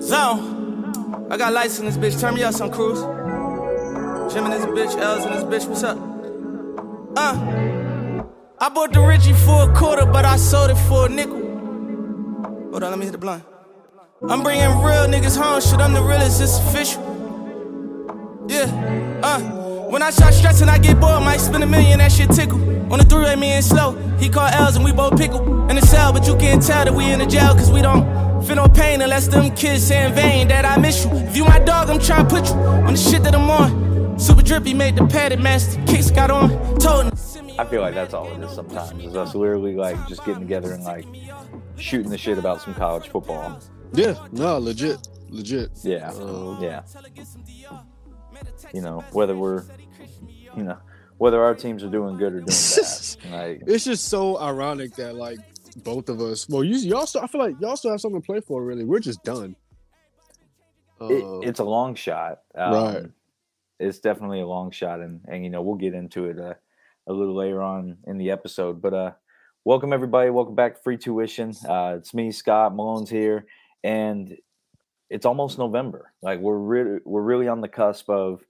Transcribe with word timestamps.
Zone. 0.00 1.28
I 1.30 1.36
got 1.36 1.52
lights 1.52 1.78
in 1.78 1.86
this 1.86 1.96
bitch. 1.96 2.20
Turn 2.20 2.34
me 2.34 2.42
up 2.42 2.54
some 2.54 2.70
cruise. 2.70 3.00
Jim 4.32 4.44
in 4.44 4.50
this 4.50 4.64
bitch, 4.66 5.00
L's 5.00 5.24
in 5.24 5.32
this 5.32 5.44
bitch. 5.44 5.68
What's 5.68 5.82
up? 5.82 5.98
Uh. 7.16 8.24
I 8.60 8.68
bought 8.68 8.92
the 8.92 9.00
Richie 9.00 9.32
for 9.32 9.70
a 9.70 9.74
quarter, 9.74 10.04
but 10.04 10.24
I 10.24 10.36
sold 10.36 10.70
it 10.70 10.76
for 10.88 11.06
a 11.06 11.08
nickel. 11.08 11.38
Hold 12.70 12.82
on, 12.82 12.90
let 12.90 12.98
me 12.98 13.04
hit 13.04 13.12
the 13.12 13.18
blunt. 13.18 13.44
I'm 14.28 14.42
bringing 14.42 14.66
real 14.66 15.06
niggas 15.06 15.40
home. 15.40 15.60
Shit, 15.60 15.80
I'm 15.80 15.92
the 15.92 16.02
realest. 16.02 16.40
It's 16.40 16.58
official. 16.58 17.02
Yeah. 18.48 19.20
Uh. 19.22 19.40
When 19.88 20.02
I 20.02 20.10
start 20.10 20.34
stressing, 20.34 20.68
I 20.68 20.78
get 20.78 21.00
bored. 21.00 21.22
Might 21.22 21.40
spend 21.40 21.64
a 21.64 21.66
million. 21.66 21.98
That 21.98 22.12
shit 22.12 22.30
tickle. 22.30 22.60
On 22.92 22.98
the 22.98 23.04
three-way, 23.04 23.36
me 23.36 23.50
and 23.50 23.64
slow. 23.64 23.92
He 24.18 24.28
called 24.28 24.52
L's 24.52 24.76
and 24.76 24.84
we 24.84 24.92
both 24.92 25.16
pickle 25.18 25.68
in 25.68 25.76
the 25.76 25.82
cell, 25.82 26.12
but 26.12 26.26
you 26.26 26.36
can't 26.36 26.62
tell 26.62 26.84
that 26.84 26.94
we 26.94 27.10
in 27.10 27.18
the 27.18 27.26
jail, 27.26 27.54
cause 27.54 27.70
we 27.70 27.82
don't. 27.82 28.17
Feel 28.46 28.56
no 28.56 28.68
pain 28.68 29.02
unless 29.02 29.26
them 29.28 29.54
kids 29.54 29.84
say 29.86 30.06
in 30.06 30.14
vain 30.14 30.48
that 30.48 30.64
I 30.64 30.78
miss 30.78 31.04
you. 31.04 31.10
If 31.12 31.36
you 31.36 31.44
my 31.44 31.58
dog, 31.58 31.90
I'm 31.90 31.98
trying 32.00 32.26
to 32.26 32.34
put 32.34 32.46
you 32.48 32.54
on 32.54 32.92
the 32.94 32.96
shit 32.98 33.22
that 33.24 33.34
I'm 33.34 33.50
on. 33.50 34.18
Super 34.18 34.42
drippy 34.42 34.74
made 34.74 34.96
the 34.96 35.06
padded 35.06 35.40
master. 35.40 35.80
Kicks 35.86 36.10
got 36.10 36.30
on. 36.30 36.50
Told 36.78 37.12
I 37.58 37.64
feel 37.64 37.80
like 37.80 37.94
that's 37.94 38.14
all 38.14 38.28
it 38.28 38.42
is 38.42 38.52
sometimes. 38.52 39.04
Is 39.04 39.16
us 39.16 39.34
literally 39.34 39.74
like 39.74 39.96
just 40.08 40.24
getting 40.24 40.40
together 40.40 40.72
and 40.72 40.84
like 40.84 41.04
shooting 41.76 42.10
the 42.10 42.18
shit 42.18 42.38
about 42.38 42.62
some 42.62 42.74
college 42.74 43.08
football. 43.08 43.60
Yeah, 43.92 44.14
no, 44.32 44.58
legit, 44.58 45.08
legit. 45.28 45.70
Yeah, 45.82 46.10
Um, 46.12 46.58
yeah. 46.62 46.82
You 48.72 48.82
know 48.82 49.04
whether 49.12 49.36
we're, 49.36 49.64
you 50.56 50.62
know, 50.62 50.78
whether 51.16 51.42
our 51.42 51.54
teams 51.54 51.82
are 51.82 51.88
doing 51.90 52.16
good 52.16 52.32
or 52.34 52.40
doing 52.40 52.46
bad. 52.46 53.04
Like 53.32 53.62
It's 53.66 53.84
just 53.84 54.04
so 54.04 54.38
ironic 54.38 54.94
that 54.96 55.16
like 55.16 55.38
both 55.82 56.08
of 56.08 56.20
us. 56.20 56.48
Well, 56.48 56.64
you 56.64 56.76
y'all 56.76 57.06
still. 57.06 57.22
I 57.22 57.26
feel 57.26 57.40
like 57.40 57.56
y'all 57.60 57.76
still 57.76 57.90
have 57.90 58.00
something 58.00 58.20
to 58.20 58.26
play 58.26 58.40
for. 58.40 58.62
Really, 58.64 58.84
we're 58.84 59.00
just 59.00 59.22
done. 59.24 59.56
It, 61.00 61.48
it's 61.48 61.60
a 61.60 61.64
long 61.64 61.94
shot. 61.94 62.40
Um, 62.54 62.72
Right. 62.72 63.02
It's 63.80 64.00
definitely 64.00 64.40
a 64.40 64.46
long 64.46 64.70
shot, 64.72 65.00
and 65.00 65.20
and 65.28 65.44
you 65.44 65.50
know 65.50 65.62
we'll 65.62 65.76
get 65.76 65.94
into 65.94 66.24
it 66.26 66.38
uh, 66.38 66.54
a 67.06 67.12
little 67.12 67.34
later 67.36 67.62
on 67.62 67.98
in 68.06 68.18
the 68.18 68.30
episode. 68.32 68.82
But 68.82 68.92
uh, 68.94 69.12
welcome 69.64 69.92
everybody. 69.92 70.30
Welcome 70.30 70.56
back 70.56 70.74
to 70.74 70.82
Free 70.82 70.96
Tuition. 70.96 71.54
Uh, 71.68 71.94
it's 71.96 72.12
me, 72.12 72.32
Scott 72.32 72.74
Malone's 72.74 73.08
here, 73.10 73.46
and 73.84 74.36
it's 75.10 75.24
almost 75.26 75.58
November. 75.58 76.12
Like 76.22 76.40
we're 76.40 76.58
really 76.58 76.98
we're 77.04 77.22
really 77.22 77.46
on 77.46 77.60
the 77.60 77.68
cusp 77.68 78.10
of 78.10 78.42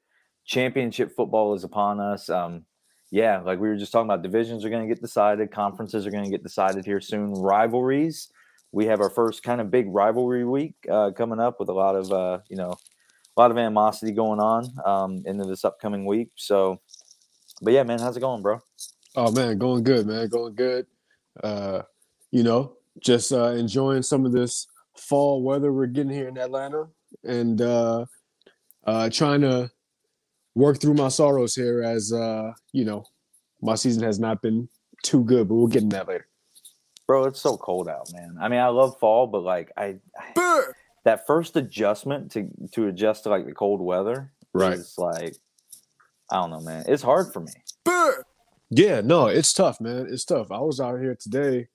championship 0.46 1.14
football 1.14 1.52
is 1.54 1.64
upon 1.64 2.00
us. 2.00 2.30
Um, 2.30 2.64
yeah, 3.10 3.40
like 3.40 3.58
we 3.58 3.68
were 3.68 3.76
just 3.76 3.92
talking 3.92 4.06
about, 4.06 4.22
divisions 4.22 4.64
are 4.64 4.70
going 4.70 4.86
to 4.86 4.94
get 4.94 5.00
decided, 5.00 5.50
conferences 5.50 6.06
are 6.06 6.10
going 6.10 6.24
to 6.24 6.30
get 6.30 6.42
decided 6.42 6.84
here 6.84 7.00
soon. 7.00 7.32
Rivalries, 7.32 8.30
we 8.72 8.86
have 8.86 9.00
our 9.00 9.10
first 9.10 9.42
kind 9.42 9.60
of 9.60 9.70
big 9.70 9.86
rivalry 9.88 10.44
week 10.44 10.74
uh, 10.90 11.10
coming 11.12 11.40
up 11.40 11.58
with 11.58 11.68
a 11.68 11.74
lot 11.74 11.96
of 11.96 12.12
uh, 12.12 12.38
you 12.48 12.56
know 12.56 12.74
a 13.36 13.40
lot 13.40 13.50
of 13.50 13.58
animosity 13.58 14.12
going 14.12 14.40
on 14.40 14.68
um, 14.84 15.22
into 15.24 15.44
this 15.44 15.64
upcoming 15.64 16.04
week. 16.04 16.30
So, 16.36 16.80
but 17.62 17.72
yeah, 17.72 17.82
man, 17.82 17.98
how's 17.98 18.16
it 18.16 18.20
going, 18.20 18.42
bro? 18.42 18.60
oh 19.18 19.32
man, 19.32 19.58
going 19.58 19.82
good, 19.82 20.06
man, 20.06 20.28
going 20.28 20.54
good. 20.54 20.86
Uh, 21.42 21.82
you 22.30 22.42
know, 22.42 22.74
just 23.00 23.32
uh, 23.32 23.50
enjoying 23.52 24.02
some 24.02 24.24
of 24.24 24.32
this 24.32 24.66
fall 24.96 25.42
weather 25.42 25.72
we're 25.72 25.86
getting 25.86 26.12
here 26.12 26.28
in 26.28 26.38
Atlanta, 26.38 26.86
and 27.24 27.60
uh, 27.60 28.04
uh, 28.86 29.10
trying 29.10 29.40
to 29.40 29.70
work 30.58 30.80
through 30.80 30.94
my 30.94 31.08
sorrows 31.08 31.54
here 31.54 31.82
as 31.82 32.12
uh, 32.12 32.52
you 32.72 32.84
know, 32.84 33.04
my 33.62 33.74
season 33.76 34.02
has 34.02 34.18
not 34.18 34.42
been 34.42 34.68
too 35.04 35.24
good, 35.24 35.48
but 35.48 35.54
we'll 35.54 35.66
get 35.68 35.82
in 35.82 35.88
that 35.90 36.08
later. 36.08 36.26
Bro, 37.06 37.24
it's 37.24 37.40
so 37.40 37.56
cold 37.56 37.88
out, 37.88 38.10
man. 38.12 38.36
I 38.40 38.48
mean, 38.48 38.60
I 38.60 38.68
love 38.68 38.98
fall, 38.98 39.26
but 39.26 39.42
like 39.42 39.70
I, 39.76 39.96
I 40.36 40.64
that 41.04 41.26
first 41.26 41.56
adjustment 41.56 42.32
to 42.32 42.48
to 42.72 42.88
adjust 42.88 43.22
to 43.22 43.30
like 43.30 43.46
the 43.46 43.52
cold 43.54 43.80
weather 43.80 44.32
Right. 44.54 44.78
It's 44.78 44.98
like 44.98 45.36
I 46.30 46.36
don't 46.36 46.50
know, 46.50 46.60
man. 46.60 46.84
It's 46.88 47.02
hard 47.02 47.32
for 47.32 47.40
me. 47.40 47.52
Yeah, 48.70 49.00
no, 49.02 49.26
it's 49.28 49.52
tough, 49.54 49.80
man. 49.80 50.06
It's 50.10 50.24
tough. 50.24 50.50
I 50.50 50.60
was 50.60 50.80
out 50.80 51.00
here 51.00 51.16
today 51.18 51.68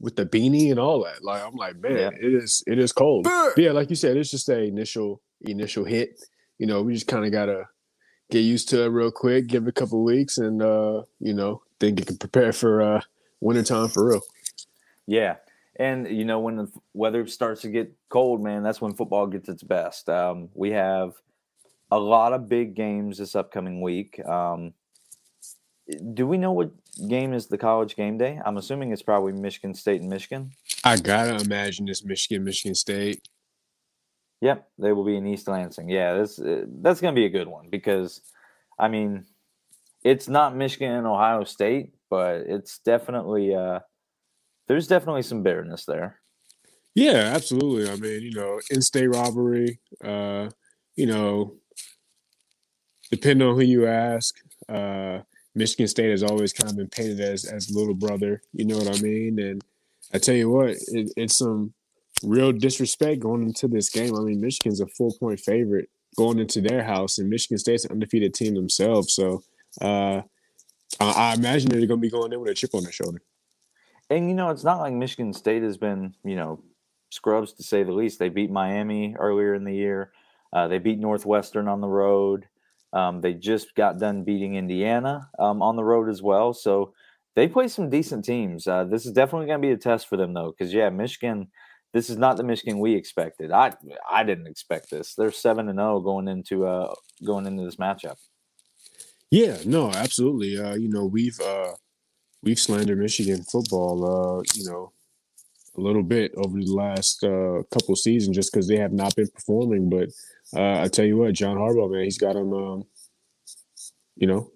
with 0.00 0.16
the 0.16 0.26
beanie 0.26 0.70
and 0.70 0.78
all 0.78 1.02
that. 1.04 1.22
Like 1.24 1.42
I'm 1.42 1.54
like, 1.54 1.76
man, 1.78 1.96
Yeah. 1.96 2.10
it 2.20 2.34
is 2.34 2.62
it 2.66 2.78
is 2.78 2.92
cold. 2.92 3.24
But 3.24 3.56
yeah, 3.56 3.72
like 3.72 3.88
you 3.90 3.96
said, 3.96 4.16
it's 4.16 4.30
just 4.30 4.48
a 4.48 4.58
initial 4.60 5.22
initial 5.42 5.84
hit. 5.84 6.20
You 6.58 6.66
know, 6.66 6.82
we 6.82 6.92
just 6.94 7.06
kind 7.06 7.24
of 7.24 7.32
gotta 7.32 7.64
get 8.30 8.40
used 8.40 8.68
to 8.70 8.82
it 8.82 8.88
real 8.88 9.10
quick, 9.10 9.46
give 9.46 9.64
it 9.66 9.70
a 9.70 9.72
couple 9.72 10.02
weeks, 10.02 10.38
and 10.38 10.62
uh, 10.62 11.02
you 11.20 11.34
know, 11.34 11.62
then 11.78 11.96
you 11.96 12.04
can 12.04 12.16
prepare 12.16 12.52
for 12.52 12.82
uh 12.82 13.00
wintertime 13.40 13.88
for 13.88 14.08
real. 14.08 14.22
Yeah. 15.06 15.36
And 15.76 16.08
you 16.08 16.24
know 16.24 16.38
when 16.38 16.56
the 16.56 16.68
weather 16.92 17.26
starts 17.26 17.62
to 17.62 17.68
get 17.68 17.92
cold, 18.08 18.42
man, 18.42 18.62
that's 18.62 18.80
when 18.80 18.94
football 18.94 19.26
gets 19.26 19.48
its 19.48 19.62
best. 19.62 20.08
Um, 20.08 20.48
we 20.54 20.70
have 20.70 21.14
a 21.90 21.98
lot 21.98 22.32
of 22.32 22.48
big 22.48 22.74
games 22.74 23.18
this 23.18 23.34
upcoming 23.34 23.80
week. 23.82 24.24
Um, 24.24 24.72
do 26.14 26.26
we 26.26 26.38
know 26.38 26.52
what 26.52 26.70
game 27.08 27.34
is 27.34 27.46
the 27.46 27.58
college 27.58 27.96
game 27.96 28.16
day? 28.16 28.40
I'm 28.44 28.56
assuming 28.56 28.92
it's 28.92 29.02
probably 29.02 29.32
Michigan 29.32 29.74
State 29.74 30.00
and 30.00 30.08
Michigan. 30.08 30.52
I 30.84 30.96
gotta 30.96 31.36
imagine 31.44 31.88
it's 31.88 32.04
Michigan, 32.04 32.44
Michigan 32.44 32.74
State. 32.74 33.20
Yep, 34.44 34.68
they 34.78 34.92
will 34.92 35.06
be 35.06 35.16
in 35.16 35.26
East 35.26 35.48
Lansing. 35.48 35.88
Yeah, 35.88 36.10
uh, 36.10 36.26
that's 36.82 37.00
going 37.00 37.14
to 37.14 37.18
be 37.18 37.24
a 37.24 37.30
good 37.30 37.48
one 37.48 37.70
because, 37.70 38.20
I 38.78 38.88
mean, 38.88 39.24
it's 40.02 40.28
not 40.28 40.54
Michigan 40.54 40.92
and 40.92 41.06
Ohio 41.06 41.44
State, 41.44 41.94
but 42.10 42.42
it's 42.46 42.78
definitely 42.80 43.54
uh, 43.54 43.78
there's 44.68 44.86
definitely 44.86 45.22
some 45.22 45.42
bitterness 45.42 45.86
there. 45.86 46.20
Yeah, 46.94 47.32
absolutely. 47.34 47.90
I 47.90 47.96
mean, 47.96 48.20
you 48.20 48.32
know, 48.32 48.60
in-state 48.70 49.06
robbery. 49.06 49.80
Uh, 50.04 50.50
you 50.94 51.06
know, 51.06 51.54
depending 53.10 53.48
on 53.48 53.54
who 53.54 53.62
you 53.62 53.86
ask, 53.86 54.36
uh, 54.68 55.20
Michigan 55.54 55.88
State 55.88 56.10
has 56.10 56.22
always 56.22 56.52
kind 56.52 56.70
of 56.70 56.76
been 56.76 56.90
painted 56.90 57.20
as 57.20 57.46
as 57.46 57.74
little 57.74 57.94
brother. 57.94 58.42
You 58.52 58.66
know 58.66 58.76
what 58.76 58.94
I 58.94 59.00
mean? 59.00 59.38
And 59.38 59.64
I 60.12 60.18
tell 60.18 60.34
you 60.34 60.50
what, 60.50 60.68
it, 60.68 61.12
it's 61.16 61.38
some 61.38 61.72
real 62.24 62.52
disrespect 62.52 63.20
going 63.20 63.42
into 63.42 63.68
this 63.68 63.90
game. 63.90 64.16
I 64.16 64.20
mean, 64.20 64.40
Michigan's 64.40 64.80
a 64.80 64.86
four-point 64.86 65.40
favorite 65.40 65.88
going 66.16 66.38
into 66.38 66.60
their 66.60 66.82
house, 66.82 67.18
and 67.18 67.28
Michigan 67.28 67.58
State's 67.58 67.84
an 67.84 67.92
undefeated 67.92 68.34
team 68.34 68.54
themselves. 68.54 69.14
So 69.14 69.42
uh, 69.80 70.22
I, 71.00 71.10
I 71.10 71.34
imagine 71.34 71.70
they're 71.70 71.86
going 71.86 72.00
to 72.00 72.06
be 72.06 72.10
going 72.10 72.32
in 72.32 72.40
with 72.40 72.50
a 72.50 72.54
chip 72.54 72.74
on 72.74 72.82
their 72.82 72.92
shoulder. 72.92 73.20
And 74.10 74.28
you 74.28 74.34
know, 74.34 74.50
it's 74.50 74.64
not 74.64 74.80
like 74.80 74.92
Michigan 74.92 75.32
State 75.32 75.62
has 75.62 75.76
been 75.76 76.14
you 76.24 76.36
know 76.36 76.62
scrubs 77.10 77.52
to 77.54 77.62
say 77.62 77.82
the 77.82 77.92
least. 77.92 78.18
They 78.18 78.28
beat 78.28 78.50
Miami 78.50 79.16
earlier 79.18 79.54
in 79.54 79.64
the 79.64 79.74
year. 79.74 80.12
Uh, 80.52 80.68
they 80.68 80.78
beat 80.78 80.98
Northwestern 80.98 81.68
on 81.68 81.80
the 81.80 81.88
road. 81.88 82.46
Um, 82.92 83.20
they 83.20 83.34
just 83.34 83.74
got 83.74 83.98
done 83.98 84.22
beating 84.22 84.54
Indiana 84.54 85.28
um, 85.38 85.62
on 85.62 85.74
the 85.74 85.82
road 85.82 86.08
as 86.08 86.22
well. 86.22 86.52
So 86.52 86.94
they 87.34 87.48
play 87.48 87.66
some 87.66 87.90
decent 87.90 88.24
teams. 88.24 88.68
Uh, 88.68 88.84
this 88.84 89.04
is 89.04 89.12
definitely 89.12 89.46
going 89.46 89.60
to 89.60 89.66
be 89.66 89.72
a 89.72 89.76
test 89.76 90.06
for 90.08 90.16
them, 90.16 90.32
though, 90.32 90.54
because 90.56 90.72
yeah, 90.72 90.90
Michigan. 90.90 91.48
This 91.94 92.10
is 92.10 92.18
not 92.18 92.36
the 92.36 92.42
Michigan 92.42 92.80
we 92.80 92.94
expected. 92.94 93.52
I 93.52 93.72
I 94.10 94.24
didn't 94.24 94.48
expect 94.48 94.90
this. 94.90 95.14
They're 95.14 95.30
seven 95.30 95.68
and 95.68 95.78
zero 95.78 96.00
going 96.00 96.26
into 96.26 96.66
uh 96.66 96.92
going 97.24 97.46
into 97.46 97.64
this 97.64 97.76
matchup. 97.76 98.16
Yeah, 99.30 99.56
no, 99.64 99.90
absolutely. 99.92 100.58
Uh, 100.58 100.74
you 100.74 100.88
know, 100.88 101.06
we've 101.06 101.40
uh 101.40 101.72
we've 102.42 102.58
slandered 102.58 102.98
Michigan 102.98 103.44
football 103.44 104.04
uh, 104.04 104.42
you 104.54 104.68
know, 104.68 104.92
a 105.76 105.80
little 105.80 106.02
bit 106.02 106.34
over 106.36 106.58
the 106.58 106.72
last 106.72 107.22
uh 107.22 107.62
couple 107.70 107.94
seasons 107.94 108.36
just 108.36 108.52
because 108.52 108.66
they 108.66 108.76
have 108.76 108.92
not 108.92 109.14
been 109.14 109.28
performing. 109.28 109.88
But 109.88 110.08
uh 110.52 110.82
I 110.82 110.88
tell 110.88 111.04
you 111.04 111.18
what, 111.18 111.32
John 111.34 111.56
Harbaugh, 111.56 111.92
man, 111.92 112.02
he's 112.02 112.18
got 112.18 112.34
them 112.34 112.52
um, 112.52 112.84
you 114.16 114.26
know, 114.26 114.50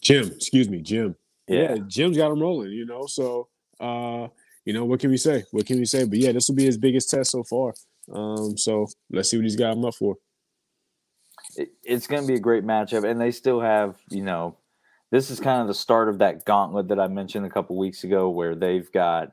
Jim, 0.00 0.28
excuse 0.28 0.68
me, 0.68 0.82
Jim. 0.82 1.16
Yeah, 1.48 1.78
Jim's 1.88 2.16
got 2.16 2.30
him 2.30 2.40
rolling, 2.40 2.70
you 2.70 2.86
know. 2.86 3.06
So 3.06 3.48
uh, 3.80 4.28
you 4.64 4.72
know, 4.72 4.84
what 4.84 5.00
can 5.00 5.10
we 5.10 5.16
say? 5.16 5.44
What 5.50 5.66
can 5.66 5.78
we 5.78 5.84
say? 5.84 6.04
But 6.04 6.18
yeah, 6.18 6.32
this 6.32 6.48
will 6.48 6.54
be 6.54 6.64
his 6.64 6.78
biggest 6.78 7.10
test 7.10 7.30
so 7.30 7.44
far. 7.44 7.74
Um, 8.12 8.56
so 8.56 8.86
let's 9.10 9.30
see 9.30 9.36
what 9.36 9.44
he's 9.44 9.56
got 9.56 9.76
him 9.76 9.84
up 9.84 9.94
for. 9.94 10.16
it's 11.82 12.06
going 12.06 12.22
to 12.22 12.28
be 12.28 12.34
a 12.34 12.40
great 12.40 12.64
matchup, 12.64 13.08
and 13.08 13.20
they 13.20 13.30
still 13.30 13.60
have, 13.60 13.96
you 14.10 14.22
know, 14.22 14.56
this 15.10 15.30
is 15.30 15.38
kind 15.38 15.60
of 15.60 15.68
the 15.68 15.74
start 15.74 16.08
of 16.08 16.18
that 16.18 16.44
gauntlet 16.44 16.88
that 16.88 16.98
I 16.98 17.06
mentioned 17.08 17.46
a 17.46 17.50
couple 17.50 17.78
weeks 17.78 18.04
ago, 18.04 18.30
where 18.30 18.54
they've 18.54 18.90
got 18.92 19.32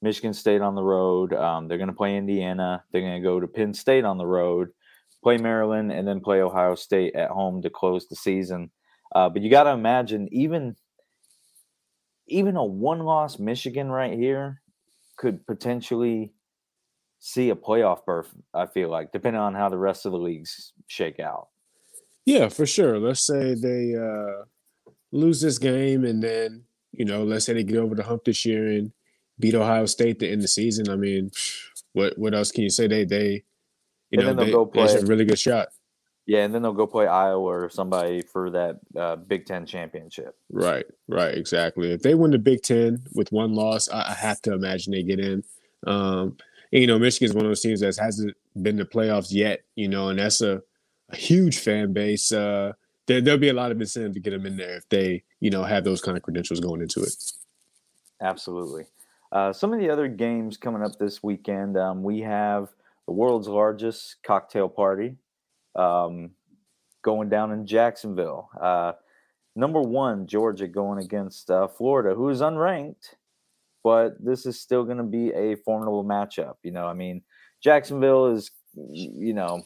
Michigan 0.00 0.32
State 0.32 0.62
on 0.62 0.74
the 0.74 0.82
road. 0.82 1.34
Um, 1.34 1.68
they're 1.68 1.78
going 1.78 1.88
to 1.88 1.94
play 1.94 2.16
Indiana. 2.16 2.84
They're 2.92 3.02
going 3.02 3.20
to 3.20 3.28
go 3.28 3.40
to 3.40 3.48
Penn 3.48 3.74
State 3.74 4.04
on 4.04 4.16
the 4.16 4.26
road, 4.26 4.68
play 5.22 5.36
Maryland, 5.36 5.92
and 5.92 6.06
then 6.06 6.20
play 6.20 6.40
Ohio 6.40 6.76
State 6.76 7.14
at 7.14 7.30
home 7.30 7.62
to 7.62 7.70
close 7.70 8.06
the 8.06 8.16
season. 8.16 8.70
Uh, 9.14 9.28
but 9.28 9.42
you 9.42 9.50
got 9.50 9.64
to 9.64 9.70
imagine, 9.70 10.28
even 10.30 10.76
even 12.30 12.56
a 12.56 12.64
one-loss 12.64 13.38
Michigan 13.38 13.90
right 13.90 14.12
here 14.12 14.60
could 15.18 15.46
potentially 15.46 16.32
see 17.18 17.50
a 17.50 17.54
playoff 17.54 18.04
berth. 18.06 18.34
I 18.54 18.64
feel 18.66 18.88
like, 18.88 19.12
depending 19.12 19.42
on 19.42 19.54
how 19.54 19.68
the 19.68 19.76
rest 19.76 20.06
of 20.06 20.12
the 20.12 20.18
leagues 20.18 20.72
shake 20.86 21.20
out. 21.20 21.48
Yeah, 22.24 22.48
for 22.48 22.64
sure. 22.66 22.98
Let's 22.98 23.26
say 23.26 23.54
they 23.54 23.94
uh, 23.94 24.44
lose 25.12 25.40
this 25.40 25.58
game, 25.58 26.04
and 26.04 26.22
then 26.22 26.64
you 26.92 27.04
know, 27.04 27.24
let's 27.24 27.44
say 27.44 27.52
they 27.52 27.64
get 27.64 27.76
over 27.78 27.94
the 27.94 28.02
hump 28.02 28.24
this 28.24 28.44
year 28.46 28.68
and 28.68 28.92
beat 29.38 29.54
Ohio 29.54 29.86
State 29.86 30.18
to 30.20 30.30
end 30.30 30.42
the 30.42 30.48
season. 30.48 30.88
I 30.90 30.96
mean, 30.96 31.30
what 31.92 32.16
what 32.18 32.34
else 32.34 32.50
can 32.52 32.64
you 32.64 32.70
say? 32.70 32.86
They 32.86 33.04
they 33.04 33.44
you 34.10 34.20
And 34.20 34.36
know 34.36 34.44
they, 34.44 34.50
they 34.52 34.64
play- 34.66 34.92
have 34.92 35.02
a 35.02 35.06
really 35.06 35.24
good 35.24 35.38
shot. 35.38 35.68
Yeah, 36.28 36.44
and 36.44 36.54
then 36.54 36.60
they'll 36.60 36.74
go 36.74 36.86
play 36.86 37.06
Iowa 37.06 37.40
or 37.40 37.70
somebody 37.70 38.20
for 38.20 38.50
that 38.50 38.80
uh, 38.94 39.16
Big 39.16 39.46
Ten 39.46 39.64
championship. 39.64 40.36
Right, 40.50 40.84
right, 41.08 41.34
exactly. 41.34 41.90
If 41.90 42.02
they 42.02 42.14
win 42.14 42.32
the 42.32 42.38
Big 42.38 42.60
Ten 42.60 43.02
with 43.14 43.32
one 43.32 43.54
loss, 43.54 43.88
I, 43.88 44.10
I 44.10 44.12
have 44.12 44.42
to 44.42 44.52
imagine 44.52 44.92
they 44.92 45.02
get 45.02 45.20
in. 45.20 45.42
Um, 45.86 46.36
and, 46.70 46.82
you 46.82 46.86
know, 46.86 46.98
Michigan's 46.98 47.34
one 47.34 47.46
of 47.46 47.48
those 47.48 47.62
teams 47.62 47.80
that 47.80 47.96
hasn't 47.96 48.36
been 48.60 48.76
to 48.76 48.84
playoffs 48.84 49.28
yet. 49.30 49.62
You 49.74 49.88
know, 49.88 50.10
and 50.10 50.18
that's 50.18 50.42
a, 50.42 50.60
a 51.08 51.16
huge 51.16 51.60
fan 51.60 51.94
base. 51.94 52.30
Uh, 52.30 52.74
there, 53.06 53.22
there'll 53.22 53.40
be 53.40 53.48
a 53.48 53.54
lot 53.54 53.72
of 53.72 53.80
incentive 53.80 54.12
to 54.12 54.20
get 54.20 54.32
them 54.32 54.44
in 54.44 54.58
there 54.58 54.76
if 54.76 54.88
they, 54.90 55.22
you 55.40 55.48
know, 55.48 55.64
have 55.64 55.84
those 55.84 56.02
kind 56.02 56.18
of 56.18 56.22
credentials 56.22 56.60
going 56.60 56.82
into 56.82 57.00
it. 57.00 57.14
Absolutely. 58.20 58.84
Uh, 59.32 59.54
some 59.54 59.72
of 59.72 59.80
the 59.80 59.88
other 59.88 60.08
games 60.08 60.58
coming 60.58 60.82
up 60.82 60.98
this 60.98 61.22
weekend, 61.22 61.78
um, 61.78 62.02
we 62.02 62.20
have 62.20 62.68
the 63.06 63.12
world's 63.12 63.48
largest 63.48 64.16
cocktail 64.22 64.68
party 64.68 65.16
um, 65.74 66.30
going 67.02 67.28
down 67.28 67.52
in 67.52 67.66
Jacksonville. 67.66 68.50
Uh, 68.60 68.92
number 69.54 69.80
one, 69.80 70.26
Georgia 70.26 70.68
going 70.68 71.02
against 71.02 71.50
uh, 71.50 71.68
Florida, 71.68 72.14
who 72.14 72.28
is 72.28 72.40
unranked, 72.40 73.14
but 73.82 74.22
this 74.22 74.46
is 74.46 74.60
still 74.60 74.84
going 74.84 74.98
to 74.98 75.04
be 75.04 75.30
a 75.32 75.56
formidable 75.56 76.04
matchup. 76.04 76.54
You 76.62 76.72
know, 76.72 76.86
I 76.86 76.94
mean, 76.94 77.22
Jacksonville 77.62 78.26
is, 78.26 78.50
you 78.74 79.34
know, 79.34 79.62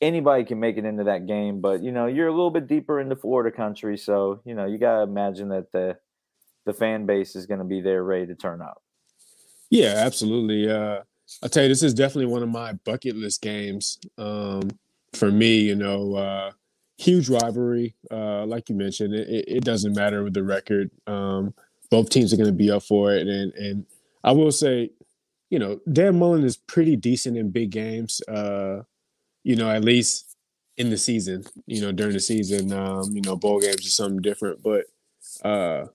anybody 0.00 0.44
can 0.44 0.60
make 0.60 0.76
it 0.76 0.84
into 0.84 1.04
that 1.04 1.26
game, 1.26 1.60
but 1.60 1.82
you 1.82 1.92
know, 1.92 2.06
you're 2.06 2.28
a 2.28 2.32
little 2.32 2.50
bit 2.50 2.66
deeper 2.66 3.00
into 3.00 3.16
Florida 3.16 3.54
country, 3.54 3.96
so 3.96 4.40
you 4.44 4.54
know, 4.54 4.66
you 4.66 4.78
got 4.78 4.96
to 4.96 5.02
imagine 5.02 5.48
that 5.50 5.72
the 5.72 5.96
the 6.64 6.72
fan 6.72 7.06
base 7.06 7.36
is 7.36 7.46
going 7.46 7.60
to 7.60 7.64
be 7.64 7.80
there 7.80 8.02
ready 8.02 8.26
to 8.26 8.34
turn 8.34 8.60
up. 8.60 8.82
Yeah, 9.70 9.94
absolutely. 9.96 10.70
Uh, 10.70 11.00
I'll 11.42 11.48
tell 11.48 11.64
you, 11.64 11.68
this 11.68 11.82
is 11.82 11.94
definitely 11.94 12.32
one 12.32 12.42
of 12.42 12.48
my 12.48 12.72
bucket 12.84 13.16
list 13.16 13.42
games. 13.42 13.98
Um, 14.18 14.70
for 15.16 15.30
me, 15.30 15.58
you 15.60 15.74
know, 15.74 16.14
uh, 16.14 16.52
huge 16.98 17.28
rivalry. 17.28 17.94
Uh, 18.10 18.46
like 18.46 18.68
you 18.68 18.74
mentioned, 18.74 19.14
it, 19.14 19.44
it, 19.48 19.64
doesn't 19.64 19.94
matter 19.94 20.22
with 20.22 20.34
the 20.34 20.42
record. 20.42 20.90
Um, 21.06 21.54
both 21.90 22.10
teams 22.10 22.32
are 22.32 22.36
going 22.36 22.48
to 22.48 22.52
be 22.52 22.70
up 22.70 22.82
for 22.82 23.12
it, 23.12 23.26
and 23.26 23.52
and 23.54 23.86
I 24.24 24.32
will 24.32 24.52
say, 24.52 24.90
you 25.50 25.58
know, 25.58 25.80
Dan 25.92 26.18
Mullen 26.18 26.44
is 26.44 26.56
pretty 26.56 26.96
decent 26.96 27.36
in 27.36 27.50
big 27.50 27.70
games. 27.70 28.20
Uh, 28.28 28.82
you 29.42 29.56
know, 29.56 29.70
at 29.70 29.84
least 29.84 30.36
in 30.76 30.90
the 30.90 30.98
season. 30.98 31.44
You 31.66 31.80
know, 31.80 31.92
during 31.92 32.12
the 32.12 32.20
season, 32.20 32.72
um, 32.72 33.12
you 33.14 33.22
know, 33.22 33.36
bowl 33.36 33.60
games 33.60 33.86
are 33.86 33.90
something 33.90 34.22
different, 34.22 34.62
but. 34.62 34.84
Uh, 35.42 35.86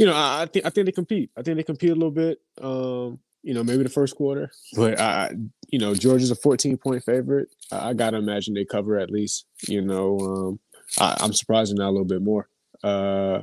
you 0.00 0.06
know, 0.06 0.14
I, 0.14 0.42
I 0.42 0.46
think 0.46 0.64
I 0.64 0.70
think 0.70 0.86
they 0.86 0.92
compete. 0.92 1.30
I 1.36 1.42
think 1.42 1.58
they 1.58 1.62
compete 1.62 1.90
a 1.90 1.94
little 1.94 2.10
bit. 2.10 2.40
Um, 2.58 3.18
you 3.42 3.54
know, 3.54 3.64
maybe 3.64 3.82
the 3.82 3.88
first 3.88 4.16
quarter, 4.16 4.50
but 4.74 5.00
I, 5.00 5.32
you 5.68 5.78
know, 5.78 5.94
Georgia's 5.94 6.30
a 6.30 6.36
14 6.36 6.76
point 6.76 7.02
favorite. 7.04 7.48
I, 7.72 7.94
gotta 7.94 8.18
imagine 8.18 8.54
they 8.54 8.64
cover 8.64 8.98
at 8.98 9.10
least. 9.10 9.46
You 9.66 9.82
know, 9.82 10.18
um, 10.18 10.60
I, 10.98 11.16
I'm 11.20 11.32
surprised 11.32 11.76
they're 11.76 11.86
a 11.86 11.90
little 11.90 12.04
bit 12.04 12.22
more. 12.22 12.48
Uh, 12.82 13.42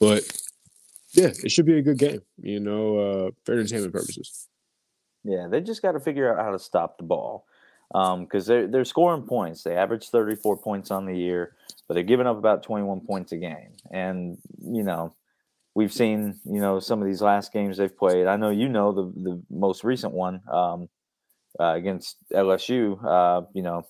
but 0.00 0.22
yeah, 1.12 1.30
it 1.42 1.50
should 1.50 1.66
be 1.66 1.78
a 1.78 1.82
good 1.82 1.98
game. 1.98 2.20
You 2.40 2.60
know, 2.60 2.98
uh, 2.98 3.30
for 3.44 3.52
entertainment 3.52 3.92
purposes. 3.92 4.48
Yeah, 5.24 5.48
they 5.48 5.60
just 5.60 5.82
got 5.82 5.92
to 5.92 6.00
figure 6.00 6.30
out 6.30 6.44
how 6.44 6.52
to 6.52 6.58
stop 6.58 6.98
the 6.98 7.04
ball 7.04 7.46
Um, 7.94 8.24
because 8.24 8.46
they're 8.46 8.66
they're 8.66 8.84
scoring 8.84 9.22
points. 9.22 9.62
They 9.62 9.74
average 9.74 10.10
34 10.10 10.58
points 10.58 10.90
on 10.90 11.06
the 11.06 11.16
year, 11.16 11.56
but 11.88 11.94
they're 11.94 12.02
giving 12.02 12.26
up 12.26 12.36
about 12.36 12.62
21 12.62 13.00
points 13.00 13.32
a 13.32 13.38
game. 13.38 13.72
And 13.90 14.38
you 14.62 14.82
know, 14.82 15.14
we've 15.74 15.92
seen 15.92 16.40
you 16.44 16.60
know 16.60 16.80
some 16.80 17.00
of 17.00 17.06
these 17.06 17.22
last 17.22 17.52
games 17.52 17.76
they've 17.76 17.96
played. 17.96 18.26
I 18.26 18.36
know 18.36 18.50
you 18.50 18.68
know 18.68 18.92
the 18.92 19.02
the 19.22 19.42
most 19.50 19.84
recent 19.84 20.12
one 20.14 20.42
um, 20.50 20.88
uh, 21.60 21.74
against 21.74 22.16
LSU. 22.32 22.98
Uh, 23.04 23.46
you 23.54 23.62
know, 23.62 23.86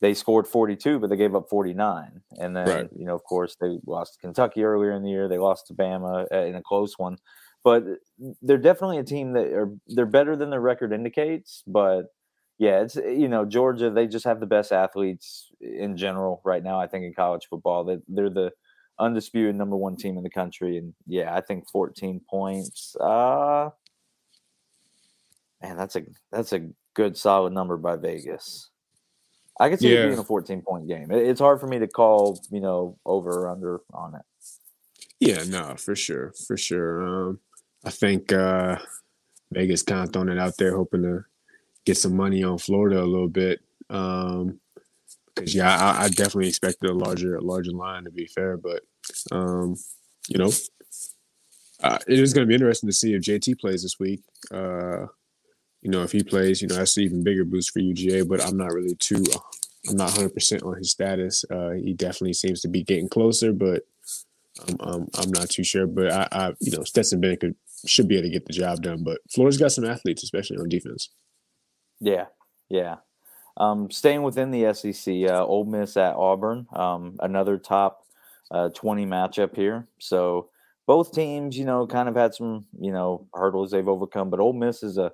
they 0.00 0.14
scored 0.14 0.46
42, 0.48 0.98
but 0.98 1.10
they 1.10 1.16
gave 1.16 1.34
up 1.34 1.48
49. 1.48 2.22
And 2.38 2.56
then 2.56 2.66
Right. 2.68 2.90
you 2.96 3.06
know, 3.06 3.14
of 3.14 3.24
course, 3.24 3.56
they 3.60 3.78
lost 3.86 4.14
to 4.14 4.20
Kentucky 4.20 4.64
earlier 4.64 4.92
in 4.92 5.02
the 5.02 5.10
year. 5.10 5.28
They 5.28 5.38
lost 5.38 5.68
to 5.68 5.74
Bama 5.74 6.26
uh, 6.32 6.38
in 6.44 6.54
a 6.56 6.62
close 6.62 6.98
one. 6.98 7.18
But 7.64 7.84
they're 8.42 8.58
definitely 8.58 8.98
a 8.98 9.04
team 9.04 9.34
that 9.34 9.46
are 9.52 9.70
they're 9.86 10.06
better 10.06 10.34
than 10.36 10.50
their 10.50 10.60
record 10.60 10.92
indicates. 10.92 11.62
But 11.66 12.06
yeah, 12.58 12.82
it's 12.82 12.96
you 12.96 13.28
know 13.28 13.44
Georgia. 13.44 13.90
They 13.90 14.06
just 14.08 14.24
have 14.24 14.40
the 14.40 14.46
best 14.46 14.72
athletes 14.72 15.48
in 15.60 15.96
general 15.96 16.40
right 16.44 16.62
now. 16.62 16.80
I 16.80 16.88
think 16.88 17.04
in 17.04 17.14
college 17.14 17.46
football, 17.48 17.84
that 17.84 18.02
they're 18.08 18.30
the 18.30 18.50
undisputed 18.98 19.54
number 19.56 19.76
one 19.76 19.96
team 19.96 20.16
in 20.16 20.22
the 20.22 20.30
country. 20.30 20.78
And 20.78 20.94
yeah, 21.06 21.34
I 21.34 21.40
think 21.40 21.68
14 21.70 22.20
points. 22.28 22.94
Uh 23.00 23.70
man, 25.62 25.76
that's 25.76 25.96
a 25.96 26.02
that's 26.30 26.52
a 26.52 26.68
good 26.94 27.16
solid 27.16 27.52
number 27.52 27.76
by 27.76 27.96
Vegas. 27.96 28.70
I 29.60 29.68
could 29.70 29.80
see 29.80 29.92
it 29.92 29.98
Yeah. 30.00 30.06
being 30.06 30.18
a 30.18 30.24
14 30.24 30.62
point 30.62 30.88
game. 30.88 31.10
It- 31.10 31.26
It's 31.26 31.40
hard 31.40 31.60
for 31.60 31.66
me 31.66 31.78
to 31.78 31.86
call, 31.88 32.40
you 32.50 32.60
know, 32.60 32.98
over 33.04 33.30
or 33.44 33.48
under 33.50 33.80
on 33.92 34.14
it. 34.14 34.22
Yeah, 35.20 35.44
no, 35.44 35.76
for 35.76 35.94
sure, 35.94 36.32
for 36.46 36.56
sure. 36.56 37.02
Um, 37.02 37.40
I 37.84 37.90
think 37.90 38.32
uh, 38.32 38.76
Vegas 39.52 39.82
kind 39.82 40.02
of 40.06 40.12
throwing 40.12 40.30
it 40.30 40.38
out 40.38 40.54
there, 40.58 40.74
hoping 40.76 41.02
to 41.02 41.24
get 41.84 41.96
some 41.96 42.16
money 42.16 42.42
on 42.42 42.58
Florida 42.58 43.00
a 43.02 43.04
little 43.06 43.28
bit. 43.28 43.60
Um, 43.88 44.58
because 45.34 45.54
yeah, 45.54 45.76
I, 45.76 46.04
I 46.04 46.08
definitely 46.08 46.48
expected 46.48 46.90
a 46.90 46.94
larger, 46.94 47.40
larger 47.40 47.72
line 47.72 48.04
to 48.04 48.10
be 48.10 48.26
fair, 48.26 48.56
but 48.56 48.82
um, 49.30 49.76
you 50.28 50.38
know, 50.38 50.50
uh, 51.82 51.98
it 52.06 52.18
is 52.18 52.32
going 52.32 52.46
to 52.46 52.48
be 52.48 52.54
interesting 52.54 52.88
to 52.88 52.94
see 52.94 53.14
if 53.14 53.22
JT 53.22 53.58
plays 53.58 53.82
this 53.82 53.98
week. 53.98 54.22
Uh, 54.52 55.06
you 55.80 55.90
know, 55.90 56.02
if 56.02 56.12
he 56.12 56.22
plays, 56.22 56.62
you 56.62 56.68
know, 56.68 56.76
that's 56.76 56.96
an 56.96 57.02
even 57.02 57.24
bigger 57.24 57.44
boost 57.44 57.72
for 57.72 57.80
UGA. 57.80 58.28
But 58.28 58.44
I'm 58.46 58.56
not 58.56 58.72
really 58.72 58.94
too, 58.94 59.24
I'm 59.88 59.96
not 59.96 60.10
100 60.10 60.32
percent 60.32 60.62
on 60.62 60.76
his 60.76 60.90
status. 60.90 61.44
Uh, 61.50 61.70
he 61.70 61.92
definitely 61.92 62.34
seems 62.34 62.60
to 62.60 62.68
be 62.68 62.84
getting 62.84 63.08
closer, 63.08 63.52
but 63.52 63.82
I'm, 64.68 64.76
I'm, 64.80 65.08
I'm 65.18 65.30
not 65.30 65.50
too 65.50 65.64
sure. 65.64 65.86
But 65.86 66.12
I, 66.12 66.28
I 66.30 66.52
you 66.60 66.76
know, 66.76 66.84
Stetson 66.84 67.20
Bennett 67.20 67.40
could, 67.40 67.56
should 67.84 68.06
be 68.06 68.16
able 68.16 68.28
to 68.28 68.32
get 68.32 68.46
the 68.46 68.52
job 68.52 68.82
done. 68.82 69.02
But 69.02 69.18
Florida's 69.34 69.58
got 69.58 69.72
some 69.72 69.84
athletes, 69.84 70.22
especially 70.22 70.58
on 70.58 70.68
defense. 70.68 71.10
Yeah, 72.00 72.26
yeah. 72.68 72.96
Um, 73.56 73.90
staying 73.90 74.22
within 74.22 74.50
the 74.50 74.72
SEC, 74.74 75.30
uh, 75.30 75.44
Ole 75.44 75.64
Miss 75.64 75.96
at 75.96 76.14
Auburn, 76.14 76.66
um, 76.72 77.16
another 77.20 77.58
top 77.58 78.04
uh, 78.50 78.70
20 78.70 79.06
matchup 79.06 79.54
here. 79.54 79.88
So 79.98 80.48
both 80.86 81.12
teams, 81.12 81.56
you 81.56 81.64
know, 81.64 81.86
kind 81.86 82.08
of 82.08 82.16
had 82.16 82.34
some, 82.34 82.66
you 82.78 82.92
know, 82.92 83.26
hurdles 83.34 83.70
they've 83.70 83.88
overcome. 83.88 84.30
But 84.30 84.40
Ole 84.40 84.52
Miss 84.52 84.82
is 84.82 84.98
a 84.98 85.12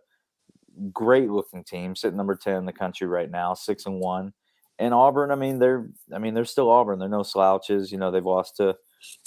great 0.92 1.30
looking 1.30 1.64
team, 1.64 1.96
sitting 1.96 2.16
number 2.16 2.36
10 2.36 2.54
in 2.54 2.66
the 2.66 2.72
country 2.72 3.06
right 3.06 3.30
now, 3.30 3.54
six 3.54 3.86
and 3.86 4.00
one. 4.00 4.32
And 4.78 4.94
Auburn, 4.94 5.32
I 5.32 5.34
mean, 5.34 5.58
they're, 5.58 5.88
I 6.14 6.18
mean, 6.18 6.34
they're 6.34 6.44
still 6.44 6.70
Auburn. 6.70 7.00
They're 7.00 7.08
no 7.08 7.24
slouches. 7.24 7.90
You 7.90 7.98
know, 7.98 8.12
they've 8.12 8.24
lost 8.24 8.56
to 8.56 8.76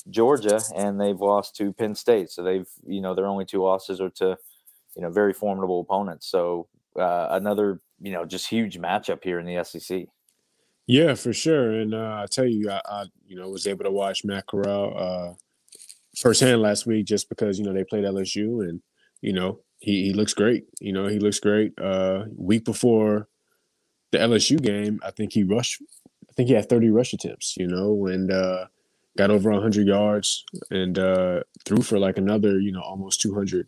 Georgia 0.09 0.61
and 0.75 0.99
they've 0.99 1.19
lost 1.19 1.55
to 1.57 1.73
Penn 1.73 1.93
State. 1.93 2.29
So 2.29 2.41
they've, 2.41 2.67
you 2.85 3.01
know, 3.01 3.13
their 3.13 3.27
only 3.27 3.45
two 3.45 3.61
losses 3.61 3.99
are 3.99 4.09
to, 4.11 4.37
you 4.95 5.01
know, 5.01 5.09
very 5.09 5.33
formidable 5.33 5.81
opponents. 5.81 6.27
So 6.27 6.67
uh, 6.97 7.27
another, 7.31 7.79
you 8.01 8.11
know, 8.11 8.25
just 8.25 8.47
huge 8.47 8.77
matchup 8.79 9.23
here 9.23 9.39
in 9.39 9.45
the 9.45 9.63
SEC. 9.63 10.07
Yeah, 10.87 11.13
for 11.15 11.31
sure. 11.33 11.71
And 11.71 11.93
uh, 11.93 12.21
I 12.23 12.25
tell 12.29 12.45
you, 12.45 12.69
I, 12.69 12.81
I 12.85 13.05
you 13.25 13.35
know 13.37 13.49
was 13.49 13.67
able 13.67 13.85
to 13.85 13.91
watch 13.91 14.25
Matt 14.25 14.47
Corral 14.47 14.93
uh, 14.97 15.33
firsthand 16.17 16.61
last 16.61 16.85
week 16.85 17.05
just 17.05 17.29
because 17.29 17.59
you 17.59 17.65
know 17.65 17.73
they 17.73 17.83
played 17.83 18.03
LSU 18.03 18.67
and 18.67 18.81
you 19.21 19.31
know 19.31 19.59
he, 19.79 20.07
he 20.07 20.13
looks 20.13 20.33
great. 20.33 20.65
You 20.79 20.91
know 20.91 21.07
he 21.07 21.19
looks 21.19 21.39
great. 21.39 21.73
Uh, 21.79 22.25
week 22.35 22.65
before 22.65 23.27
the 24.11 24.17
LSU 24.17 24.61
game, 24.61 24.99
I 25.03 25.11
think 25.11 25.33
he 25.33 25.43
rushed. 25.43 25.81
I 26.29 26.33
think 26.33 26.49
he 26.49 26.55
had 26.55 26.67
30 26.67 26.89
rush 26.89 27.13
attempts. 27.13 27.55
You 27.57 27.67
know, 27.67 28.07
and 28.07 28.31
uh, 28.31 28.65
got 29.17 29.31
over 29.31 29.51
100 29.51 29.87
yards 29.87 30.43
and 30.69 30.97
uh, 30.97 31.43
threw 31.63 31.81
for 31.81 31.99
like 31.99 32.17
another 32.17 32.59
you 32.59 32.71
know 32.71 32.81
almost 32.81 33.21
200. 33.21 33.67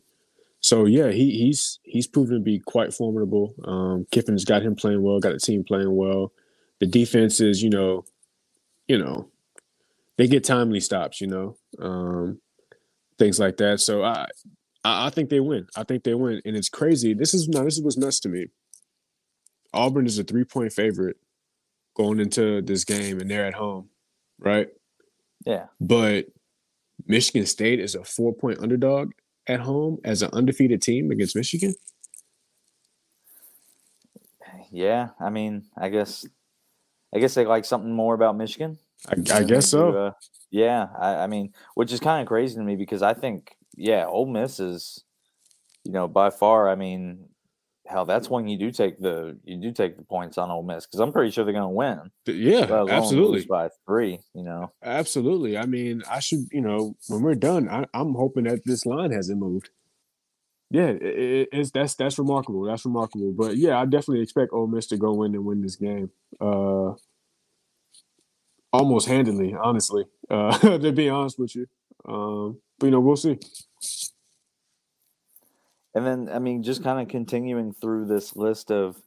So 0.63 0.85
yeah, 0.85 1.11
he 1.11 1.31
he's 1.31 1.79
he's 1.83 2.07
proven 2.07 2.35
to 2.35 2.41
be 2.41 2.57
quite 2.57 2.93
formidable. 2.93 3.53
Um, 3.65 4.07
Kiffin's 4.11 4.45
got 4.45 4.63
him 4.63 4.75
playing 4.75 5.03
well, 5.03 5.19
got 5.19 5.33
the 5.33 5.39
team 5.39 5.65
playing 5.65 5.93
well. 5.93 6.31
The 6.79 6.87
defense 6.87 7.41
is, 7.41 7.61
you 7.61 7.69
know, 7.69 8.05
you 8.87 8.97
know, 8.97 9.27
they 10.17 10.25
get 10.25 10.45
timely 10.45 10.79
stops, 10.79 11.19
you 11.19 11.27
know, 11.27 11.57
um, 11.79 12.39
things 13.19 13.41
like 13.41 13.57
that. 13.57 13.81
So 13.81 14.03
I, 14.03 14.27
I 14.85 15.07
I 15.07 15.09
think 15.09 15.29
they 15.29 15.41
win. 15.41 15.67
I 15.75 15.83
think 15.83 16.05
they 16.05 16.13
win, 16.13 16.41
and 16.45 16.55
it's 16.55 16.69
crazy. 16.69 17.13
This 17.13 17.33
is 17.33 17.49
now 17.49 17.65
this 17.65 17.75
is 17.75 17.83
what's 17.83 17.97
nuts 17.97 18.21
to 18.21 18.29
me. 18.29 18.47
Auburn 19.73 20.05
is 20.05 20.17
a 20.17 20.23
three 20.23 20.45
point 20.45 20.71
favorite 20.71 21.17
going 21.93 22.21
into 22.21 22.61
this 22.61 22.85
game, 22.85 23.19
and 23.19 23.29
they're 23.29 23.45
at 23.45 23.53
home, 23.53 23.89
right? 24.39 24.69
Yeah. 25.45 25.65
But 25.81 26.27
Michigan 27.05 27.45
State 27.47 27.81
is 27.81 27.95
a 27.95 28.05
four 28.05 28.33
point 28.33 28.59
underdog 28.59 29.11
at 29.47 29.59
home 29.59 29.99
as 30.03 30.21
an 30.21 30.29
undefeated 30.33 30.81
team 30.81 31.11
against 31.11 31.35
Michigan. 31.35 31.73
Yeah. 34.71 35.09
I 35.19 35.29
mean, 35.29 35.65
I 35.77 35.89
guess, 35.89 36.25
I 37.13 37.19
guess 37.19 37.35
they 37.35 37.45
like 37.45 37.65
something 37.65 37.93
more 37.93 38.15
about 38.15 38.35
Michigan. 38.35 38.79
I, 39.07 39.39
I 39.39 39.43
guess 39.43 39.67
so. 39.67 39.91
uh, 39.91 40.11
yeah. 40.49 40.87
I, 40.97 41.15
I 41.15 41.27
mean, 41.27 41.53
which 41.75 41.91
is 41.91 41.99
kind 41.99 42.21
of 42.21 42.27
crazy 42.27 42.55
to 42.55 42.63
me 42.63 42.75
because 42.75 43.03
I 43.03 43.13
think, 43.13 43.55
yeah, 43.75 44.05
Ole 44.05 44.25
Miss 44.25 44.59
is, 44.59 45.03
you 45.83 45.91
know, 45.91 46.07
by 46.07 46.29
far, 46.29 46.69
I 46.69 46.75
mean, 46.75 47.29
hell, 47.87 48.05
that's 48.05 48.29
when 48.29 48.47
you 48.47 48.57
do 48.57 48.71
take 48.71 48.99
the 48.99 49.37
you 49.43 49.57
do 49.57 49.71
take 49.71 49.97
the 49.97 50.03
points 50.03 50.37
on 50.37 50.49
Ole 50.49 50.63
Miss 50.63 50.85
because 50.85 50.99
I'm 50.99 51.11
pretty 51.11 51.31
sure 51.31 51.43
they're 51.43 51.53
going 51.53 51.63
to 51.63 51.69
win. 51.69 52.11
Yeah, 52.25 52.85
absolutely 52.89 53.45
by 53.45 53.69
three. 53.85 54.19
You 54.33 54.43
know, 54.43 54.71
absolutely. 54.83 55.57
I 55.57 55.65
mean, 55.65 56.03
I 56.09 56.19
should 56.19 56.45
you 56.51 56.61
know 56.61 56.95
when 57.07 57.21
we're 57.21 57.35
done, 57.35 57.69
I, 57.69 57.85
am 57.93 58.13
hoping 58.13 58.45
that 58.45 58.61
this 58.65 58.85
line 58.85 59.11
hasn't 59.11 59.39
moved. 59.39 59.69
Yeah, 60.69 60.87
it, 60.87 61.49
it's 61.51 61.71
that's 61.71 61.95
that's 61.95 62.17
remarkable. 62.17 62.63
That's 62.63 62.85
remarkable. 62.85 63.33
But 63.33 63.57
yeah, 63.57 63.79
I 63.79 63.85
definitely 63.85 64.21
expect 64.21 64.53
Ole 64.53 64.67
Miss 64.67 64.87
to 64.87 64.97
go 64.97 65.23
in 65.23 65.35
and 65.35 65.45
win 65.45 65.61
this 65.61 65.75
game. 65.75 66.09
Uh, 66.39 66.93
almost 68.71 69.07
handedly, 69.07 69.53
honestly. 69.61 70.05
Uh, 70.29 70.57
to 70.79 70.91
be 70.91 71.09
honest 71.09 71.37
with 71.37 71.55
you, 71.55 71.67
um, 72.05 72.59
but 72.79 72.87
you 72.87 72.91
know, 72.91 72.99
we'll 73.01 73.15
see. 73.15 73.37
And 75.95 76.05
then, 76.05 76.29
I 76.31 76.39
mean, 76.39 76.63
just 76.63 76.83
kind 76.83 76.99
of 76.99 77.07
continuing 77.07 77.73
through 77.73 78.07
this 78.07 78.35
list 78.35 78.71
of 78.71 78.97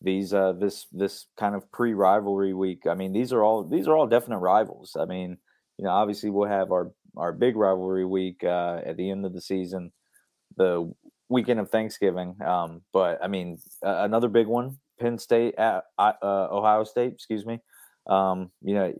these, 0.00 0.34
uh, 0.34 0.52
this 0.52 0.86
this 0.92 1.26
kind 1.38 1.54
of 1.54 1.70
pre 1.70 1.94
rivalry 1.94 2.52
week. 2.52 2.86
I 2.88 2.94
mean, 2.94 3.12
these 3.12 3.32
are 3.32 3.42
all 3.44 3.62
these 3.62 3.86
are 3.86 3.96
all 3.96 4.08
definite 4.08 4.38
rivals. 4.38 4.96
I 4.98 5.04
mean, 5.04 5.38
you 5.78 5.84
know, 5.84 5.90
obviously 5.90 6.30
we'll 6.30 6.48
have 6.48 6.72
our 6.72 6.92
our 7.16 7.32
big 7.32 7.56
rivalry 7.56 8.04
week 8.04 8.42
uh, 8.42 8.80
at 8.84 8.96
the 8.96 9.10
end 9.10 9.24
of 9.24 9.32
the 9.32 9.40
season, 9.40 9.92
the 10.56 10.92
weekend 11.28 11.60
of 11.60 11.70
Thanksgiving. 11.70 12.36
Um, 12.44 12.82
but 12.92 13.22
I 13.22 13.28
mean, 13.28 13.58
uh, 13.84 13.98
another 14.00 14.28
big 14.28 14.46
one: 14.46 14.78
Penn 15.00 15.18
State 15.18 15.54
at 15.56 15.84
uh, 15.98 16.12
Ohio 16.22 16.84
State. 16.84 17.12
Excuse 17.12 17.46
me. 17.46 17.60
Um, 18.06 18.50
you 18.62 18.74
know, 18.74 18.92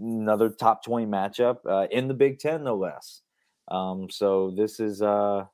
another 0.00 0.50
top 0.50 0.84
twenty 0.84 1.06
matchup 1.06 1.58
uh, 1.68 1.86
in 1.90 2.08
the 2.08 2.14
Big 2.14 2.38
Ten, 2.40 2.64
no 2.64 2.76
less. 2.76 3.22
Um, 3.68 4.08
so 4.10 4.52
this 4.56 4.80
is 4.80 5.00
uh, 5.00 5.44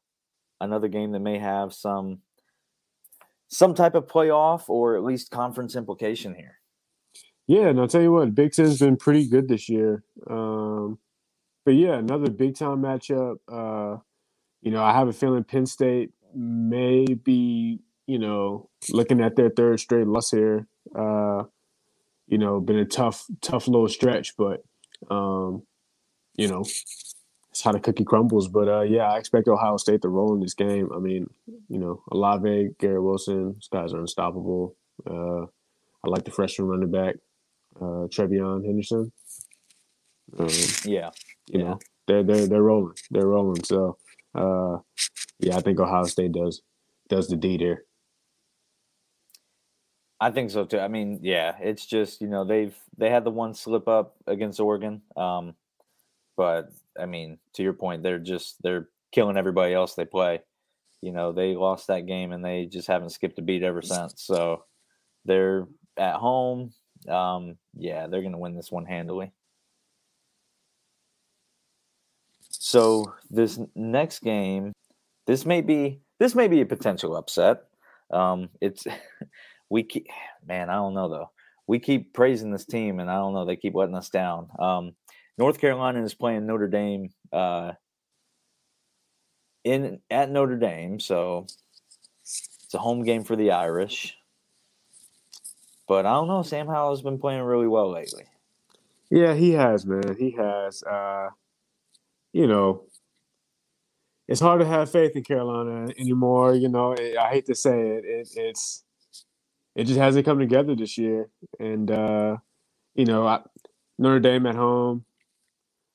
another 0.60 0.88
game 0.88 1.12
that 1.12 1.20
may 1.20 1.38
have 1.38 1.72
some 1.72 2.20
some 3.48 3.74
type 3.74 3.94
of 3.94 4.06
playoff 4.06 4.68
or 4.68 4.96
at 4.96 5.02
least 5.02 5.30
conference 5.30 5.74
implication 5.74 6.34
here. 6.34 6.58
Yeah, 7.46 7.68
and 7.68 7.80
I'll 7.80 7.88
tell 7.88 8.02
you 8.02 8.12
what, 8.12 8.34
Big 8.34 8.52
Ten's 8.52 8.78
been 8.78 8.98
pretty 8.98 9.26
good 9.26 9.48
this 9.48 9.70
year. 9.70 10.04
Um, 10.28 10.98
but 11.64 11.74
yeah, 11.74 11.94
another 11.94 12.30
big 12.30 12.56
time 12.56 12.82
matchup. 12.82 13.36
Uh, 13.50 14.00
you 14.60 14.70
know, 14.70 14.82
I 14.82 14.92
have 14.92 15.08
a 15.08 15.12
feeling 15.12 15.44
Penn 15.44 15.64
State 15.64 16.10
may 16.34 17.06
be, 17.06 17.80
you 18.06 18.18
know, 18.18 18.68
looking 18.90 19.22
at 19.22 19.36
their 19.36 19.48
third 19.48 19.80
straight 19.80 20.06
loss 20.06 20.30
here. 20.30 20.66
Uh, 20.94 21.44
you 22.26 22.36
know, 22.36 22.60
been 22.60 22.78
a 22.78 22.84
tough, 22.84 23.24
tough 23.40 23.66
little 23.66 23.88
stretch, 23.88 24.36
but 24.36 24.62
um, 25.10 25.62
you 26.36 26.48
know, 26.48 26.64
it's 27.58 27.64
how 27.64 27.72
the 27.72 27.80
cookie 27.80 28.04
crumbles. 28.04 28.46
But 28.46 28.68
uh, 28.68 28.82
yeah, 28.82 29.10
I 29.10 29.18
expect 29.18 29.48
Ohio 29.48 29.76
State 29.78 30.02
to 30.02 30.08
roll 30.08 30.32
in 30.32 30.40
this 30.40 30.54
game. 30.54 30.90
I 30.94 31.00
mean, 31.00 31.28
you 31.68 31.78
know, 31.78 32.04
Olave, 32.12 32.70
Garrett 32.78 33.02
Wilson, 33.02 33.54
these 33.54 33.68
guys 33.68 33.92
are 33.92 33.98
unstoppable. 33.98 34.76
Uh, 35.04 35.42
I 35.42 36.08
like 36.08 36.24
the 36.24 36.30
freshman 36.30 36.68
running 36.68 36.92
back, 36.92 37.16
uh, 37.76 38.06
TreVeyon 38.06 38.64
Henderson. 38.64 39.10
Um, 40.38 40.48
yeah, 40.84 41.10
you 41.48 41.58
yeah. 41.58 41.64
know, 41.64 41.78
they're 42.06 42.22
they're 42.22 42.46
they're 42.46 42.62
rolling. 42.62 42.94
They're 43.10 43.26
rolling. 43.26 43.64
So, 43.64 43.98
uh, 44.36 44.78
yeah, 45.40 45.56
I 45.56 45.60
think 45.60 45.80
Ohio 45.80 46.04
State 46.04 46.32
does 46.32 46.62
does 47.08 47.26
the 47.26 47.36
deed 47.36 47.60
here. 47.60 47.86
I 50.20 50.30
think 50.30 50.50
so 50.50 50.64
too. 50.64 50.78
I 50.78 50.86
mean, 50.86 51.18
yeah, 51.22 51.56
it's 51.60 51.86
just 51.86 52.20
you 52.20 52.28
know 52.28 52.44
they've 52.44 52.76
they 52.96 53.10
had 53.10 53.24
the 53.24 53.30
one 53.30 53.54
slip 53.54 53.88
up 53.88 54.14
against 54.28 54.60
Oregon, 54.60 55.02
um, 55.16 55.54
but 56.36 56.70
I 56.98 57.06
mean, 57.06 57.38
to 57.54 57.62
your 57.62 57.72
point, 57.72 58.02
they're 58.02 58.18
just 58.18 58.62
they're 58.62 58.88
killing 59.12 59.36
everybody 59.36 59.74
else 59.74 59.94
they 59.94 60.04
play. 60.04 60.40
You 61.00 61.12
know, 61.12 61.32
they 61.32 61.54
lost 61.54 61.86
that 61.88 62.06
game 62.06 62.32
and 62.32 62.44
they 62.44 62.66
just 62.66 62.88
haven't 62.88 63.10
skipped 63.10 63.38
a 63.38 63.42
beat 63.42 63.62
ever 63.62 63.82
since. 63.82 64.14
So 64.16 64.64
they're 65.24 65.66
at 65.96 66.16
home. 66.16 66.72
Um, 67.08 67.56
yeah, 67.76 68.06
they're 68.06 68.22
gonna 68.22 68.38
win 68.38 68.56
this 68.56 68.72
one 68.72 68.84
handily. 68.84 69.32
So 72.50 73.14
this 73.30 73.58
next 73.74 74.20
game, 74.20 74.72
this 75.26 75.46
may 75.46 75.60
be 75.60 76.00
this 76.18 76.34
may 76.34 76.48
be 76.48 76.60
a 76.60 76.66
potential 76.66 77.16
upset. 77.16 77.64
Um, 78.10 78.48
it's 78.60 78.86
we 79.70 79.84
keep 79.84 80.08
man, 80.46 80.70
I 80.70 80.74
don't 80.74 80.94
know 80.94 81.08
though. 81.08 81.30
We 81.66 81.78
keep 81.78 82.14
praising 82.14 82.50
this 82.50 82.64
team, 82.64 82.98
and 82.98 83.10
I 83.10 83.16
don't 83.16 83.34
know 83.34 83.44
they 83.44 83.56
keep 83.56 83.74
letting 83.74 83.94
us 83.94 84.08
down. 84.08 84.48
Um, 84.58 84.94
North 85.38 85.60
Carolina 85.60 86.02
is 86.02 86.14
playing 86.14 86.46
Notre 86.46 86.66
Dame 86.66 87.10
uh, 87.32 87.72
in 89.64 90.00
at 90.10 90.30
Notre 90.30 90.56
Dame, 90.56 90.98
so 90.98 91.46
it's 92.22 92.74
a 92.74 92.78
home 92.78 93.04
game 93.04 93.22
for 93.22 93.36
the 93.36 93.52
Irish. 93.52 94.16
But 95.86 96.04
I 96.04 96.12
don't 96.12 96.28
know. 96.28 96.42
Sam 96.42 96.66
Howell 96.66 96.90
has 96.90 97.02
been 97.02 97.18
playing 97.18 97.42
really 97.42 97.68
well 97.68 97.90
lately. 97.90 98.24
Yeah, 99.10 99.34
he 99.34 99.52
has, 99.52 99.86
man. 99.86 100.16
He 100.18 100.32
has. 100.32 100.82
Uh, 100.82 101.30
you 102.32 102.46
know, 102.46 102.82
it's 104.26 104.40
hard 104.40 104.60
to 104.60 104.66
have 104.66 104.90
faith 104.90 105.12
in 105.16 105.24
Carolina 105.24 105.90
anymore. 105.98 106.54
You 106.54 106.68
know, 106.68 106.94
I 106.94 107.28
hate 107.30 107.46
to 107.46 107.54
say 107.54 107.90
it. 107.90 108.04
it 108.04 108.28
it's 108.36 108.84
it 109.74 109.84
just 109.84 109.98
hasn't 109.98 110.26
come 110.26 110.38
together 110.40 110.74
this 110.74 110.98
year, 110.98 111.28
and 111.58 111.90
uh, 111.90 112.36
you 112.94 113.04
know, 113.06 113.26
I, 113.26 113.40
Notre 113.98 114.20
Dame 114.20 114.46
at 114.46 114.56
home. 114.56 115.04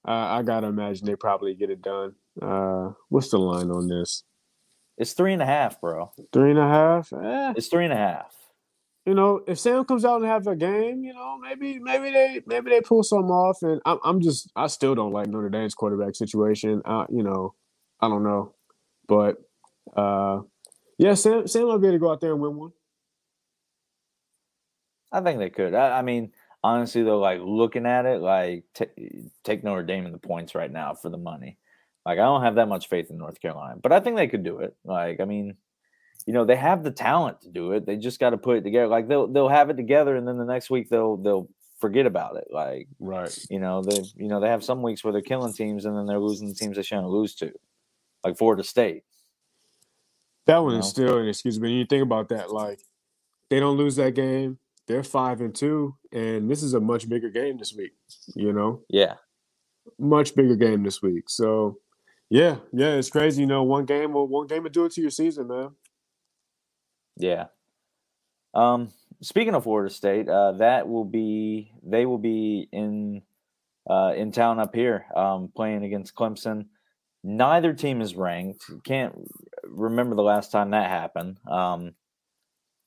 Uh, 0.06 0.12
I 0.12 0.44
gotta 0.44 0.68
imagine 0.68 1.06
they 1.06 1.16
probably 1.16 1.56
get 1.56 1.70
it 1.70 1.82
done. 1.82 2.16
Uh, 2.42 2.92
what's 3.10 3.30
the 3.30 3.38
line 3.38 3.72
on 3.72 3.88
this? 3.88 4.24
It's 4.98 5.14
three 5.14 5.34
and 5.34 5.42
a 5.42 5.46
half, 5.46 5.80
bro. 5.82 6.12
Three 6.32 6.52
and 6.52 6.60
a 6.60 6.68
half. 6.68 7.12
Eh. 7.14 7.54
It's 7.56 7.68
three 7.68 7.86
and 7.86 7.94
a 7.94 7.98
half. 7.98 8.36
You 9.06 9.14
know, 9.14 9.42
if 9.48 9.60
Sam 9.60 9.84
comes 9.84 10.06
out 10.06 10.22
and 10.22 10.30
have 10.30 10.48
a 10.48 10.56
game, 10.56 11.04
you 11.04 11.14
know, 11.14 11.38
maybe 11.38 11.80
maybe 11.80 12.12
they 12.12 12.42
maybe 12.46 12.70
they 12.70 12.82
pull 12.82 13.04
something 13.04 13.30
off. 13.30 13.58
And 13.62 13.82
I'm, 13.86 14.00
I'm 14.04 14.22
just 14.22 14.50
I 14.56 14.68
still 14.68 14.96
don't 14.96 15.12
like 15.12 15.28
Notre 15.28 15.50
Dame's 15.50 15.74
quarterback 15.74 16.16
situation. 16.16 16.82
I, 16.86 17.06
you 17.10 17.24
know, 17.24 17.54
I 18.00 18.08
don't 18.08 18.24
know, 18.24 18.54
but 19.08 19.38
uh, 19.96 20.42
yeah, 20.98 21.16
Sam 21.16 21.48
Sam 21.48 21.64
will 21.64 21.80
be 21.80 21.88
able 21.88 21.96
to 21.96 22.00
go 22.00 22.12
out 22.12 22.22
there 22.22 22.32
and 22.32 22.42
win 22.42 22.56
one. 22.56 22.72
I 25.12 25.22
think 25.22 25.40
they 25.40 25.50
could. 25.50 25.76
I, 25.76 26.00
I 26.00 26.02
mean, 26.02 26.32
honestly 26.64 27.04
though, 27.04 27.20
like 27.20 27.40
looking 27.44 27.86
at 27.86 28.06
it, 28.06 28.22
like 28.22 28.64
t- 28.74 29.30
take 29.44 29.64
Notre 29.64 29.84
Dame 29.84 30.06
in 30.06 30.12
the 30.12 30.18
points 30.18 30.56
right 30.56 30.72
now 30.72 30.94
for 30.94 31.10
the 31.10 31.18
money. 31.18 31.58
Like 32.06 32.20
I 32.20 32.24
don't 32.24 32.44
have 32.44 32.56
that 32.56 32.68
much 32.68 32.90
faith 32.90 33.10
in 33.10 33.18
North 33.18 33.42
Carolina, 33.42 33.80
but 33.82 33.92
I 33.92 34.00
think 34.00 34.16
they 34.16 34.28
could 34.28 34.44
do 34.44 34.60
it. 34.60 34.76
Like 34.84 35.20
I 35.20 35.26
mean, 35.26 35.56
you 36.26 36.34
know, 36.34 36.46
they 36.46 36.56
have 36.56 36.84
the 36.84 36.92
talent 36.92 37.42
to 37.42 37.50
do 37.50 37.72
it. 37.74 37.86
They 37.86 37.98
just 37.98 38.20
got 38.20 38.32
to 38.32 38.38
put 38.38 38.58
it 38.58 38.64
together. 38.64 38.88
Like 38.88 39.08
they'll 39.08 39.28
they'll 39.28 39.50
have 39.50 39.70
it 39.70 39.78
together, 39.78 40.16
and 40.16 40.28
then 40.28 40.38
the 40.38 40.46
next 40.46 40.70
week 40.70 40.90
they'll 40.90 41.18
they'll 41.18 41.50
forget 41.80 42.06
about 42.06 42.38
it. 42.38 42.48
Like 42.52 42.88
right, 43.00 43.38
you 43.50 43.60
know 43.60 43.82
they 43.82 44.02
you 44.16 44.28
know 44.28 44.40
they 44.40 44.50
have 44.50 44.64
some 44.64 44.82
weeks 44.82 45.04
where 45.04 45.14
they're 45.14 45.22
killing 45.22 45.54
teams, 45.54 45.86
and 45.86 45.98
then 45.98 46.06
they're 46.06 46.20
losing 46.20 46.48
the 46.48 46.56
teams 46.56 46.76
they 46.76 46.84
shouldn't 46.84 47.08
lose 47.08 47.36
to, 47.36 47.52
like 48.24 48.38
Florida 48.38 48.64
State. 48.64 49.04
That 50.46 50.58
one 50.58 50.74
you 50.74 50.80
is 50.80 50.90
still 50.90 51.20
an 51.20 51.28
excuse. 51.28 51.58
But 51.58 51.70
you 51.70 51.86
think 51.86 52.04
about 52.04 52.30
that, 52.30 52.52
like 52.52 52.80
they 53.50 53.60
don't 53.60 53.78
lose 53.78 53.96
that 53.96 54.14
game, 54.16 54.60
they're 54.88 55.04
five 55.04 55.42
and 55.42 55.56
two, 55.56 55.96
and 56.12 56.50
this 56.50 56.64
is 56.64 56.74
a 56.74 56.80
much 56.80 57.08
bigger 57.08 57.30
game 57.30 57.58
this 57.58 57.74
week. 57.74 57.94
You 58.36 58.54
know, 58.54 58.82
yeah, 58.90 59.16
much 59.98 60.36
bigger 60.36 60.56
game 60.56 60.84
this 60.84 61.02
week. 61.02 61.30
So, 61.30 61.78
yeah, 62.30 62.58
yeah, 62.72 62.96
it's 62.96 63.10
crazy. 63.10 63.42
You 63.42 63.48
know, 63.48 63.64
one 63.64 63.86
game 63.86 64.14
will 64.14 64.28
one 64.28 64.48
game 64.48 64.64
will 64.64 64.70
do 64.70 64.86
it 64.86 64.94
to 64.94 65.02
your 65.02 65.12
season, 65.12 65.48
man. 65.48 65.72
Yeah. 67.18 67.46
Um, 68.54 68.92
speaking 69.22 69.56
of 69.56 69.64
Florida 69.64 69.94
State, 69.94 70.30
uh, 70.30 70.54
that 70.54 70.88
will 70.88 71.06
be 71.06 71.72
they 71.84 72.06
will 72.06 72.18
be 72.18 72.68
in 72.72 73.22
uh, 73.90 74.14
in 74.16 74.32
town 74.32 74.60
up 74.60 74.76
here 74.76 75.06
um, 75.16 75.52
playing 75.56 75.84
against 75.84 76.16
Clemson. 76.16 76.68
Neither 77.24 77.74
team 77.74 78.02
is 78.02 78.16
ranked. 78.16 78.66
Can't 78.84 79.16
remember 79.64 80.16
the 80.16 80.24
last 80.24 80.52
time 80.52 80.72
that 80.72 80.90
happened. 80.90 81.38
Um, 81.50 81.96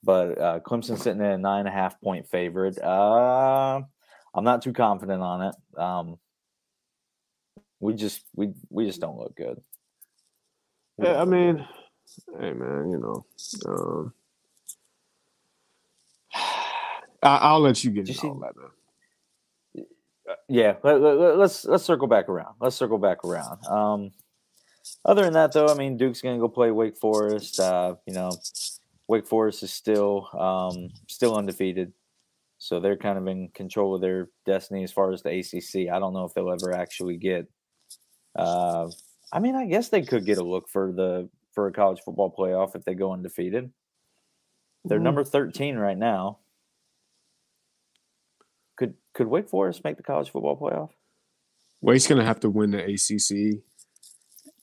but 0.06 0.40
uh, 0.40 0.60
Clemson 0.60 0.96
sitting 0.96 1.20
at 1.20 1.32
a 1.32 1.38
nine 1.38 1.60
and 1.60 1.68
a 1.68 1.72
half 1.72 2.00
point 2.00 2.28
favorite. 2.28 2.80
Uh, 2.80 3.82
I'm 4.32 4.44
not 4.44 4.62
too 4.62 4.72
confident 4.72 5.20
on 5.20 5.42
it. 5.42 5.54
Um, 5.76 6.18
we 7.80 7.94
just 7.94 8.22
we 8.34 8.52
we 8.70 8.86
just 8.86 9.00
don't 9.00 9.18
look 9.18 9.36
good. 9.36 9.60
Yeah, 10.98 11.20
I 11.20 11.24
mean, 11.24 11.66
hey 12.40 12.52
man, 12.52 12.90
you 12.90 12.98
know, 12.98 13.26
um, 13.66 14.12
I, 17.22 17.52
will 17.52 17.60
let 17.60 17.82
you 17.82 17.90
get 17.90 18.08
into 18.08 18.28
all 18.28 18.34
that, 18.36 18.56
man. 18.56 19.86
Uh, 20.28 20.34
yeah, 20.48 20.76
let, 20.84 21.00
let, 21.00 21.36
let's 21.36 21.64
let's 21.64 21.84
circle 21.84 22.06
back 22.06 22.28
around. 22.28 22.54
Let's 22.60 22.76
circle 22.76 22.98
back 22.98 23.24
around. 23.24 23.66
Um, 23.66 24.12
other 25.04 25.24
than 25.24 25.32
that, 25.32 25.52
though, 25.52 25.66
I 25.66 25.74
mean, 25.74 25.96
Duke's 25.96 26.22
gonna 26.22 26.38
go 26.38 26.48
play 26.48 26.70
Wake 26.70 26.96
Forest. 26.96 27.58
Uh, 27.58 27.96
you 28.06 28.14
know, 28.14 28.30
Wake 29.08 29.26
Forest 29.26 29.62
is 29.62 29.72
still 29.72 30.28
um, 30.38 30.88
still 31.08 31.36
undefeated, 31.36 31.92
so 32.58 32.80
they're 32.80 32.96
kind 32.96 33.18
of 33.18 33.26
in 33.28 33.48
control 33.50 33.94
of 33.94 34.00
their 34.00 34.28
destiny 34.44 34.82
as 34.82 34.92
far 34.92 35.12
as 35.12 35.22
the 35.22 35.30
ACC. 35.30 35.88
I 35.92 35.98
don't 35.98 36.12
know 36.12 36.24
if 36.24 36.34
they'll 36.34 36.50
ever 36.50 36.72
actually 36.72 37.16
get. 37.16 37.46
Uh, 38.34 38.90
I 39.32 39.38
mean, 39.38 39.54
I 39.54 39.66
guess 39.66 39.88
they 39.88 40.02
could 40.02 40.24
get 40.26 40.38
a 40.38 40.44
look 40.44 40.68
for 40.68 40.92
the 40.92 41.28
for 41.52 41.68
a 41.68 41.72
college 41.72 42.00
football 42.04 42.34
playoff 42.36 42.74
if 42.74 42.84
they 42.84 42.94
go 42.94 43.12
undefeated. 43.12 43.70
They're 44.84 44.98
Mhm. 44.98 45.02
number 45.04 45.24
13 45.24 45.76
right 45.76 45.96
now. 45.98 46.38
Could 48.76 48.94
could 49.14 49.26
Wake 49.28 49.48
Forest 49.48 49.84
make 49.84 49.96
the 49.96 50.02
college 50.02 50.30
football 50.30 50.56
playoff? 50.58 50.90
Wake's 51.80 52.06
gonna 52.06 52.24
have 52.24 52.40
to 52.40 52.50
win 52.50 52.72
the 52.72 52.84
ACC 52.84 53.62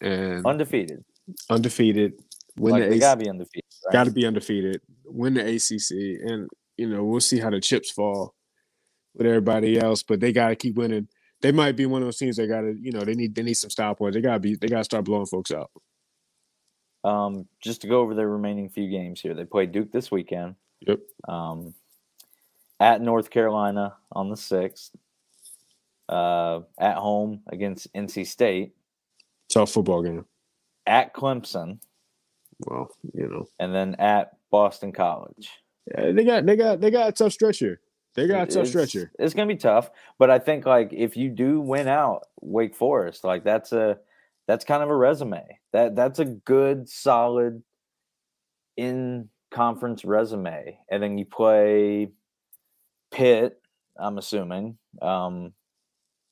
and 0.02 0.46
Undefeated. 0.46 1.04
undefeated. 1.50 2.22
Win 2.58 2.74
like 2.74 2.84
the 2.84 2.90
they 2.90 2.96
ACC. 2.96 3.02
gotta 3.02 3.20
be 3.24 3.30
undefeated. 3.30 3.64
Right? 3.86 3.94
Got 3.94 4.04
to 4.06 4.12
be 4.12 4.26
undefeated. 4.26 4.82
Win 5.06 5.34
the 5.34 5.42
ACC, 5.42 6.30
and 6.30 6.50
you 6.78 6.88
know 6.88 7.04
we'll 7.04 7.20
see 7.20 7.40
how 7.40 7.50
the 7.50 7.60
chips 7.60 7.92
fall 7.92 8.36
with 9.16 9.28
everybody 9.28 9.80
else. 9.80 10.04
But 10.04 10.20
they 10.20 10.32
got 10.32 10.50
to 10.50 10.56
keep 10.56 10.76
winning. 10.76 11.08
They 11.42 11.52
might 11.52 11.76
be 11.76 11.86
one 11.86 12.02
of 12.02 12.08
those 12.08 12.18
teams 12.18 12.38
that 12.38 12.48
got 12.48 12.62
to, 12.62 12.74
you 12.80 12.92
know, 12.92 13.02
they 13.02 13.16
need 13.16 13.36
they 13.36 13.44
need 13.44 13.56
some 13.56 13.70
style 13.70 13.96
points. 13.96 14.16
They 14.16 14.22
got 14.22 14.36
to 14.36 14.40
be 14.40 14.56
they 14.56 14.68
got 14.68 14.78
to 14.80 14.84
start 14.84 15.06
blowing 15.06 15.26
folks 15.26 15.52
out. 15.52 15.72
Um, 17.04 17.48
just 17.62 17.82
to 17.82 17.88
go 17.88 18.00
over 18.00 18.16
their 18.16 18.30
remaining 18.30 18.70
few 18.70 18.90
games 18.90 19.20
here, 19.20 19.34
they 19.34 19.44
play 19.44 19.66
Duke 19.66 19.92
this 19.92 20.10
weekend. 20.10 20.56
Yep. 20.88 21.00
Um, 21.28 21.74
at 22.80 23.02
North 23.02 23.30
Carolina 23.30 23.96
on 24.12 24.30
the 24.30 24.38
sixth. 24.38 24.96
Uh, 26.08 26.62
at 26.78 26.96
home 26.96 27.42
against 27.50 27.92
NC 27.94 28.28
State. 28.28 28.74
Tough 29.50 29.72
football 29.72 30.04
game. 30.04 30.26
At 30.86 31.14
Clemson, 31.14 31.80
Well, 32.66 32.90
you 33.14 33.28
know, 33.28 33.46
and 33.60 33.74
then 33.74 33.96
at 33.96 34.32
Boston 34.52 34.92
College. 34.92 35.50
yeah, 35.98 36.12
they 36.12 36.24
got 36.24 36.46
they 36.46 36.56
got 36.56 36.80
they 36.82 36.92
got 36.92 37.10
a 37.10 37.12
tough 37.12 37.34
stretch 37.34 37.60
here. 37.60 37.80
They 38.16 38.28
got 38.28 38.44
a 38.44 38.46
tough 38.46 38.52
It's- 38.64 38.70
stretch 38.70 38.92
here. 38.94 39.12
It's 39.20 39.34
gonna 39.34 39.48
be 39.48 39.56
tough, 39.56 39.90
but 40.20 40.30
I 40.30 40.40
think 40.40 40.66
like 40.66 40.94
if 40.94 41.18
you 41.18 41.30
do 41.30 41.60
win 41.62 41.88
out 41.88 42.24
Wake 42.42 42.76
Forest, 42.76 43.24
like 43.24 43.44
that's 43.44 43.72
a 43.72 43.98
that's 44.48 44.66
kind 44.66 44.84
of 44.84 44.90
a 44.90 44.96
resume. 44.96 45.44
That 45.72 45.96
that's 45.96 46.20
a 46.20 46.26
good 46.26 46.88
solid 46.90 47.64
in 48.78 49.30
conference 49.52 50.04
resume. 50.06 50.78
And 50.90 51.02
then 51.04 51.18
you 51.18 51.26
play 51.26 52.12
Pitt, 53.12 53.60
I'm 53.98 54.18
assuming. 54.18 54.78
Um 55.02 55.54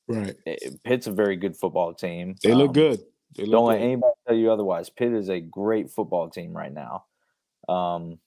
Right. 0.08 0.34
eh, 0.46 0.56
Pitt's 0.84 1.06
a 1.06 1.12
very 1.12 1.36
good 1.36 1.56
football 1.56 1.94
team. 1.94 2.34
They 2.42 2.54
look 2.54 2.68
Um, 2.68 2.72
good. 2.74 3.00
They 3.36 3.46
Don't 3.46 3.66
let 3.66 3.78
good. 3.78 3.84
anybody 3.84 4.12
tell 4.26 4.36
you 4.36 4.52
otherwise. 4.52 4.90
Pitt 4.90 5.12
is 5.12 5.28
a 5.30 5.40
great 5.40 5.90
football 5.90 6.28
team 6.28 6.52
right 6.52 6.72
now. 6.72 7.04
Um, 7.68 8.18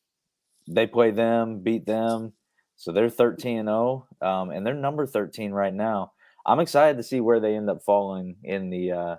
they 0.67 0.87
play 0.87 1.11
them, 1.11 1.59
beat 1.59 1.85
them, 1.85 2.33
so 2.75 2.91
they're 2.91 3.09
thirteen 3.09 3.59
and 3.59 3.67
zero, 3.67 4.07
um, 4.21 4.49
and 4.49 4.65
they're 4.65 4.73
number 4.73 5.05
thirteen 5.05 5.51
right 5.51 5.73
now. 5.73 6.13
I'm 6.45 6.59
excited 6.59 6.97
to 6.97 7.03
see 7.03 7.19
where 7.19 7.39
they 7.39 7.55
end 7.55 7.69
up 7.69 7.83
falling 7.83 8.37
in 8.43 8.69
the 8.69 8.91
uh, 8.91 9.15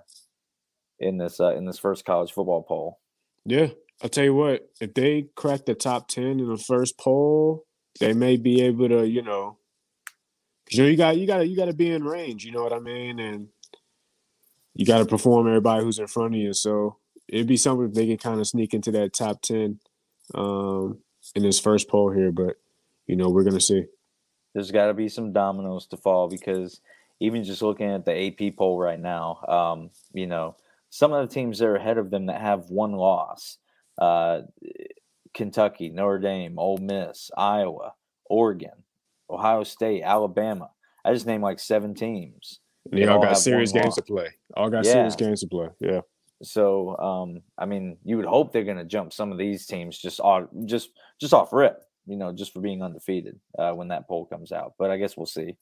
in 0.99 1.19
this 1.19 1.39
uh, 1.39 1.55
in 1.55 1.65
this 1.67 1.79
first 1.79 2.05
college 2.05 2.33
football 2.33 2.63
poll. 2.63 2.99
Yeah, 3.45 3.69
I'll 4.03 4.09
tell 4.09 4.25
you 4.25 4.35
what. 4.35 4.69
If 4.81 4.95
they 4.95 5.29
crack 5.37 5.67
the 5.67 5.75
top 5.75 6.09
ten 6.09 6.41
in 6.41 6.49
the 6.49 6.57
first 6.59 6.99
poll, 6.99 7.65
they 8.01 8.13
may 8.13 8.37
be 8.37 8.63
able 8.63 8.89
to, 8.89 9.07
you 9.07 9.23
know, 9.23 9.59
'cause, 10.67 10.79
you 10.79 10.83
know 10.83 10.89
you 10.89 10.97
got 10.97 11.17
you 11.17 11.27
got 11.27 11.49
you 11.49 11.57
got 11.57 11.67
to 11.67 11.75
be 11.75 11.91
in 11.91 12.03
range. 12.05 12.45
You 12.45 12.53
know 12.53 12.63
what 12.63 12.73
I 12.73 12.81
mean? 12.81 13.21
And 13.21 13.49
you 14.77 14.85
got 14.85 14.99
to 14.99 15.07
perform 15.07 15.49
everybody 15.49 15.83
who's 15.83 15.99
in 15.99 16.07
front 16.07 16.35
of 16.35 16.41
you. 16.41 16.53
So 16.53 16.99
it'd 17.29 17.47
be 17.47 17.57
something 17.57 17.89
if 17.89 17.95
they 17.95 18.07
can 18.07 18.19
kind 18.19 18.41
of 18.41 18.47
sneak 18.47 18.75
into 18.75 18.93
that 18.93 19.15
top 19.15 19.41
ten 19.43 19.81
um, 20.35 20.99
in 21.35 21.43
this 21.43 21.59
first 21.59 21.89
poll 21.89 22.11
here. 22.11 22.31
But 22.31 22.57
you 23.07 23.17
know, 23.17 23.31
we're 23.31 23.45
gonna 23.45 23.61
see. 23.61 23.87
There's 24.55 24.71
got 24.71 24.87
to 24.87 24.95
be 24.95 25.09
some 25.09 25.33
dominoes 25.33 25.87
to 25.89 25.97
fall 25.97 26.29
because 26.29 26.81
even 27.21 27.45
just 27.45 27.63
looking 27.63 27.91
at 27.91 28.05
the 28.05 28.27
AP 28.27 28.57
poll 28.57 28.79
right 28.79 29.01
now, 29.01 29.41
um, 29.49 29.91
you 30.13 30.27
know, 30.27 30.57
some 30.91 31.13
of 31.13 31.27
the 31.27 31.35
teams 31.35 31.59
that 31.59 31.67
are 31.67 31.77
ahead 31.77 31.99
of 31.99 32.11
them 32.11 32.27
that 32.27 32.41
have 32.41 32.71
one 32.71 32.93
loss, 32.93 33.59
uh, 33.99 34.43
Kentucky, 35.35 35.91
Notre 35.91 36.19
Dame, 36.19 36.59
Ole 36.59 36.79
Miss, 36.79 37.31
Iowa, 37.37 37.95
Oregon, 38.25 38.85
Ohio 39.29 39.63
State, 39.65 40.03
Alabama. 40.03 40.71
I 41.05 41.13
just 41.13 41.27
named 41.27 41.43
like 41.43 41.61
seven 41.61 41.95
teams. 41.95 42.61
They 42.91 43.01
They 43.01 43.07
all 43.07 43.21
got 43.21 43.39
serious 43.39 43.73
games 43.73 43.95
to 43.97 44.03
play. 44.03 44.29
All 44.57 44.71
got 44.71 44.85
Yeah. 44.85 44.93
serious 44.93 45.17
games 45.17 45.41
to 45.41 45.49
play. 45.49 45.69
Yeah. 45.81 46.01
So, 46.43 46.97
um, 46.99 47.43
I 47.57 47.65
mean, 47.67 47.97
you 48.05 48.17
would 48.19 48.27
hope 48.27 48.53
they're 48.53 48.65
going 48.65 48.77
to 48.77 48.85
jump 48.85 49.13
some 49.13 49.33
of 49.33 49.39
these 49.39 49.67
teams 49.67 49.99
just 49.99 50.21
off, 50.21 50.49
just 50.67 50.91
just 51.19 51.33
off 51.33 51.53
rip, 51.53 51.83
you 52.07 52.17
know, 52.17 52.33
just 52.33 52.53
for 52.53 52.61
being 52.61 52.83
undefeated 52.83 53.41
uh, 53.59 53.73
when 53.73 53.89
that 53.89 54.07
poll 54.07 54.27
comes 54.27 54.53
out. 54.53 54.75
But 54.79 54.91
I 54.91 54.99
guess 54.99 55.17
we'll 55.17 55.27
see. 55.27 55.57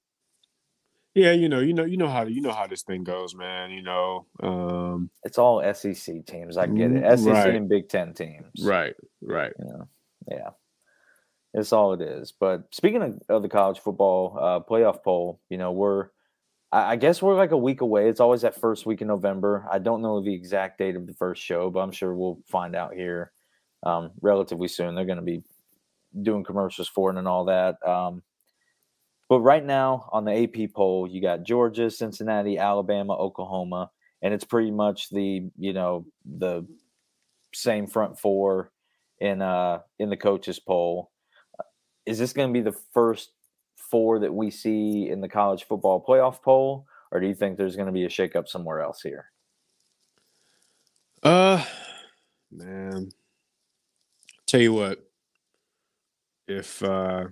Yeah, 1.15 1.31
you 1.31 1.49
know, 1.49 1.61
you 1.61 1.75
know, 1.75 1.85
you 1.85 1.97
know 1.97 2.09
how 2.09 2.25
you 2.27 2.41
know 2.41 2.51
how 2.53 2.67
this 2.67 2.83
thing 2.83 3.05
goes, 3.05 3.37
man. 3.37 3.71
You 3.71 3.83
know, 3.83 4.27
um, 4.43 5.11
It's 5.23 5.39
all 5.39 5.63
SEC 5.73 6.27
teams. 6.27 6.57
I 6.57 6.67
get 6.67 6.91
it. 6.91 7.05
Mm, 7.05 7.19
SEC 7.19 7.33
right. 7.33 7.55
and 7.55 7.69
Big 7.69 7.89
Ten 7.89 8.13
teams. 8.15 8.47
right, 8.65 8.95
right. 9.23 9.53
You 9.59 9.65
know, 9.65 9.89
yeah. 10.29 10.51
It's 11.57 11.73
all 11.73 11.93
it 11.93 12.01
is. 12.01 12.33
But 12.33 12.65
speaking 12.75 13.01
of, 13.01 13.23
of 13.29 13.43
the 13.43 13.49
college 13.49 13.79
football 13.79 14.37
uh, 14.41 14.59
playoff 14.69 15.05
poll, 15.05 15.41
you 15.49 15.57
know, 15.57 15.71
we're, 15.71 16.09
I, 16.75 16.97
guess 16.97 17.23
we're 17.23 17.37
like 17.37 17.53
a 17.53 17.57
week 17.57 17.83
away. 17.83 18.09
It's 18.09 18.21
always 18.21 18.43
that 18.43 18.61
first 18.61 18.85
week 18.85 19.01
in 19.01 19.07
November. 19.07 19.65
I 19.71 19.79
don't 19.79 20.03
know 20.03 20.21
the 20.21 20.35
exact 20.35 20.79
date 20.79 20.97
of 20.97 21.07
the 21.07 21.15
first 21.15 21.41
show, 21.41 21.71
but 21.71 21.81
I'm 21.81 21.93
sure 21.93 22.15
we'll 22.15 22.41
find 22.49 22.75
out 22.75 22.95
here 22.95 23.31
um, 23.85 24.11
relatively 24.21 24.67
soon. 24.67 24.95
They're 24.95 25.05
going 25.05 25.19
to 25.19 25.23
be 25.23 25.45
doing 26.23 26.43
commercials 26.43 26.89
for 26.89 27.11
it 27.11 27.17
and 27.17 27.29
all 27.29 27.45
that. 27.45 27.77
Um, 27.87 28.23
but 29.29 29.41
right 29.41 29.65
now 29.65 30.09
on 30.13 30.25
the 30.25 30.33
AP 30.33 30.73
poll, 30.75 31.07
you 31.09 31.23
got 31.23 31.45
Georgia, 31.45 31.91
Cincinnati, 31.91 32.59
Alabama, 32.59 33.15
Oklahoma, 33.15 33.91
and 34.23 34.35
it's 34.35 34.45
pretty 34.45 34.71
much 34.71 35.11
the 35.11 35.49
you 35.57 35.73
know 35.73 36.07
the 36.25 36.67
same 37.55 37.87
front 37.87 38.19
four 38.19 38.71
in 39.21 39.41
uh 39.41 39.79
in 39.99 40.11
the 40.11 40.17
coaches 40.17 40.59
poll. 40.59 41.11
Is 42.05 42.19
this 42.19 42.33
going 42.33 42.49
to 42.49 42.53
be 42.53 42.63
the 42.63 42.77
first 42.93 43.31
four 43.95 44.19
that 44.19 44.35
we 44.35 44.51
see 44.51 45.09
in 45.09 45.21
the 45.21 45.29
college 45.29 45.63
football 45.69 46.05
playoff 46.05 46.43
poll, 46.43 46.85
or 47.13 47.21
do 47.21 47.29
you 47.29 47.35
think 47.35 47.57
there's 47.57 47.77
going 47.77 47.87
to 47.87 47.93
be 47.93 48.05
a 48.05 48.09
shakeup 48.09 48.49
somewhere 48.49 48.81
else 48.81 49.01
here? 49.01 49.27
Uh, 51.23 51.65
man, 52.51 53.11
tell 54.49 54.61
you 54.61 54.73
what, 54.73 54.99
if 56.49 56.83
uh, 56.83 57.27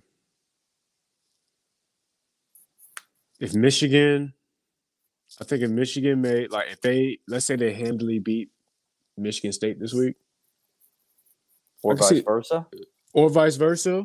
if 3.41 3.55
Michigan, 3.55 4.33
I 5.41 5.45
think 5.45 5.63
if 5.65 5.71
Michigan 5.71 6.21
made 6.21 6.53
like 6.53 6.71
if 6.71 6.81
they 6.81 7.19
let's 7.27 7.45
say 7.47 7.57
they 7.57 7.73
handily 7.73 8.21
beat 8.21 8.51
Michigan 9.17 9.51
State 9.53 9.81
this 9.81 9.93
week, 9.93 10.15
Or 11.83 11.97
vice 11.97 12.09
see- 12.09 12.21
versa? 12.21 12.69
or 13.15 13.29
vice 13.31 13.57
versa, 13.57 14.05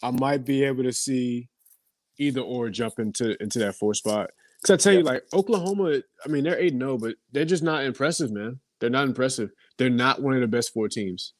I 0.00 0.12
might 0.12 0.44
be 0.44 0.62
able 0.62 0.84
to 0.84 0.92
see 0.92 1.48
either 2.22 2.40
or 2.40 2.70
jump 2.70 2.98
into 2.98 3.40
into 3.42 3.58
that 3.60 3.74
four 3.76 3.94
spot. 3.94 4.30
Because 4.60 4.74
I 4.74 4.76
tell 4.76 4.98
you, 4.98 5.02
like 5.02 5.24
Oklahoma, 5.32 6.00
I 6.24 6.28
mean 6.28 6.44
they're 6.44 6.58
eight 6.58 6.72
eight 6.72 6.74
oh, 6.76 6.78
zero, 6.78 6.98
but 6.98 7.14
they're 7.32 7.44
just 7.44 7.62
not 7.62 7.84
impressive, 7.84 8.30
man. 8.30 8.60
They're 8.80 8.90
not 8.90 9.06
impressive. 9.06 9.50
They're 9.78 9.90
not 9.90 10.22
one 10.22 10.34
of 10.34 10.40
the 10.40 10.48
best 10.48 10.72
four 10.72 10.88
teams. 10.88 11.34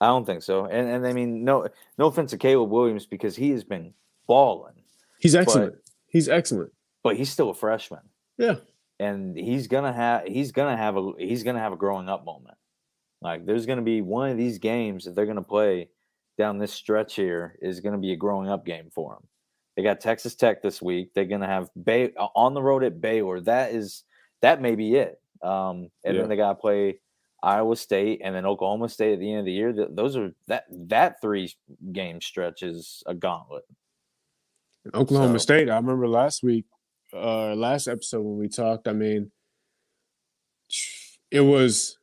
I 0.00 0.06
don't 0.06 0.24
think 0.24 0.42
so. 0.42 0.66
And 0.66 0.88
and 0.88 1.06
I 1.06 1.12
mean, 1.12 1.44
no 1.44 1.68
no 1.98 2.06
offense 2.06 2.30
to 2.32 2.38
Caleb 2.38 2.70
Williams 2.70 3.06
because 3.06 3.36
he 3.36 3.50
has 3.50 3.64
been 3.64 3.94
balling, 4.26 4.74
He's 5.20 5.34
excellent. 5.36 5.76
He's 6.08 6.28
excellent. 6.28 6.72
but 7.04 7.16
he's 7.16 7.30
still 7.30 7.50
a 7.50 7.54
freshman. 7.54 8.00
Yeah. 8.38 8.56
and 8.98 9.36
he's 9.36 9.68
gonna 9.68 9.92
have 9.92 10.26
he's 10.26 10.52
gonna 10.52 10.76
have 10.76 10.96
a 10.96 11.12
he's 11.18 11.42
gonna 11.44 11.60
have 11.60 11.72
a 11.72 11.76
growing 11.76 12.08
up 12.08 12.24
moment. 12.24 12.56
Like 13.20 13.46
there's 13.46 13.66
gonna 13.66 13.82
be 13.82 14.02
one 14.02 14.30
of 14.30 14.36
these 14.36 14.58
games 14.58 15.04
that 15.04 15.14
they're 15.14 15.26
gonna 15.26 15.42
play 15.42 15.90
down 16.38 16.58
this 16.58 16.72
stretch 16.72 17.14
here 17.14 17.56
is 17.62 17.80
gonna 17.80 17.98
be 17.98 18.12
a 18.12 18.16
growing 18.16 18.48
up 18.48 18.66
game 18.66 18.90
for 18.92 19.14
him. 19.14 19.28
They 19.76 19.82
got 19.82 20.00
Texas 20.00 20.34
Tech 20.34 20.62
this 20.62 20.82
week. 20.82 21.14
They're 21.14 21.24
gonna 21.24 21.46
have 21.46 21.70
Bay 21.82 22.12
on 22.16 22.54
the 22.54 22.62
road 22.62 22.84
at 22.84 23.00
Baylor. 23.00 23.40
That 23.40 23.72
is 23.72 24.04
that 24.42 24.60
may 24.60 24.74
be 24.74 24.96
it. 24.96 25.20
Um, 25.42 25.90
and 26.04 26.14
Yeah. 26.14 26.20
then 26.22 26.28
they 26.28 26.36
gotta 26.36 26.54
play 26.58 27.00
Iowa 27.42 27.74
State 27.76 28.20
and 28.22 28.34
then 28.34 28.46
Oklahoma 28.46 28.88
State 28.88 29.14
at 29.14 29.18
the 29.18 29.30
end 29.30 29.40
of 29.40 29.44
the 29.46 29.52
year. 29.52 29.72
Those 29.72 30.16
are 30.16 30.32
that 30.48 30.64
that 30.88 31.20
three 31.20 31.52
game 31.92 32.20
stretch 32.20 32.62
is 32.62 33.02
a 33.06 33.14
gauntlet. 33.14 33.64
Oklahoma 34.94 35.38
So- 35.38 35.42
State. 35.44 35.70
I 35.70 35.76
remember 35.76 36.06
last 36.08 36.42
week, 36.42 36.66
uh, 37.12 37.54
last 37.54 37.88
episode 37.88 38.22
when 38.22 38.36
we 38.38 38.48
talked. 38.48 38.86
I 38.88 38.92
mean, 38.92 39.30
it 41.30 41.40
was 41.40 41.98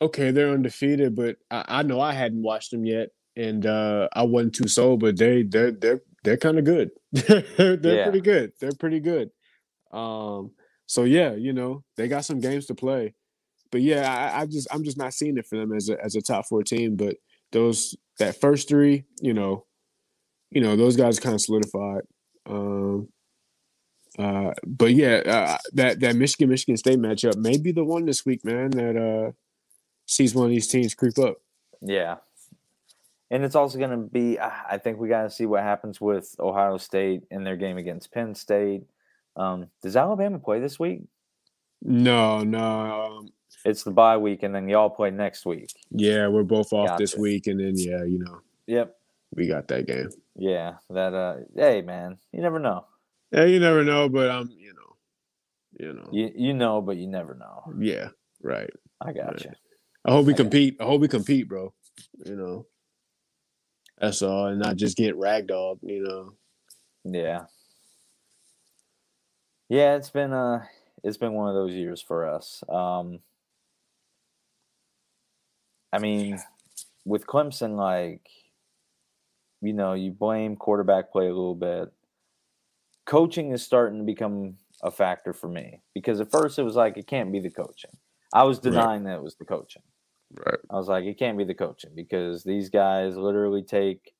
okay. 0.00 0.30
They're 0.30 0.50
undefeated, 0.52 1.14
but 1.14 1.36
I, 1.50 1.64
I 1.68 1.82
know 1.82 2.00
I 2.00 2.12
hadn't 2.12 2.42
watched 2.42 2.70
them 2.70 2.84
yet, 2.84 3.10
and 3.36 3.66
uh, 3.66 4.08
I 4.12 4.22
wasn't 4.22 4.54
too 4.54 4.68
sold. 4.68 5.00
But 5.00 5.16
they 5.16 5.42
they're 5.42 5.72
they're 5.72 6.02
they're 6.26 6.36
kind 6.36 6.58
of 6.58 6.64
good. 6.64 6.90
they're 7.12 7.78
Yeah. 7.82 8.04
pretty 8.04 8.20
good. 8.20 8.52
They're 8.60 8.72
pretty 8.78 9.00
good. 9.00 9.30
Um, 9.92 10.50
so 10.86 11.04
yeah, 11.04 11.34
you 11.34 11.52
know 11.54 11.82
they 11.96 12.08
got 12.08 12.24
some 12.26 12.40
games 12.40 12.66
to 12.66 12.74
play. 12.74 13.14
But 13.72 13.80
yeah, 13.82 14.32
I, 14.34 14.42
I 14.42 14.46
just 14.46 14.68
I'm 14.70 14.84
just 14.84 14.98
not 14.98 15.14
seeing 15.14 15.38
it 15.38 15.46
for 15.46 15.56
them 15.56 15.72
as 15.72 15.88
a 15.88 16.02
as 16.04 16.14
a 16.14 16.20
top 16.20 16.46
four 16.46 16.62
team. 16.62 16.96
But 16.96 17.16
those 17.52 17.96
that 18.18 18.40
first 18.40 18.68
three, 18.68 19.04
you 19.20 19.32
know, 19.34 19.64
you 20.50 20.60
know 20.60 20.76
those 20.76 20.96
guys 20.96 21.18
kind 21.18 21.34
of 21.34 21.40
solidified. 21.40 22.02
Um, 22.48 23.08
uh, 24.18 24.52
but 24.66 24.92
yeah, 24.94 25.16
uh, 25.26 25.58
that 25.74 26.00
that 26.00 26.16
Michigan 26.16 26.48
Michigan 26.48 26.76
State 26.76 26.98
matchup 26.98 27.36
may 27.36 27.58
be 27.58 27.72
the 27.72 27.84
one 27.84 28.06
this 28.06 28.24
week, 28.24 28.44
man. 28.44 28.70
That 28.70 28.96
uh, 28.96 29.32
sees 30.06 30.34
one 30.34 30.46
of 30.46 30.50
these 30.50 30.68
teams 30.68 30.94
creep 30.94 31.18
up. 31.18 31.36
Yeah. 31.82 32.16
And 33.30 33.44
it's 33.44 33.54
also 33.54 33.78
going 33.78 33.90
to 33.90 33.96
be. 33.96 34.38
I 34.38 34.78
think 34.78 34.98
we 34.98 35.08
got 35.08 35.22
to 35.22 35.30
see 35.30 35.46
what 35.46 35.62
happens 35.62 36.00
with 36.00 36.34
Ohio 36.38 36.76
State 36.76 37.22
in 37.30 37.44
their 37.44 37.56
game 37.56 37.78
against 37.78 38.12
Penn 38.12 38.34
State. 38.34 38.84
Um, 39.36 39.68
does 39.82 39.96
Alabama 39.96 40.38
play 40.38 40.60
this 40.60 40.78
week? 40.78 41.02
No, 41.82 42.42
no. 42.42 43.18
Um, 43.18 43.28
it's 43.64 43.82
the 43.82 43.90
bye 43.90 44.16
week, 44.16 44.42
and 44.42 44.54
then 44.54 44.68
y'all 44.68 44.90
play 44.90 45.10
next 45.10 45.44
week. 45.44 45.72
Yeah, 45.90 46.28
we're 46.28 46.44
both 46.44 46.72
off 46.72 46.88
gotcha. 46.88 47.02
this 47.02 47.16
week, 47.16 47.46
and 47.46 47.60
then 47.60 47.74
yeah, 47.76 48.04
you 48.04 48.18
know. 48.18 48.40
Yep. 48.66 48.96
We 49.34 49.48
got 49.48 49.68
that 49.68 49.86
game. 49.86 50.10
Yeah, 50.36 50.74
that. 50.90 51.14
uh 51.14 51.36
Hey, 51.54 51.82
man, 51.82 52.18
you 52.32 52.42
never 52.42 52.58
know. 52.58 52.86
Yeah, 53.32 53.44
you 53.44 53.58
never 53.58 53.82
know, 53.84 54.08
but 54.08 54.30
um, 54.30 54.50
you 54.56 54.72
know, 54.72 54.96
you 55.78 55.92
know, 55.92 56.08
you 56.12 56.32
you 56.34 56.54
know, 56.54 56.80
but 56.80 56.96
you 56.96 57.08
never 57.08 57.34
know. 57.34 57.72
Yeah, 57.78 58.08
right. 58.42 58.70
I 59.00 59.12
got 59.12 59.32
right. 59.32 59.44
you. 59.44 59.50
I 60.04 60.12
hope 60.12 60.26
we 60.26 60.34
I 60.34 60.36
compete. 60.36 60.76
I 60.80 60.84
hope 60.84 61.00
we 61.00 61.08
compete, 61.08 61.48
bro. 61.48 61.72
You 62.24 62.36
know, 62.36 62.66
that's 63.98 64.22
all, 64.22 64.46
and 64.46 64.58
not 64.58 64.76
just 64.76 64.96
get 64.96 65.16
ragdolled. 65.16 65.78
You 65.82 66.02
know. 66.02 66.32
Yeah. 67.04 67.44
Yeah, 69.68 69.96
it's 69.96 70.10
been 70.10 70.32
uh 70.32 70.64
it's 71.02 71.16
been 71.16 71.32
one 71.32 71.48
of 71.48 71.54
those 71.54 71.74
years 71.74 72.00
for 72.00 72.28
us. 72.28 72.62
Um 72.68 73.20
I 75.92 75.98
mean, 75.98 76.38
with 77.04 77.26
Clemson, 77.26 77.76
like, 77.76 78.28
you 79.62 79.72
know, 79.72 79.94
you 79.94 80.10
blame 80.10 80.56
quarterback 80.56 81.10
play 81.10 81.24
a 81.26 81.34
little 81.34 81.54
bit. 81.54 81.90
Coaching 83.06 83.52
is 83.52 83.62
starting 83.62 84.00
to 84.00 84.04
become 84.04 84.56
a 84.82 84.90
factor 84.90 85.32
for 85.32 85.48
me 85.48 85.80
because 85.94 86.20
at 86.20 86.30
first 86.30 86.58
it 86.58 86.64
was 86.64 86.76
like 86.76 86.96
it 86.96 87.06
can't 87.06 87.32
be 87.32 87.40
the 87.40 87.50
coaching. 87.50 87.96
I 88.34 88.42
was 88.42 88.58
denying 88.58 89.04
right. 89.04 89.12
that 89.12 89.18
it 89.18 89.22
was 89.22 89.36
the 89.36 89.44
coaching. 89.44 89.82
Right. 90.34 90.58
I 90.70 90.76
was 90.76 90.88
like, 90.88 91.04
it 91.04 91.18
can't 91.18 91.38
be 91.38 91.44
the 91.44 91.54
coaching 91.54 91.92
because 91.94 92.42
these 92.42 92.68
guys 92.68 93.16
literally 93.16 93.62
take 93.62 94.12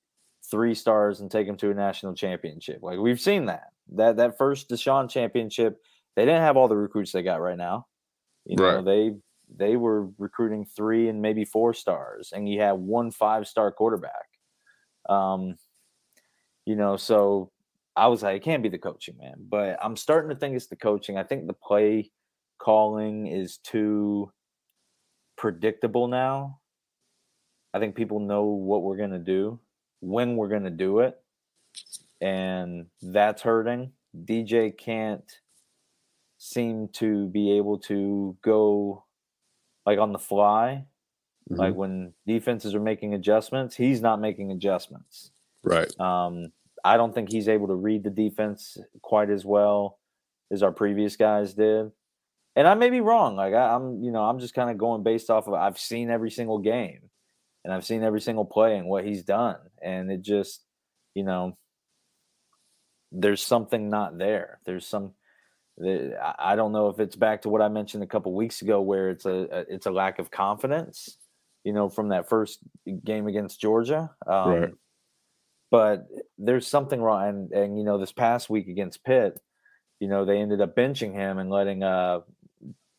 three 0.51 0.75
stars 0.75 1.21
and 1.21 1.31
take 1.31 1.47
them 1.47 1.57
to 1.57 1.71
a 1.71 1.75
national 1.75 2.15
championship. 2.15 2.79
Like 2.83 2.99
we've 2.99 3.21
seen 3.21 3.47
that. 3.47 3.71
That 3.95 4.17
that 4.17 4.39
first 4.39 4.69
Deshaun 4.69 5.11
championship, 5.11 5.81
they 6.15 6.25
didn't 6.25 6.43
have 6.43 6.57
all 6.57 6.69
the 6.69 6.77
recruits 6.77 7.13
they 7.13 7.23
got 7.23 7.41
right 7.41 7.57
now. 7.57 7.87
You 8.45 8.57
know, 8.57 8.83
they 8.83 9.17
they 9.55 9.77
were 9.77 10.09
recruiting 10.19 10.65
three 10.65 11.09
and 11.09 11.23
maybe 11.23 11.45
four 11.45 11.75
stars, 11.75 12.33
and 12.35 12.49
you 12.49 12.61
had 12.61 12.73
one 12.73 13.11
five 13.11 13.47
star 13.47 13.71
quarterback. 13.73 14.27
Um, 15.09 15.57
you 16.65 16.75
know, 16.77 16.97
so 16.97 17.53
I 17.95 18.09
was 18.09 18.23
like, 18.23 18.37
it 18.37 18.45
can't 18.45 18.63
be 18.63 18.69
the 18.69 18.79
coaching, 18.79 19.17
man. 19.19 19.37
But 19.49 19.79
I'm 19.83 19.97
starting 19.97 20.31
to 20.31 20.37
think 20.37 20.57
it's 20.57 20.67
the 20.67 20.77
coaching. 20.77 21.17
I 21.17 21.23
think 21.23 21.47
the 21.47 21.55
play 21.55 22.11
calling 22.59 23.27
is 23.27 23.59
too 23.59 24.33
predictable 25.47 26.09
now. 26.09 26.59
I 27.73 27.79
think 27.79 27.95
people 27.95 28.19
know 28.19 28.47
what 28.47 28.83
we're 28.83 28.97
going 28.97 29.13
to 29.13 29.21
do, 29.21 29.61
when 30.01 30.35
we're 30.35 30.49
going 30.49 30.65
to 30.65 30.71
do 30.71 30.99
it. 30.99 31.17
And 32.21 32.87
that's 33.01 33.43
hurting. 33.43 33.93
DJ 34.25 34.77
can't 34.77 35.23
seem 36.37 36.89
to 36.95 37.29
be 37.29 37.53
able 37.53 37.79
to 37.79 38.37
go 38.43 39.05
like 39.85 40.01
on 40.01 40.11
the 40.11 40.19
fly. 40.19 40.87
Mm-hmm. 41.49 41.61
Like 41.61 41.75
when 41.77 42.13
defenses 42.27 42.75
are 42.75 42.81
making 42.81 43.15
adjustments, 43.15 43.77
he's 43.77 44.01
not 44.01 44.21
making 44.21 44.51
adjustments. 44.51 45.31
Right. 45.63 45.89
Um, 46.01 46.51
I 46.85 46.97
don't 46.97 47.15
think 47.15 47.31
he's 47.31 47.49
able 47.49 47.69
to 47.69 47.75
read 47.77 48.03
the 48.03 48.11
defense 48.11 48.79
quite 49.01 49.31
as 49.31 49.45
well 49.45 50.01
as 50.51 50.65
our 50.65 50.73
previous 50.73 51.15
guys 51.15 51.55
did. 51.55 51.93
And 52.57 52.67
I 52.67 52.75
may 52.75 52.91
be 52.91 53.01
wrong. 53.01 53.37
Like 53.37 53.55
I, 53.55 53.75
am 53.75 54.03
you 54.03 54.11
know, 54.11 54.25
I'm 54.25 54.41
just 54.41 54.55
kind 54.55 54.71
of 54.71 54.79
going 54.79 55.03
based 55.03 55.31
off 55.31 55.47
of 55.47 55.55
I've 55.55 55.79
seen 55.79 56.11
every 56.11 56.31
single 56.31 56.59
game 56.59 57.11
and 57.65 57.73
I've 57.73 57.85
seen 57.85 58.03
every 58.03 58.21
single 58.21 58.47
play 58.47 58.79
and 58.79 58.89
what 58.89 59.05
he's 59.05 59.25
done. 59.25 59.59
And 59.83 60.11
it 60.11 60.23
just, 60.23 60.65
you 61.15 61.23
know, 61.23 61.57
there's 63.13 63.43
something 63.43 63.91
not 63.91 64.19
there. 64.19 64.61
There's 64.65 64.87
some 64.87 65.13
I 65.79 66.57
don't 66.57 66.73
know 66.73 66.89
if 66.89 67.01
it's 67.01 67.17
back 67.17 67.43
to 67.43 67.51
what 67.51 67.61
I 67.61 67.69
mentioned 67.69 68.03
a 68.03 68.07
couple 68.07 68.35
weeks 68.35 68.63
ago, 68.63 68.81
where 68.81 69.11
it's 69.11 69.27
a, 69.27 69.67
it's 69.69 69.87
a 69.87 69.91
lack 69.91 70.19
of 70.19 70.31
confidence, 70.31 71.19
you 71.65 71.75
know, 71.75 71.91
from 71.91 72.09
that 72.09 72.31
first 72.31 72.61
game 73.05 73.27
against 73.27 73.61
Georgia. 73.61 74.11
Um, 74.27 74.49
right. 74.49 74.71
But 75.71 76.07
there's 76.39 76.67
something 76.67 77.01
wrong, 77.01 77.29
and, 77.29 77.53
and 77.53 77.79
you 77.79 77.85
know, 77.85 77.99
this 77.99 78.13
past 78.13 78.49
week 78.49 78.69
against 78.69 79.05
Pitt, 79.05 79.39
you 80.01 80.09
know, 80.09 80.25
they 80.25 80.39
ended 80.39 80.63
up 80.63 80.77
benching 80.77 81.13
him 81.13 81.39
and 81.39 81.51
letting 81.51 81.83
uh, 81.83 82.21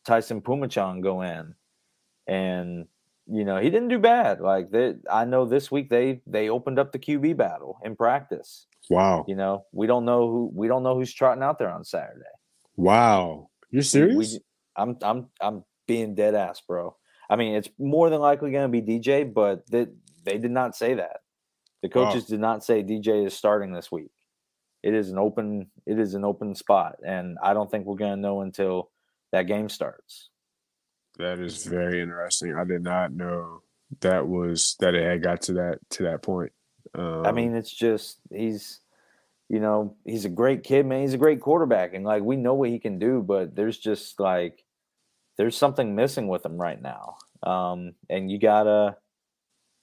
Taisun 0.08 0.40
Phommachanh 0.40 1.02
go 1.02 1.20
in, 1.22 1.54
and 2.26 2.86
you 3.30 3.44
know, 3.44 3.58
he 3.58 3.68
didn't 3.68 3.88
do 3.88 3.98
bad. 3.98 4.40
Like 4.40 4.70
they, 4.70 4.94
I 5.10 5.26
know 5.26 5.44
this 5.44 5.70
week 5.70 5.90
they 5.90 6.22
they 6.26 6.48
opened 6.48 6.78
up 6.78 6.92
the 6.92 6.98
QB 6.98 7.36
battle 7.36 7.78
in 7.84 7.94
practice. 7.94 8.66
Wow. 8.88 9.26
You 9.28 9.36
know, 9.36 9.66
we 9.72 9.86
don't 9.86 10.06
know 10.06 10.30
who 10.30 10.50
we 10.54 10.66
don't 10.66 10.82
know 10.82 10.94
who's 10.94 11.12
trotting 11.12 11.42
out 11.42 11.58
there 11.58 11.70
on 11.70 11.84
Saturday. 11.84 12.24
Wow, 12.76 13.50
you're 13.70 13.82
serious? 13.82 14.34
We, 14.34 14.40
I'm 14.76 14.96
I'm 15.02 15.26
I'm 15.40 15.64
being 15.86 16.14
dead 16.14 16.34
ass, 16.34 16.62
bro. 16.66 16.96
I 17.28 17.36
mean, 17.36 17.54
it's 17.54 17.68
more 17.78 18.08
than 18.08 18.20
likely 18.20 18.50
going 18.50 18.70
to 18.70 18.80
be 18.80 18.98
DJ, 18.98 19.30
but 19.30 19.66
they, 19.70 19.88
they 20.24 20.38
did 20.38 20.50
not 20.50 20.74
say 20.74 20.94
that. 20.94 21.18
The 21.82 21.90
coaches 21.90 22.22
wow. 22.22 22.28
did 22.28 22.40
not 22.40 22.64
say 22.64 22.82
DJ 22.82 23.26
is 23.26 23.34
starting 23.34 23.72
this 23.72 23.92
week. 23.92 24.10
It 24.82 24.94
is 24.94 25.10
an 25.10 25.18
open 25.18 25.70
it 25.84 25.98
is 25.98 26.14
an 26.14 26.24
open 26.24 26.54
spot, 26.54 26.96
and 27.04 27.36
I 27.42 27.52
don't 27.52 27.70
think 27.70 27.84
we're 27.84 27.96
going 27.96 28.14
to 28.14 28.20
know 28.20 28.40
until 28.40 28.90
that 29.32 29.42
game 29.42 29.68
starts. 29.68 30.30
That 31.18 31.40
is 31.40 31.64
very 31.66 32.00
interesting. 32.00 32.54
I 32.54 32.64
did 32.64 32.82
not 32.82 33.12
know 33.12 33.62
that 34.00 34.26
was 34.26 34.76
that 34.80 34.94
it 34.94 35.04
had 35.04 35.22
got 35.22 35.42
to 35.42 35.54
that 35.54 35.78
to 35.90 36.04
that 36.04 36.22
point. 36.22 36.52
Um, 36.94 37.26
I 37.26 37.32
mean, 37.32 37.54
it's 37.54 37.72
just 37.72 38.18
he's 38.30 38.80
you 39.48 39.60
know, 39.60 39.96
he's 40.04 40.26
a 40.26 40.30
great 40.30 40.62
kid, 40.62 40.86
man. 40.86 41.00
He's 41.00 41.14
a 41.14 41.18
great 41.18 41.40
quarterback, 41.40 41.94
and 41.94 42.04
like 42.04 42.22
we 42.22 42.36
know 42.36 42.54
what 42.54 42.68
he 42.68 42.78
can 42.78 42.98
do, 42.98 43.22
but 43.22 43.56
there's 43.56 43.78
just 43.78 44.20
like 44.20 44.62
there's 45.38 45.56
something 45.56 45.94
missing 45.94 46.28
with 46.28 46.44
him 46.44 46.58
right 46.58 46.80
now. 46.80 47.16
Um, 47.42 47.94
and 48.10 48.30
you 48.30 48.38
gotta, 48.38 48.96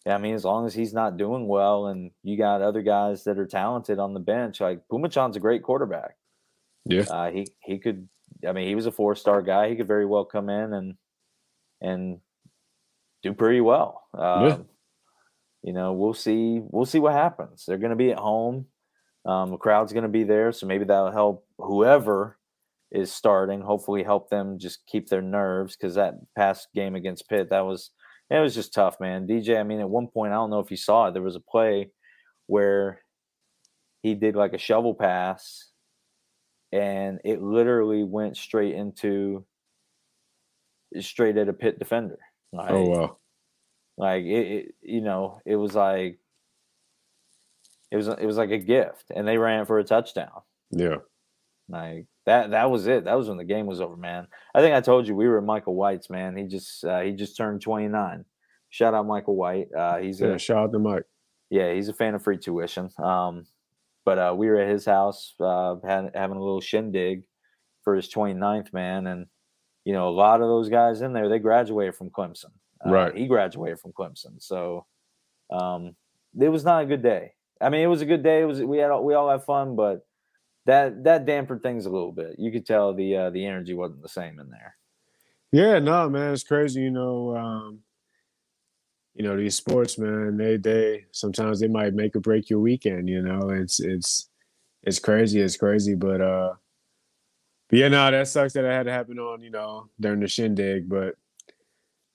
I 0.06 0.18
mean, 0.20 0.36
as 0.36 0.46
long 0.46 0.68
as 0.68 0.76
he's 0.76 0.94
not 0.94 1.18
doing 1.18 1.48
well, 1.48 1.88
and 1.88 2.12
you 2.22 2.38
got 2.38 2.62
other 2.62 2.84
guys 2.84 3.24
that 3.24 3.40
are 3.40 3.48
talented 3.48 3.98
on 3.98 4.14
the 4.14 4.20
bench, 4.20 4.62
like 4.62 4.88
Phommachanh's 4.88 5.36
a 5.36 5.40
great 5.40 5.64
quarterback. 5.64 6.16
Yeah, 6.86 7.04
uh, 7.10 7.32
he 7.32 7.48
he 7.64 7.80
could. 7.80 8.08
I 8.48 8.52
mean, 8.52 8.68
he 8.68 8.76
was 8.76 8.86
a 8.86 8.92
four 8.92 9.16
star 9.16 9.42
guy. 9.42 9.70
He 9.70 9.76
could 9.76 9.88
very 9.88 10.06
well 10.06 10.26
come 10.26 10.50
in 10.50 10.74
and 10.74 10.96
and 11.82 12.20
do 13.24 13.34
pretty 13.34 13.62
well. 13.62 14.04
Um, 14.14 14.46
yeah. 14.48 14.58
You 15.64 15.74
know, 15.74 15.94
we'll 15.94 16.14
see. 16.14 16.62
We'll 16.62 16.86
see 16.86 17.00
what 17.00 17.14
happens. 17.14 17.66
They're 17.66 17.78
going 17.80 17.90
to 17.90 17.96
be 17.96 18.12
at 18.12 18.20
home. 18.20 18.68
Um, 19.26 19.50
the 19.50 19.58
crowd's 19.58 19.94
going 19.94 20.04
to 20.04 20.10
be 20.10 20.24
there, 20.24 20.52
so 20.52 20.68
maybe 20.68 20.86
that'll 20.86 21.12
help 21.12 21.48
whoever 21.58 22.38
is 22.92 23.12
starting. 23.12 23.62
Hopefully, 23.62 24.04
help 24.04 24.30
them 24.30 24.60
just 24.60 24.86
keep 24.86 25.10
their 25.10 25.24
nerves 25.24 25.76
because 25.76 25.96
that 25.96 26.14
past 26.36 26.68
game 26.76 26.94
against 26.94 27.28
Pitt, 27.28 27.50
that 27.50 27.66
was 27.66 27.90
it 28.30 28.40
was 28.40 28.56
just 28.56 28.74
tough, 28.74 29.00
man. 29.00 29.28
DJ, 29.28 29.60
I 29.60 29.64
mean, 29.64 29.80
at 29.80 29.90
one 29.90 30.08
point, 30.08 30.34
I 30.34 30.36
don't 30.36 30.50
know 30.50 30.60
if 30.60 30.72
you 30.72 30.78
saw 30.78 31.08
it. 31.08 31.14
There 31.14 31.22
was 31.22 31.36
a 31.36 31.40
play 31.40 31.92
where 32.48 33.02
he 34.02 34.14
did 34.14 34.36
like 34.36 34.54
a 34.54 34.60
shovel 34.60 34.94
pass, 34.94 35.72
and 36.76 37.22
it 37.24 37.42
literally 37.42 38.04
went 38.04 38.36
straight 38.36 38.76
into 38.76 39.46
straight 41.00 41.38
at 41.38 41.48
a 41.48 41.54
Pitt 41.54 41.80
defender. 41.80 42.20
Like, 42.52 42.72
oh 42.72 42.84
wow! 42.84 43.18
Like 43.98 44.26
it, 44.26 44.48
it, 44.52 44.76
you 44.82 45.02
know, 45.02 45.40
it 45.46 45.56
was 45.56 45.74
like 45.74 46.20
it 47.92 47.96
was 47.96 48.08
it 48.10 48.26
was 48.26 48.38
like 48.38 48.52
a 48.52 48.58
gift, 48.58 49.06
and 49.16 49.28
they 49.28 49.38
ran 49.38 49.66
for 49.66 49.80
a 49.80 49.84
touchdown. 49.86 50.42
Yeah, 50.72 50.98
like 51.70 52.08
that. 52.26 52.52
That 52.52 52.70
was 52.70 52.88
it. 52.88 53.06
That 53.06 53.18
was 53.18 53.30
when 53.30 53.38
the 53.38 53.46
game 53.46 53.68
was 53.68 53.80
over, 53.80 53.96
man. 53.96 54.28
I 54.54 54.60
think 54.60 54.76
I 54.76 54.82
told 54.82 55.08
you 55.08 55.16
we 55.16 55.30
were 55.30 55.42
Michael 55.42 55.76
White's, 55.76 56.10
man. 56.10 56.36
He 56.36 56.44
just 56.44 56.84
uh, 56.84 57.02
he 57.02 57.14
just 57.14 57.38
turned 57.38 57.62
twenty 57.62 57.88
nine. 57.88 58.26
Shout 58.70 58.94
out 58.94 59.08
Michael 59.08 59.38
White. 59.38 59.68
Uh, 59.74 60.00
he's 60.00 60.20
yeah, 60.20 60.34
a, 60.34 60.40
shout 60.40 60.58
out 60.58 60.72
to 60.74 60.80
Mike. 60.80 61.04
Yeah, 61.50 61.74
he's 61.74 61.88
a 61.88 61.94
fan 61.94 62.16
of 62.16 62.24
free 62.24 62.38
tuition. 62.38 62.90
Um, 63.02 63.46
but 64.06 64.20
uh, 64.20 64.34
we 64.38 64.48
were 64.48 64.60
at 64.60 64.70
his 64.70 64.86
house 64.86 65.34
uh, 65.40 65.76
had, 65.84 66.12
having 66.14 66.38
a 66.38 66.42
little 66.44 66.62
shindig 66.62 67.24
for 67.84 67.96
his 67.96 68.08
29th 68.08 68.72
man, 68.72 69.08
and 69.08 69.26
you 69.84 69.94
know 69.94 70.08
a 70.08 70.12
lot 70.12 70.42
of 70.42 70.48
those 70.48 70.70
guys 70.70 71.02
in 71.02 71.12
there 71.12 71.28
they 71.28 71.40
graduated 71.40 71.96
from 71.96 72.12
Clemson. 72.12 72.52
Uh, 72.86 72.92
right. 72.92 73.16
He 73.16 73.28
graduated 73.28 73.80
from 73.80 73.92
Clemson, 73.92 74.42
so 74.42 74.86
um, 75.52 75.96
it 76.40 76.50
was 76.50 76.64
not 76.64 76.84
a 76.84 76.86
good 76.86 77.02
day. 77.04 77.34
I 77.60 77.70
mean, 77.70 77.82
it 77.82 77.88
was 77.88 78.02
a 78.02 78.06
good 78.06 78.24
day. 78.24 78.42
It 78.42 78.46
was 78.46 78.62
we 78.62 78.78
had 78.78 78.96
we 79.00 79.14
all 79.14 79.30
had 79.30 79.44
fun, 79.44 79.76
but 79.76 80.06
that 80.66 81.04
that 81.04 81.26
dampened 81.26 81.64
things 81.64 81.86
a 81.86 81.92
little 81.92 82.12
bit. 82.12 82.36
You 82.38 82.52
could 82.52 82.66
tell 82.66 82.94
the 82.94 83.16
uh, 83.16 83.30
the 83.32 83.46
energy 83.46 83.74
wasn't 83.74 84.02
the 84.02 84.10
same 84.10 84.40
in 84.40 84.50
there. 84.50 84.76
Yeah, 85.52 85.80
no, 85.80 86.10
man, 86.10 86.34
it's 86.34 86.44
crazy. 86.44 86.82
You 86.82 86.92
know, 86.92 87.36
um, 87.36 87.80
you 89.16 89.24
know 89.24 89.38
these 89.38 89.56
sports, 89.56 89.98
man. 89.98 90.36
They 90.38 90.58
they 90.58 91.06
sometimes 91.12 91.60
they 91.60 91.70
might 91.70 91.94
make 91.94 92.16
or 92.16 92.20
break 92.20 92.50
your 92.50 92.60
weekend. 92.60 93.08
You 93.08 93.22
know, 93.22 93.50
it's 93.50 93.80
it's 93.80 94.30
it's 94.84 95.00
crazy. 95.00 95.40
It's 95.40 95.56
crazy, 95.56 95.96
but 95.96 96.20
uh, 96.20 96.54
but 97.70 97.80
yeah, 97.80 97.88
no, 97.88 98.12
that 98.12 98.28
sucks 98.28 98.54
that 98.54 98.66
it 98.66 98.72
had 98.72 98.84
to 98.84 98.92
happen 98.92 99.18
on 99.18 99.42
you 99.42 99.52
know 99.52 99.90
during 100.00 100.20
the 100.20 100.28
shindig. 100.28 100.90
But 100.90 101.16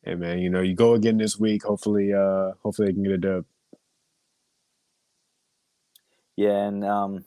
hey, 0.05 0.15
man, 0.15 0.41
you 0.41 0.51
know, 0.51 0.61
you 0.61 0.75
go 0.75 0.93
again 0.93 1.17
this 1.17 1.39
week. 1.39 1.65
Hopefully, 1.65 2.13
uh, 2.13 2.53
hopefully 2.63 2.89
they 2.89 2.95
can 2.95 3.03
get 3.03 3.13
a 3.13 3.19
dub. 3.19 3.45
Yeah, 6.37 6.67
and 6.67 6.85
um, 6.85 7.25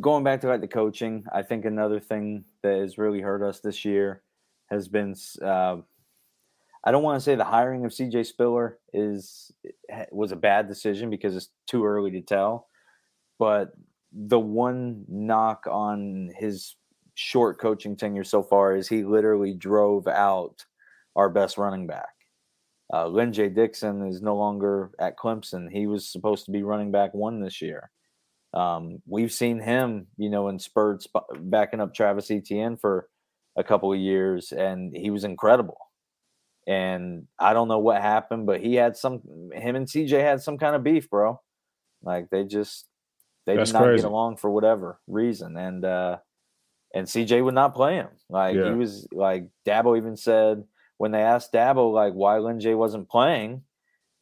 going 0.00 0.22
back 0.22 0.42
to 0.42 0.48
like 0.48 0.60
the 0.60 0.68
coaching, 0.68 1.24
I 1.32 1.42
think 1.42 1.64
another 1.64 1.98
thing 1.98 2.44
that 2.62 2.78
has 2.78 2.98
really 2.98 3.22
hurt 3.22 3.42
us 3.42 3.60
this 3.60 3.86
year 3.86 4.20
has 4.70 4.86
been. 4.86 5.14
Uh, 5.42 5.78
I 6.84 6.92
don't 6.92 7.02
want 7.02 7.18
to 7.18 7.24
say 7.24 7.34
the 7.34 7.44
hiring 7.44 7.84
of 7.86 7.92
CJ 7.92 8.26
Spiller 8.26 8.78
is 8.92 9.50
was 10.10 10.32
a 10.32 10.36
bad 10.36 10.68
decision 10.68 11.08
because 11.08 11.34
it's 11.34 11.48
too 11.66 11.84
early 11.84 12.10
to 12.12 12.20
tell, 12.20 12.68
but 13.38 13.72
the 14.12 14.38
one 14.38 15.04
knock 15.08 15.66
on 15.68 16.30
his 16.38 16.76
short 17.14 17.58
coaching 17.58 17.96
tenure 17.96 18.24
so 18.24 18.42
far 18.42 18.76
is 18.76 18.86
he 18.86 19.02
literally 19.02 19.54
drove 19.54 20.06
out 20.06 20.64
our 21.16 21.30
best 21.30 21.58
running 21.58 21.86
back. 21.86 22.08
Uh, 22.92 23.08
Lyn-J 23.08 23.50
Dixon 23.50 24.06
is 24.06 24.20
no 24.20 24.36
longer 24.36 24.90
at 25.00 25.16
Clemson. 25.16 25.70
He 25.70 25.86
was 25.86 26.06
supposed 26.06 26.44
to 26.44 26.50
be 26.50 26.62
running 26.62 26.92
back 26.92 27.14
one 27.14 27.40
this 27.40 27.62
year. 27.62 27.90
Um, 28.52 29.02
we've 29.06 29.32
seen 29.32 29.58
him, 29.58 30.06
you 30.16 30.30
know, 30.30 30.48
in 30.48 30.58
spurts 30.58 31.08
backing 31.36 31.80
up 31.80 31.94
Travis 31.94 32.30
Etienne 32.30 32.76
for 32.76 33.08
a 33.56 33.64
couple 33.64 33.92
of 33.92 33.98
years, 33.98 34.52
and 34.52 34.94
he 34.94 35.10
was 35.10 35.24
incredible. 35.24 35.78
And 36.66 37.26
I 37.38 37.52
don't 37.52 37.68
know 37.68 37.78
what 37.78 38.00
happened, 38.00 38.46
but 38.46 38.60
he 38.60 38.74
had 38.74 38.96
some. 38.96 39.20
Him 39.52 39.76
and 39.76 39.86
CJ 39.86 40.20
had 40.20 40.40
some 40.40 40.56
kind 40.56 40.74
of 40.74 40.82
beef, 40.82 41.10
bro. 41.10 41.40
Like 42.02 42.30
they 42.30 42.44
just 42.44 42.86
they 43.46 43.56
That's 43.56 43.70
did 43.70 43.74
not 43.74 43.84
crazy. 43.84 44.02
get 44.02 44.10
along 44.10 44.38
for 44.38 44.50
whatever 44.50 44.98
reason, 45.06 45.56
and 45.56 45.84
uh 45.84 46.18
and 46.94 47.06
CJ 47.06 47.44
would 47.44 47.54
not 47.54 47.74
play 47.74 47.96
him. 47.96 48.08
Like 48.30 48.56
yeah. 48.56 48.70
he 48.70 48.74
was 48.74 49.06
like 49.12 49.48
Dabo 49.66 49.96
even 49.96 50.16
said 50.16 50.64
when 50.96 51.10
they 51.10 51.22
asked 51.22 51.52
Dabo 51.52 51.92
like 51.92 52.12
why 52.12 52.38
Lyn-J 52.38 52.74
wasn't 52.74 53.10
playing, 53.10 53.62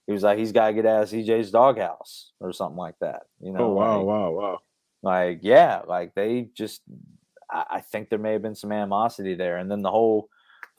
he 0.07 0.12
was 0.12 0.22
like, 0.22 0.38
he's 0.38 0.52
got 0.52 0.68
to 0.68 0.72
get 0.74 0.87
out 0.87 1.05
of 1.05 1.11
CJ's 1.11 1.50
doghouse 1.50 2.33
or 2.40 2.52
something 2.52 2.78
like 2.78 2.96
that. 3.00 3.22
You 3.40 3.52
know? 3.52 3.61
Oh 3.61 3.72
wow, 3.72 3.98
like, 3.98 4.07
wow, 4.07 4.31
wow. 4.33 4.59
Like 5.02 5.38
yeah, 5.42 5.83
like 5.87 6.14
they 6.14 6.48
just. 6.57 6.83
I, 7.50 7.64
I 7.70 7.81
think 7.81 8.09
there 8.09 8.18
may 8.18 8.33
have 8.33 8.42
been 8.42 8.55
some 8.55 8.72
animosity 8.72 9.35
there, 9.35 9.59
and 9.59 9.70
then 9.70 9.83
the 9.83 9.90
whole, 9.90 10.28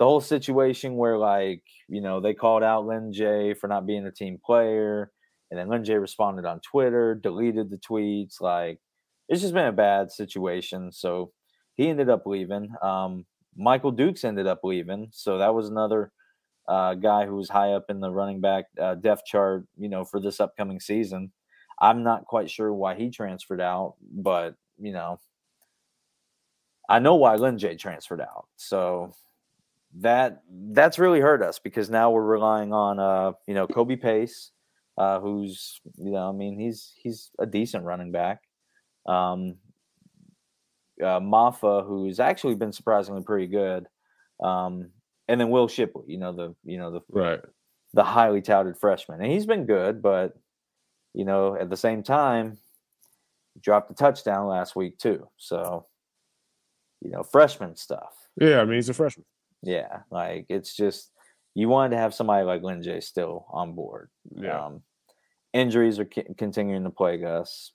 the 0.03 0.09
whole 0.09 0.19
situation 0.19 0.97
where 0.97 1.17
like 1.17 1.63
you 1.87 2.01
know 2.01 2.19
they 2.19 2.33
called 2.33 2.61
out 2.61 2.85
Lyn-J 2.85 3.53
for 3.53 3.69
not 3.69 3.85
being 3.85 4.05
a 4.05 4.11
team 4.11 4.37
player, 4.45 5.13
and 5.49 5.57
then 5.57 5.69
Lyn-J 5.69 5.93
responded 5.93 6.43
on 6.43 6.59
Twitter, 6.59 7.15
deleted 7.15 7.69
the 7.69 7.77
tweets. 7.77 8.41
Like 8.41 8.79
it's 9.29 9.39
just 9.39 9.53
been 9.53 9.67
a 9.67 9.71
bad 9.71 10.11
situation. 10.11 10.91
So 10.91 11.31
he 11.75 11.87
ended 11.87 12.09
up 12.09 12.23
leaving. 12.25 12.75
Um, 12.81 13.25
Michael 13.55 13.91
Dukes 13.91 14.25
ended 14.25 14.45
up 14.45 14.59
leaving, 14.65 15.07
so 15.13 15.37
that 15.37 15.53
was 15.53 15.69
another 15.69 16.11
uh, 16.67 16.95
guy 16.95 17.25
who 17.25 17.37
was 17.37 17.47
high 17.47 17.71
up 17.71 17.85
in 17.87 18.01
the 18.01 18.11
running 18.11 18.41
back 18.41 18.65
uh, 18.81 18.95
depth 18.95 19.23
chart, 19.25 19.65
you 19.77 19.87
know, 19.87 20.03
for 20.03 20.19
this 20.19 20.41
upcoming 20.41 20.81
season. 20.81 21.31
I'm 21.79 22.03
not 22.03 22.25
quite 22.25 22.51
sure 22.51 22.73
why 22.73 22.95
he 22.95 23.09
transferred 23.09 23.61
out, 23.61 23.95
but 24.01 24.55
you 24.77 24.91
know, 24.91 25.21
I 26.89 26.99
know 26.99 27.15
why 27.15 27.35
Lyn-J 27.35 27.77
transferred 27.77 28.19
out. 28.19 28.47
So 28.57 29.13
that 29.99 30.41
that's 30.49 30.99
really 30.99 31.19
hurt 31.19 31.41
us 31.41 31.59
because 31.59 31.89
now 31.89 32.11
we're 32.11 32.23
relying 32.23 32.73
on 32.73 32.99
uh, 32.99 33.33
you 33.47 33.53
know, 33.53 33.67
Kobe 33.67 33.95
Pace, 33.95 34.51
uh, 34.97 35.19
who's 35.19 35.79
you 35.97 36.11
know, 36.11 36.29
I 36.29 36.31
mean, 36.31 36.59
he's 36.59 36.93
he's 36.95 37.31
a 37.39 37.45
decent 37.45 37.85
running 37.85 38.11
back. 38.11 38.41
Um, 39.07 39.55
uh, 41.01 41.19
Mafah, 41.19 41.85
who's 41.85 42.19
actually 42.19 42.55
been 42.55 42.71
surprisingly 42.71 43.23
pretty 43.23 43.47
good. 43.47 43.87
Um, 44.43 44.91
and 45.27 45.39
then 45.39 45.49
Will 45.49 45.67
Shipley, 45.67 46.05
you 46.07 46.17
know 46.17 46.33
the 46.33 46.55
you 46.63 46.77
know 46.77 46.91
the 46.91 47.01
right 47.09 47.39
the 47.93 48.03
highly 48.03 48.41
touted 48.41 48.77
freshman, 48.77 49.21
and 49.21 49.31
he's 49.31 49.45
been 49.45 49.65
good, 49.65 50.01
but 50.01 50.33
you 51.13 51.25
know 51.25 51.55
at 51.55 51.69
the 51.69 51.77
same 51.77 52.03
time, 52.03 52.57
dropped 53.61 53.91
a 53.91 53.93
touchdown 53.93 54.47
last 54.47 54.75
week 54.75 54.97
too. 54.97 55.27
So 55.37 55.85
you 57.01 57.11
know 57.11 57.23
freshman 57.23 57.75
stuff. 57.75 58.13
Yeah, 58.39 58.59
I 58.61 58.65
mean 58.65 58.75
he's 58.75 58.89
a 58.89 58.93
freshman. 58.93 59.25
Yeah, 59.63 59.99
like 60.11 60.45
it's 60.49 60.75
just 60.75 61.09
you 61.55 61.69
wanted 61.69 61.95
to 61.95 62.01
have 62.01 62.13
somebody 62.13 62.45
like 62.45 62.61
Lyn-J 62.61 62.99
still 62.99 63.45
on 63.49 63.73
board. 63.73 64.09
Yeah. 64.35 64.65
Um, 64.65 64.81
injuries 65.53 65.99
are 65.99 66.09
c- 66.13 66.25
continuing 66.37 66.83
to 66.83 66.89
plague 66.89 67.23
us. 67.23 67.71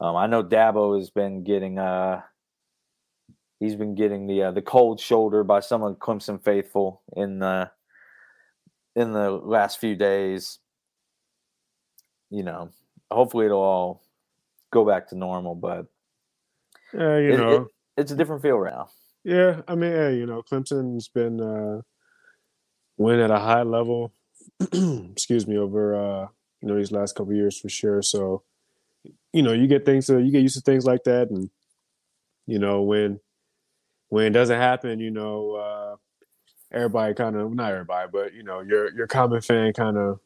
Um, 0.00 0.16
I 0.16 0.26
know 0.26 0.44
Dabo 0.44 0.98
has 0.98 1.10
been 1.10 1.44
getting 1.44 1.78
uh 1.78 2.22
he's 3.60 3.76
been 3.76 3.94
getting 3.94 4.26
the 4.26 4.42
uh, 4.42 4.50
the 4.50 4.60
cold 4.60 5.00
shoulder 5.00 5.44
by 5.44 5.60
some 5.60 5.82
of 5.82 5.96
Clemson 5.98 6.42
faithful 6.42 7.00
in 7.16 7.38
the 7.38 7.70
in 8.96 9.12
the 9.12 9.30
last 9.30 9.78
few 9.78 9.94
days. 9.94 10.58
You 12.30 12.42
know, 12.42 12.70
hopefully 13.10 13.46
it'll 13.46 13.60
all 13.60 14.02
go 14.72 14.84
back 14.84 15.08
to 15.08 15.16
normal, 15.16 15.54
but 15.54 15.86
yeah, 16.92 17.18
you 17.18 17.32
it, 17.32 17.36
know, 17.36 17.52
it, 17.52 17.68
it's 17.96 18.12
a 18.12 18.16
different 18.16 18.42
feel 18.42 18.58
right 18.58 18.74
now. 18.74 18.88
Yeah, 19.24 19.62
I 19.68 19.74
mean, 19.74 19.92
hey, 19.92 20.16
you 20.16 20.26
know, 20.26 20.42
Clemson's 20.42 21.08
been 21.08 21.40
uh, 21.40 21.82
win 22.96 23.20
at 23.20 23.30
a 23.30 23.38
high 23.38 23.62
level. 23.62 24.12
excuse 24.60 25.46
me, 25.46 25.56
over 25.56 25.94
uh, 25.94 26.26
you 26.60 26.68
know 26.68 26.76
these 26.76 26.92
last 26.92 27.14
couple 27.14 27.32
years 27.34 27.58
for 27.58 27.68
sure. 27.68 28.02
So, 28.02 28.42
you 29.32 29.42
know, 29.42 29.52
you 29.52 29.68
get 29.68 29.84
things 29.86 30.06
to 30.08 30.20
you 30.20 30.32
get 30.32 30.42
used 30.42 30.56
to 30.56 30.62
things 30.62 30.86
like 30.86 31.04
that, 31.04 31.30
and 31.30 31.50
you 32.46 32.58
know 32.58 32.82
when 32.82 33.20
when 34.10 34.26
it 34.26 34.30
doesn't 34.30 34.58
happen, 34.58 35.00
you 35.00 35.10
know, 35.10 35.52
uh, 35.56 35.96
everybody 36.76 37.14
kind 37.14 37.36
of 37.36 37.52
not 37.54 37.72
everybody, 37.72 38.10
but 38.12 38.34
you 38.34 38.44
know, 38.44 38.60
your 38.60 38.94
your 38.94 39.08
common 39.08 39.42
fan 39.42 39.72
kind 39.74 39.98
of 39.98 40.20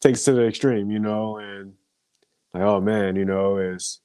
takes 0.00 0.24
to 0.24 0.32
the 0.32 0.46
extreme, 0.46 0.90
you 0.90 0.98
know, 0.98 1.38
and 1.38 1.74
like, 2.54 2.64
oh 2.64 2.80
man, 2.80 3.16
you 3.16 3.26
know, 3.26 3.58
is 3.58 4.00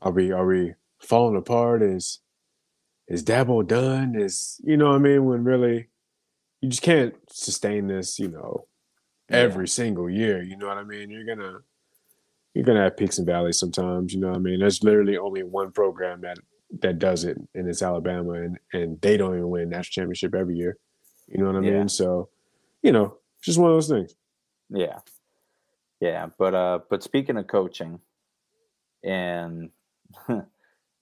are 0.00 0.12
we 0.12 0.32
are 0.32 0.46
we 0.46 0.74
falling 1.00 1.36
apart? 1.36 1.82
Is 1.82 2.20
is 3.08 3.24
Dabo 3.24 3.66
done? 3.66 4.14
Is 4.16 4.60
you 4.64 4.76
know 4.76 4.88
what 4.88 4.96
I 4.96 4.98
mean? 4.98 5.24
When 5.24 5.44
really 5.44 5.88
you 6.60 6.68
just 6.68 6.82
can't 6.82 7.14
sustain 7.28 7.88
this, 7.88 8.18
you 8.18 8.28
know, 8.28 8.66
every 9.28 9.64
yeah. 9.64 9.70
single 9.70 10.08
year. 10.08 10.42
You 10.42 10.56
know 10.56 10.68
what 10.68 10.78
I 10.78 10.84
mean? 10.84 11.10
You're 11.10 11.24
gonna 11.24 11.58
you're 12.54 12.64
gonna 12.64 12.82
have 12.84 12.96
peaks 12.96 13.18
and 13.18 13.26
valleys 13.26 13.58
sometimes. 13.58 14.14
You 14.14 14.20
know 14.20 14.28
what 14.28 14.36
I 14.36 14.40
mean? 14.40 14.60
There's 14.60 14.82
literally 14.84 15.16
only 15.16 15.42
one 15.42 15.72
program 15.72 16.20
that 16.22 16.38
that 16.80 16.98
does 16.98 17.24
it, 17.24 17.38
and 17.54 17.68
it's 17.68 17.82
Alabama, 17.82 18.32
and 18.32 18.58
and 18.72 19.00
they 19.00 19.16
don't 19.16 19.34
even 19.34 19.48
win 19.48 19.68
national 19.68 20.04
championship 20.04 20.34
every 20.34 20.56
year. 20.56 20.78
You 21.28 21.38
know 21.38 21.46
what 21.46 21.62
I 21.62 21.66
yeah. 21.66 21.78
mean? 21.78 21.88
So, 21.88 22.28
you 22.82 22.92
know, 22.92 23.18
just 23.42 23.58
one 23.58 23.70
of 23.70 23.76
those 23.76 23.88
things. 23.88 24.14
Yeah, 24.70 24.98
yeah. 26.00 26.28
But 26.38 26.54
uh, 26.54 26.78
but 26.88 27.02
speaking 27.02 27.36
of 27.36 27.46
coaching, 27.46 28.00
and 29.02 29.70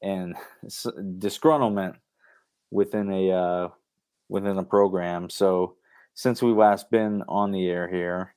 and 0.02 0.34
disgruntlement 0.64 1.96
within 2.70 3.12
a 3.12 3.30
uh, 3.30 3.68
within 4.28 4.58
a 4.58 4.64
program. 4.64 5.30
So 5.30 5.76
since 6.14 6.42
we 6.42 6.52
last 6.52 6.90
been 6.90 7.22
on 7.28 7.52
the 7.52 7.68
air 7.68 7.88
here, 7.88 8.34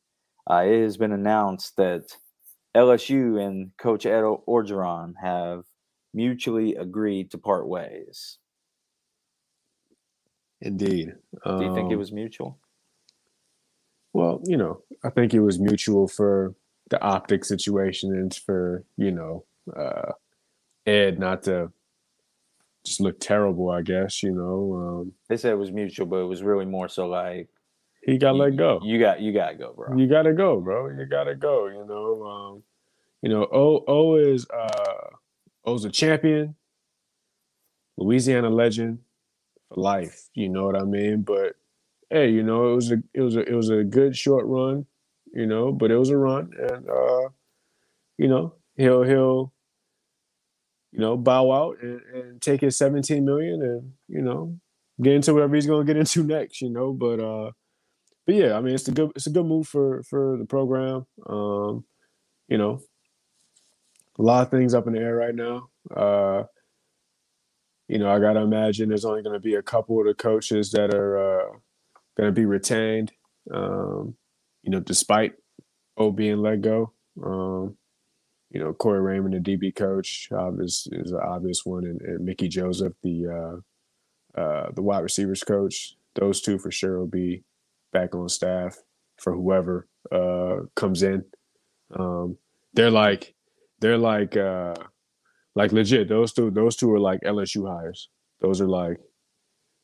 uh, 0.50 0.64
it 0.66 0.82
has 0.82 0.98
been 0.98 1.12
announced 1.12 1.76
that 1.78 2.16
LSU 2.76 3.40
and 3.42 3.72
Coach 3.78 4.06
Ed 4.06 4.24
Orgeron 4.48 5.14
have 5.22 5.64
mutually 6.14 6.76
agreed 6.76 7.32
to 7.32 7.38
part 7.38 7.68
ways. 7.68 8.38
Indeed. 10.62 11.14
Do 11.46 11.52
you 11.52 11.70
um, 11.70 11.76
think 11.76 11.92
it 11.92 11.96
um, 11.96 12.00
was 12.00 12.12
mutual? 12.12 12.58
Well, 14.14 14.42
you 14.46 14.58
know, 14.58 14.82
I 15.04 15.10
think 15.10 15.34
it 15.34 15.42
was 15.42 15.60
mutual 15.60 16.08
for 16.08 16.56
the 16.90 17.02
optic 17.02 17.44
situation 17.44 18.14
and 18.14 18.34
for, 18.34 18.86
you 18.96 19.12
know, 19.12 19.46
uh, 19.76 20.14
Ed 20.86 21.20
not 21.20 21.44
to 21.44 21.72
just 22.86 23.00
look 23.00 23.20
terrible, 23.20 23.70
I 23.70 23.82
guess, 23.82 24.24
you 24.24 24.32
know. 24.32 24.74
Um, 24.74 25.14
they 25.30 25.38
said 25.38 25.54
it 25.54 25.58
was 25.58 25.72
mutual, 25.72 26.06
but 26.06 26.18
it 26.18 26.26
was 26.28 26.44
really 26.44 26.66
more 26.66 26.90
so 26.90 27.08
like 27.08 27.48
he 28.06 28.18
got 28.18 28.36
let 28.36 28.58
go. 28.58 28.82
You 28.84 29.00
got 29.00 29.22
you 29.22 29.32
gotta 29.32 29.56
go, 29.56 29.74
bro. 29.74 29.98
You 29.98 30.08
gotta 30.08 30.34
go, 30.34 30.60
bro. 30.60 30.90
You 30.90 31.06
gotta 31.06 31.36
go, 31.36 31.68
you 31.68 31.86
know. 31.86 32.24
Um, 32.24 32.64
you 33.22 33.30
know, 33.30 33.48
O 33.52 33.84
O 33.88 34.16
is 34.16 34.46
uh 34.50 35.08
O's 35.66 35.86
a 35.86 35.90
champion, 35.90 36.56
Louisiana 37.98 38.50
legend 38.50 39.00
for 39.70 39.80
life. 39.80 40.30
You 40.34 40.50
know 40.50 40.66
what 40.66 40.76
I 40.76 40.84
mean? 40.84 41.22
But 41.22 41.56
hey, 42.10 42.30
you 42.30 42.44
know, 42.44 42.74
it 42.74 42.76
was 42.76 42.92
a 42.92 43.02
it 43.14 43.22
was 43.22 43.38
a 43.38 43.42
it 43.42 43.54
was 43.54 43.70
a 43.70 43.84
good 43.84 44.18
short 44.18 44.46
run, 44.46 44.86
you 45.34 45.46
know, 45.46 45.72
but 45.72 45.90
it 45.90 45.98
was 45.98 46.10
a 46.10 46.18
run 46.18 46.52
and 46.60 46.90
uh, 46.90 47.30
you 48.18 48.28
know, 48.28 48.56
he'll 48.76 49.04
he'll 49.04 49.54
you 50.94 51.00
know, 51.00 51.18
bow 51.18 51.52
out 51.52 51.78
and, 51.82 52.00
and 52.14 52.42
take 52.42 52.62
his 52.62 52.78
17 52.78 53.26
million 53.26 53.62
and, 53.64 53.94
you 54.08 54.22
know, 54.22 54.58
get 55.02 55.14
into 55.14 55.34
whatever 55.34 55.56
he's 55.56 55.66
gonna 55.66 55.84
get 55.84 55.98
into 55.98 56.24
next, 56.24 56.62
you 56.62 56.70
know. 56.70 56.94
But 56.94 57.20
uh 57.20 57.52
but 58.26 58.36
yeah, 58.36 58.54
I 58.54 58.62
mean 58.62 58.76
it's 58.76 58.88
a 58.88 58.92
good 58.92 59.12
it's 59.16 59.28
a 59.28 59.32
good 59.32 59.46
move 59.46 59.68
for 59.68 60.04
for 60.04 60.38
the 60.38 60.46
program. 60.46 61.08
Um, 61.28 61.84
you 62.48 62.58
know, 62.58 62.82
a 64.20 64.22
lot 64.22 64.44
of 64.44 64.52
things 64.52 64.76
up 64.76 64.86
in 64.86 64.94
the 64.94 65.00
air 65.00 65.16
right 65.16 65.34
now. 65.34 65.70
Uh, 65.96 66.44
you 67.88 67.98
know, 67.98 68.10
I 68.10 68.20
got 68.20 68.34
to 68.34 68.42
imagine 68.42 68.90
there's 68.90 69.06
only 69.06 69.24
to 69.24 69.40
be 69.40 69.56
a 69.56 69.62
couple 69.64 70.00
of 70.00 70.06
the 70.06 70.14
coaches 70.14 70.72
that 70.72 70.94
are 70.94 71.42
uh, 71.42 71.50
to 72.20 72.32
be 72.32 72.46
retained. 72.46 73.12
Um, 73.52 74.16
you 74.62 74.72
know, 74.72 74.80
despite 74.80 75.34
O 75.98 76.12
being 76.12 76.38
let 76.38 76.62
go. 76.62 76.94
Um, 77.22 77.78
you 78.54 78.60
know, 78.60 78.72
Corey 78.72 79.02
Raymond, 79.02 79.34
the 79.34 79.58
DB 79.58 79.76
coach, 79.76 80.30
obvious 80.32 80.88
is 80.92 81.12
an 81.12 81.20
obvious 81.20 81.66
one, 81.66 81.86
and, 81.86 82.00
and 82.02 82.24
Mickey 82.24 82.48
Joseph, 82.48 82.94
the 83.02 83.28
uh, 83.28 84.40
uh, 84.40 84.72
the 84.74 84.82
wide 84.82 85.00
receivers 85.00 85.44
coach. 85.44 85.96
Those 86.16 86.40
two 86.40 86.60
for 86.60 86.72
sure 86.72 87.00
will 87.00 87.08
be 87.08 87.44
back 87.92 88.14
on 88.14 88.30
staff 88.30 88.78
for 89.18 89.34
whoever 89.34 89.88
uh, 90.12 90.66
comes 90.76 91.02
in. 91.02 91.26
Um, 91.98 92.38
they're 92.74 92.92
like 92.92 93.34
they're 93.80 93.98
like 93.98 94.38
uh, 94.38 94.76
like 95.56 95.72
legit. 95.72 96.08
Those 96.08 96.32
two 96.32 96.52
those 96.52 96.76
two 96.76 96.92
are 96.94 97.00
like 97.00 97.22
LSU 97.22 97.68
hires. 97.68 98.10
Those 98.40 98.62
are 98.62 98.68
like 98.68 98.98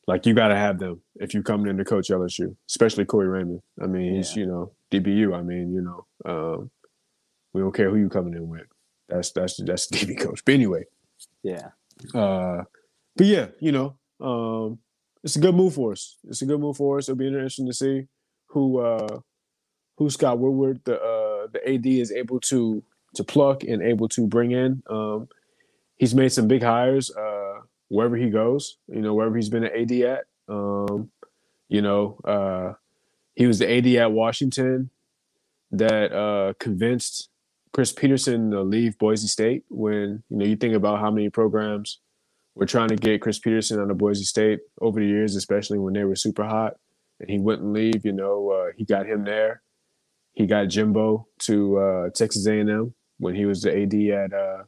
like 0.06 0.26
you 0.26 0.34
got 0.34 0.48
to 0.48 0.56
have 0.56 0.78
them 0.78 1.00
if 1.16 1.34
you 1.34 1.42
come 1.42 1.66
in 1.66 1.76
to 1.76 1.84
coach 1.84 2.08
LSU, 2.08 2.54
especially 2.68 3.04
Corey 3.04 3.26
Raymond. 3.26 3.62
I 3.82 3.86
mean, 3.86 4.14
he's 4.14 4.36
yeah. 4.36 4.42
you 4.42 4.46
know 4.48 4.72
DBU. 4.92 5.36
I 5.36 5.42
mean, 5.42 5.72
you 5.72 5.82
know, 5.82 6.06
um, 6.24 6.70
we 7.52 7.60
don't 7.60 7.74
care 7.74 7.90
who 7.90 7.96
you 7.96 8.08
coming 8.08 8.34
in 8.34 8.48
with. 8.48 8.66
That's 9.08 9.32
that's 9.32 9.56
that's 9.62 9.86
the 9.88 9.96
DB 9.98 10.18
coach. 10.18 10.44
But 10.44 10.54
anyway, 10.54 10.84
yeah. 11.42 11.68
Uh, 12.14 12.64
but 13.16 13.26
yeah, 13.26 13.48
you 13.60 13.72
know, 13.72 13.96
um, 14.20 14.78
it's 15.22 15.36
a 15.36 15.40
good 15.40 15.54
move 15.54 15.74
for 15.74 15.92
us. 15.92 16.16
It's 16.28 16.42
a 16.42 16.46
good 16.46 16.60
move 16.60 16.76
for 16.76 16.98
us. 16.98 17.08
It'll 17.08 17.18
be 17.18 17.26
interesting 17.26 17.66
to 17.66 17.74
see 17.74 18.06
who 18.46 18.78
uh, 18.78 19.20
who 19.96 20.10
Scott 20.10 20.38
Woodward, 20.38 20.80
the 20.84 21.00
uh, 21.00 21.46
the 21.52 21.74
AD, 21.74 21.86
is 21.86 22.12
able 22.12 22.40
to 22.40 22.82
to 23.14 23.24
pluck 23.24 23.64
and 23.64 23.82
able 23.82 24.08
to 24.08 24.26
bring 24.26 24.52
in. 24.52 24.82
Um, 24.88 25.28
he's 25.96 26.14
made 26.14 26.30
some 26.30 26.48
big 26.48 26.62
hires 26.62 27.10
uh, 27.10 27.60
wherever 27.88 28.16
he 28.16 28.30
goes. 28.30 28.76
You 28.88 29.00
know, 29.00 29.14
wherever 29.14 29.36
he's 29.36 29.48
been 29.48 29.64
an 29.64 29.72
AD 29.76 29.92
at. 30.02 30.24
Um, 30.48 31.10
you 31.68 31.82
know, 31.82 32.18
uh, 32.24 32.74
he 33.34 33.46
was 33.46 33.58
the 33.58 33.70
AD 33.70 33.86
at 33.86 34.12
Washington 34.12 34.90
that 35.70 36.12
uh, 36.12 36.54
convinced 36.58 37.29
Chris 37.72 37.92
Petersen 37.92 38.50
to 38.50 38.62
leave 38.62 38.98
Boise 38.98 39.28
State. 39.28 39.64
When 39.68 40.22
you 40.28 40.36
know 40.36 40.44
you 40.44 40.56
think 40.56 40.74
about 40.74 41.00
how 41.00 41.10
many 41.10 41.30
programs 41.30 42.00
were 42.54 42.66
trying 42.66 42.88
to 42.88 42.96
get 42.96 43.22
Chris 43.22 43.38
Petersen 43.38 43.80
out 43.80 43.90
of 43.90 43.98
Boise 43.98 44.24
State 44.24 44.60
over 44.80 45.00
the 45.00 45.06
years, 45.06 45.36
especially 45.36 45.78
when 45.78 45.94
they 45.94 46.04
were 46.04 46.16
super 46.16 46.44
hot, 46.44 46.74
and 47.20 47.30
he 47.30 47.38
wouldn't 47.38 47.72
leave. 47.72 48.04
You 48.04 48.12
know, 48.12 48.50
uh, 48.50 48.72
he 48.76 48.84
got 48.84 49.06
him 49.06 49.24
there. 49.24 49.62
He 50.32 50.46
got 50.46 50.68
Jimbo 50.68 51.26
to 51.40 51.78
uh, 51.78 52.10
Texas 52.10 52.46
A&M 52.46 52.94
when 53.18 53.34
he 53.34 53.46
was 53.46 53.62
the 53.62 53.82
AD 53.82 53.94
at. 53.94 54.32
Uh, 54.32 54.64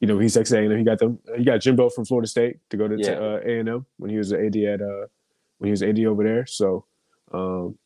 you 0.00 0.08
know, 0.08 0.18
he's 0.18 0.34
Texas 0.34 0.54
A&M. 0.54 0.76
He 0.76 0.82
got 0.82 0.98
them. 0.98 1.20
He 1.36 1.44
got 1.44 1.60
Jimbo 1.60 1.88
from 1.90 2.04
Florida 2.04 2.26
State 2.26 2.56
to 2.70 2.76
go 2.76 2.88
to 2.88 2.96
yeah. 2.98 3.12
Uh, 3.12 3.40
A&M 3.44 3.86
when 3.98 4.10
he 4.10 4.16
was 4.16 4.30
the 4.30 4.44
AD 4.44 4.56
at 4.56 4.82
uh, 4.82 5.06
when 5.58 5.68
he 5.68 5.70
was 5.70 5.82
AD 5.82 6.00
over 6.00 6.24
there. 6.24 6.44
So, 6.44 6.86
um, 7.32 7.78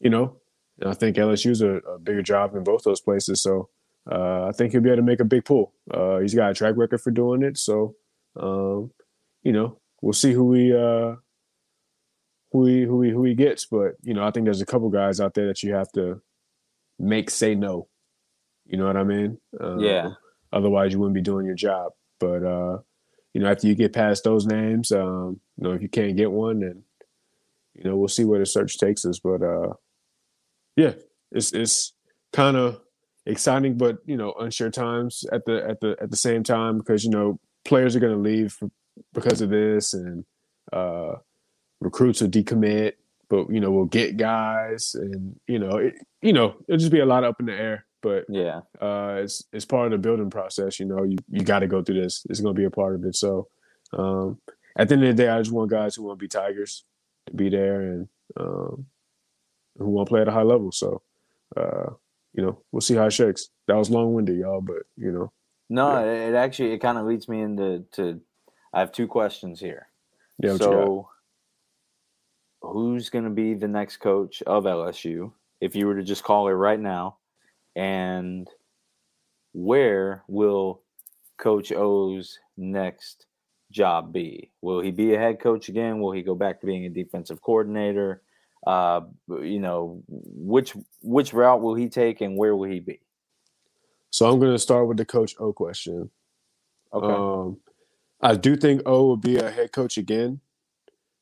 you 0.00 0.10
know, 0.10 0.36
I 0.84 0.94
think 0.94 1.16
LSU's 1.16 1.62
a, 1.62 1.76
a 1.76 1.98
bigger 2.00 2.22
job 2.22 2.56
in 2.56 2.64
both 2.64 2.82
those 2.82 3.00
places. 3.00 3.40
So 3.40 3.68
uh, 4.10 4.46
I 4.46 4.52
think 4.52 4.72
he'll 4.72 4.80
be 4.80 4.90
able 4.90 4.98
to 4.98 5.02
make 5.02 5.20
a 5.20 5.24
big 5.24 5.44
pull. 5.44 5.72
Uh, 5.92 6.18
he's 6.18 6.34
got 6.34 6.50
a 6.50 6.54
track 6.54 6.74
record 6.76 7.00
for 7.00 7.10
doing 7.10 7.42
it. 7.42 7.58
So, 7.58 7.94
um, 8.36 8.92
you 9.42 9.52
know, 9.52 9.78
we'll 10.00 10.12
see 10.12 10.32
who 10.32 10.44
we 10.44 10.76
uh, 10.76 11.16
who 12.52 12.66
he 12.66 12.82
who 12.82 13.02
he 13.02 13.10
who 13.10 13.24
he 13.24 13.34
gets. 13.34 13.66
But 13.66 13.92
you 14.02 14.14
know, 14.14 14.24
I 14.24 14.30
think 14.30 14.44
there's 14.44 14.62
a 14.62 14.66
couple 14.66 14.88
guys 14.90 15.20
out 15.20 15.34
there 15.34 15.46
that 15.48 15.62
you 15.62 15.74
have 15.74 15.90
to 15.92 16.20
make 16.98 17.30
say 17.30 17.54
no. 17.54 17.88
You 18.66 18.78
know 18.78 18.86
what 18.86 18.96
I 18.96 19.04
mean? 19.04 19.38
Um, 19.58 19.80
yeah. 19.80 20.10
Otherwise, 20.52 20.92
you 20.92 20.98
wouldn't 20.98 21.14
be 21.14 21.22
doing 21.22 21.46
your 21.46 21.54
job. 21.54 21.92
But 22.18 22.44
uh, 22.44 22.78
you 23.34 23.40
know, 23.40 23.50
after 23.50 23.66
you 23.66 23.74
get 23.74 23.92
past 23.92 24.24
those 24.24 24.46
names, 24.46 24.92
um, 24.92 25.40
you 25.56 25.64
know, 25.64 25.72
if 25.72 25.82
you 25.82 25.88
can't 25.88 26.16
get 26.16 26.30
one, 26.30 26.60
then 26.60 26.82
you 27.74 27.84
know 27.84 27.96
we'll 27.96 28.08
see 28.08 28.24
where 28.24 28.40
the 28.40 28.46
search 28.46 28.78
takes 28.78 29.04
us. 29.04 29.18
But 29.18 29.42
uh, 29.42 29.74
yeah, 30.76 30.92
it's 31.32 31.52
it's 31.52 31.92
kind 32.32 32.56
of 32.56 32.80
exciting, 33.30 33.76
but 33.76 33.98
you 34.06 34.16
know, 34.16 34.32
unsure 34.38 34.70
times 34.70 35.24
at 35.32 35.44
the 35.44 35.64
at 35.66 35.80
the 35.80 35.96
at 36.00 36.10
the 36.10 36.16
same 36.16 36.42
time 36.42 36.78
because 36.78 37.04
you 37.04 37.10
know 37.10 37.38
players 37.64 37.94
are 37.94 38.00
going 38.00 38.12
to 38.14 38.18
leave 38.18 38.58
because 39.12 39.40
of 39.40 39.50
this, 39.50 39.94
and 39.94 40.24
uh, 40.72 41.14
recruits 41.80 42.20
will 42.20 42.28
decommit, 42.28 42.94
but 43.28 43.50
you 43.50 43.60
know 43.60 43.70
we'll 43.70 43.86
get 43.86 44.16
guys, 44.16 44.94
and 44.94 45.38
you 45.46 45.58
know 45.58 45.76
it, 45.76 45.94
you 46.22 46.32
know 46.32 46.56
it'll 46.68 46.78
just 46.78 46.92
be 46.92 47.00
a 47.00 47.06
lot 47.06 47.24
up 47.24 47.40
in 47.40 47.46
the 47.46 47.54
air. 47.54 47.86
But 48.02 48.24
yeah, 48.28 48.60
uh, 48.80 49.20
it's 49.22 49.44
it's 49.52 49.64
part 49.64 49.86
of 49.86 49.92
the 49.92 49.98
building 49.98 50.30
process. 50.30 50.80
You 50.80 50.86
know, 50.86 51.02
you 51.04 51.18
you 51.28 51.42
got 51.42 51.60
to 51.60 51.66
go 51.66 51.82
through 51.82 52.02
this. 52.02 52.26
It's 52.28 52.40
going 52.40 52.54
to 52.54 52.58
be 52.58 52.66
a 52.66 52.70
part 52.70 52.94
of 52.94 53.04
it. 53.04 53.14
So 53.16 53.48
um, 53.92 54.38
at 54.76 54.88
the 54.88 54.94
end 54.94 55.04
of 55.04 55.16
the 55.16 55.22
day, 55.22 55.28
I 55.28 55.38
just 55.38 55.52
want 55.52 55.70
guys 55.70 55.94
who 55.94 56.04
want 56.04 56.18
to 56.18 56.22
be 56.22 56.28
Tigers 56.28 56.84
to 57.26 57.34
be 57.34 57.48
there 57.48 57.80
and 57.80 58.08
um, 58.38 58.86
who 59.78 59.86
want 59.90 60.06
to 60.06 60.10
play 60.10 60.22
at 60.22 60.28
a 60.28 60.32
high 60.32 60.42
level. 60.42 60.72
So. 60.72 61.02
Uh, 61.56 61.90
you 62.34 62.42
know, 62.44 62.62
we'll 62.72 62.80
see 62.80 62.94
how 62.94 63.06
it 63.06 63.12
shakes. 63.12 63.48
That 63.66 63.76
was 63.76 63.90
long 63.90 64.14
winded, 64.14 64.38
y'all, 64.38 64.60
but 64.60 64.82
you 64.96 65.12
know. 65.12 65.32
No, 65.68 66.04
yeah. 66.04 66.28
it 66.28 66.34
actually 66.34 66.72
it 66.72 66.78
kind 66.78 66.98
of 66.98 67.06
leads 67.06 67.28
me 67.28 67.40
into 67.40 67.84
to. 67.92 68.20
I 68.72 68.80
have 68.80 68.92
two 68.92 69.08
questions 69.08 69.58
here. 69.58 69.88
Yeah. 70.38 70.56
So, 70.56 71.08
who's 72.62 73.10
going 73.10 73.24
to 73.24 73.30
be 73.30 73.54
the 73.54 73.68
next 73.68 73.98
coach 73.98 74.42
of 74.42 74.64
LSU 74.64 75.32
if 75.60 75.74
you 75.74 75.86
were 75.86 75.96
to 75.96 76.02
just 76.02 76.24
call 76.24 76.48
it 76.48 76.52
right 76.52 76.80
now, 76.80 77.18
and 77.74 78.48
where 79.52 80.22
will 80.28 80.82
Coach 81.38 81.72
O's 81.72 82.38
next 82.56 83.26
job 83.70 84.12
be? 84.12 84.50
Will 84.60 84.80
he 84.80 84.90
be 84.90 85.14
a 85.14 85.18
head 85.18 85.40
coach 85.40 85.68
again? 85.68 86.00
Will 86.00 86.12
he 86.12 86.22
go 86.22 86.34
back 86.34 86.60
to 86.60 86.66
being 86.66 86.86
a 86.86 86.90
defensive 86.90 87.42
coordinator? 87.42 88.22
Uh, 88.66 89.00
you 89.28 89.58
know, 89.58 90.02
which 90.08 90.74
which 91.02 91.32
route 91.32 91.60
will 91.60 91.74
he 91.74 91.88
take 91.88 92.20
and 92.20 92.36
where 92.36 92.54
will 92.54 92.68
he 92.68 92.80
be? 92.80 93.00
So 94.10 94.30
I'm 94.30 94.40
going 94.40 94.52
to 94.52 94.58
start 94.58 94.88
with 94.88 94.96
the 94.96 95.04
Coach 95.04 95.34
O 95.38 95.52
question. 95.52 96.10
Okay. 96.92 97.06
Um, 97.06 97.58
I 98.20 98.34
do 98.34 98.56
think 98.56 98.82
O 98.84 99.06
will 99.06 99.16
be 99.16 99.36
a 99.36 99.50
head 99.50 99.72
coach 99.72 99.96
again. 99.96 100.40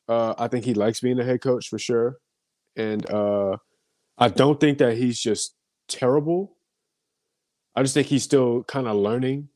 Uh, 0.08 0.34
I 0.38 0.48
think 0.48 0.64
he 0.64 0.74
likes 0.74 1.00
being 1.00 1.20
a 1.20 1.24
head 1.24 1.42
coach 1.42 1.68
for 1.68 1.78
sure, 1.78 2.18
and 2.76 3.08
uh, 3.10 3.58
I 4.16 4.28
don't 4.28 4.58
think 4.58 4.78
that 4.78 4.96
he's 4.96 5.20
just 5.20 5.54
terrible. 5.86 6.56
I 7.76 7.82
just 7.82 7.94
think 7.94 8.06
he's 8.08 8.24
still 8.24 8.64
kind 8.64 8.88
of 8.88 8.96
learning 8.96 9.50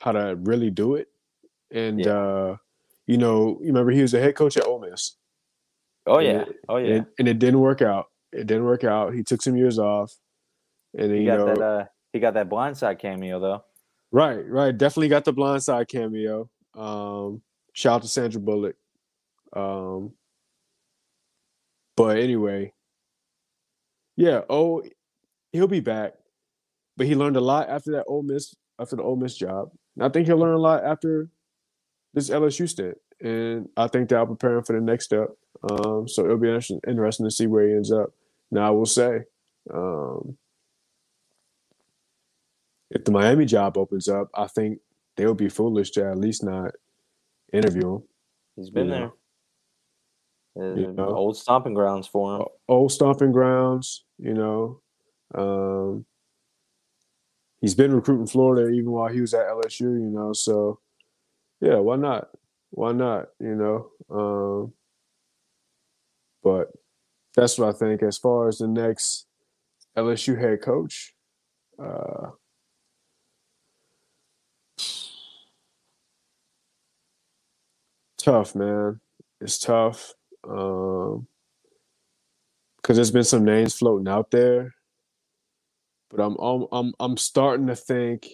how 0.00 0.12
to 0.12 0.36
really 0.36 0.70
do 0.70 0.94
it. 0.94 1.08
And 1.70 2.00
yeah. 2.00 2.12
uh, 2.12 2.56
you 3.06 3.18
know, 3.18 3.58
you 3.60 3.66
remember 3.66 3.90
he 3.90 4.02
was 4.02 4.14
a 4.14 4.20
head 4.20 4.36
coach 4.36 4.56
at 4.56 4.66
Ole 4.66 4.80
Miss. 4.80 5.16
Oh 6.06 6.20
yeah, 6.20 6.42
it, 6.42 6.56
oh 6.68 6.76
yeah. 6.76 6.86
And 6.86 6.96
it, 6.96 7.06
and 7.18 7.28
it, 7.28 7.38
didn't 7.38 7.60
work 7.60 7.82
out. 7.82 8.06
It 8.32 8.46
didn't 8.46 8.64
work 8.64 8.84
out. 8.84 9.14
He 9.14 9.22
took 9.22 9.42
some 9.42 9.56
years 9.56 9.78
off, 9.78 10.12
and 10.96 11.12
he 11.12 11.24
got 11.24 11.38
know, 11.38 11.46
that. 11.46 11.60
Uh, 11.60 11.84
he 12.12 12.20
got 12.20 12.34
that 12.34 12.48
blindside 12.48 12.98
cameo 12.98 13.40
though. 13.40 13.64
Right, 14.12 14.48
right. 14.48 14.76
Definitely 14.76 15.08
got 15.08 15.24
the 15.24 15.34
blindside 15.34 15.88
cameo. 15.88 16.48
Um, 16.74 17.42
shout 17.72 17.96
out 17.96 18.02
to 18.02 18.08
Sandra 18.08 18.40
Bullock. 18.40 18.76
Um, 19.54 20.12
but 21.96 22.18
anyway, 22.18 22.72
yeah. 24.16 24.42
Oh, 24.48 24.82
he'll 25.52 25.66
be 25.66 25.80
back, 25.80 26.14
but 26.96 27.06
he 27.06 27.14
learned 27.14 27.36
a 27.36 27.40
lot 27.40 27.68
after 27.68 27.92
that 27.92 28.04
Ole 28.06 28.22
Miss 28.22 28.54
after 28.80 28.96
the 28.96 29.02
Ole 29.02 29.16
Miss 29.16 29.36
job. 29.36 29.70
And 29.96 30.04
I 30.04 30.08
think 30.08 30.26
he'll 30.26 30.38
learn 30.38 30.54
a 30.54 30.58
lot 30.58 30.84
after 30.84 31.28
this 32.14 32.30
LSU 32.30 32.68
stint, 32.68 32.96
and 33.20 33.68
I 33.76 33.88
think 33.88 34.08
that'll 34.08 34.26
prepare 34.26 34.56
him 34.56 34.64
for 34.64 34.74
the 34.74 34.80
next 34.80 35.06
step. 35.06 35.28
Um, 35.62 36.08
so 36.08 36.24
it'll 36.24 36.38
be 36.38 36.48
interesting, 36.48 36.80
interesting 36.86 37.26
to 37.26 37.30
see 37.30 37.46
where 37.46 37.66
he 37.66 37.74
ends 37.74 37.92
up. 37.92 38.10
Now 38.50 38.68
I 38.68 38.70
will 38.70 38.86
say, 38.86 39.22
um, 39.72 40.36
if 42.90 43.04
the 43.04 43.10
Miami 43.10 43.44
job 43.44 43.76
opens 43.76 44.08
up, 44.08 44.28
I 44.34 44.46
think 44.46 44.78
they 45.16 45.26
would 45.26 45.36
be 45.36 45.48
foolish 45.48 45.90
to 45.92 46.08
at 46.08 46.18
least 46.18 46.44
not 46.44 46.72
interview 47.52 47.96
him. 47.96 48.02
He's 48.54 48.70
been 48.70 48.90
there. 48.90 49.12
You 50.54 50.92
know, 50.92 51.14
old 51.14 51.36
stomping 51.36 51.74
grounds 51.74 52.06
for 52.06 52.36
him. 52.36 52.46
Old 52.66 52.90
stomping 52.90 53.32
grounds, 53.32 54.04
you 54.18 54.32
know. 54.32 54.80
Um, 55.34 56.06
he's 57.60 57.74
been 57.74 57.92
recruiting 57.92 58.26
Florida 58.26 58.70
even 58.70 58.90
while 58.90 59.08
he 59.08 59.20
was 59.20 59.34
at 59.34 59.48
LSU, 59.48 59.80
you 59.80 60.10
know. 60.10 60.32
So, 60.32 60.80
yeah, 61.60 61.76
why 61.76 61.96
not? 61.96 62.28
Why 62.70 62.92
not? 62.92 63.26
You 63.38 63.54
know. 63.54 63.90
Um, 64.08 64.72
but 66.46 66.68
that's 67.34 67.58
what 67.58 67.74
I 67.74 67.76
think 67.76 68.04
as 68.04 68.18
far 68.18 68.46
as 68.46 68.58
the 68.58 68.68
next 68.68 69.26
LSU 69.98 70.40
head 70.40 70.62
coach. 70.62 71.12
Uh, 71.76 72.30
tough, 78.16 78.54
man. 78.54 79.00
It's 79.40 79.58
tough. 79.58 80.14
Um, 80.48 81.26
because 82.76 82.96
there's 82.96 83.10
been 83.10 83.24
some 83.24 83.44
names 83.44 83.74
floating 83.74 84.06
out 84.06 84.30
there, 84.30 84.76
but 86.10 86.20
I'm 86.22 86.36
I'm 86.36 86.66
I'm 86.70 86.94
I'm 87.00 87.16
starting 87.16 87.66
to 87.66 87.74
think 87.74 88.28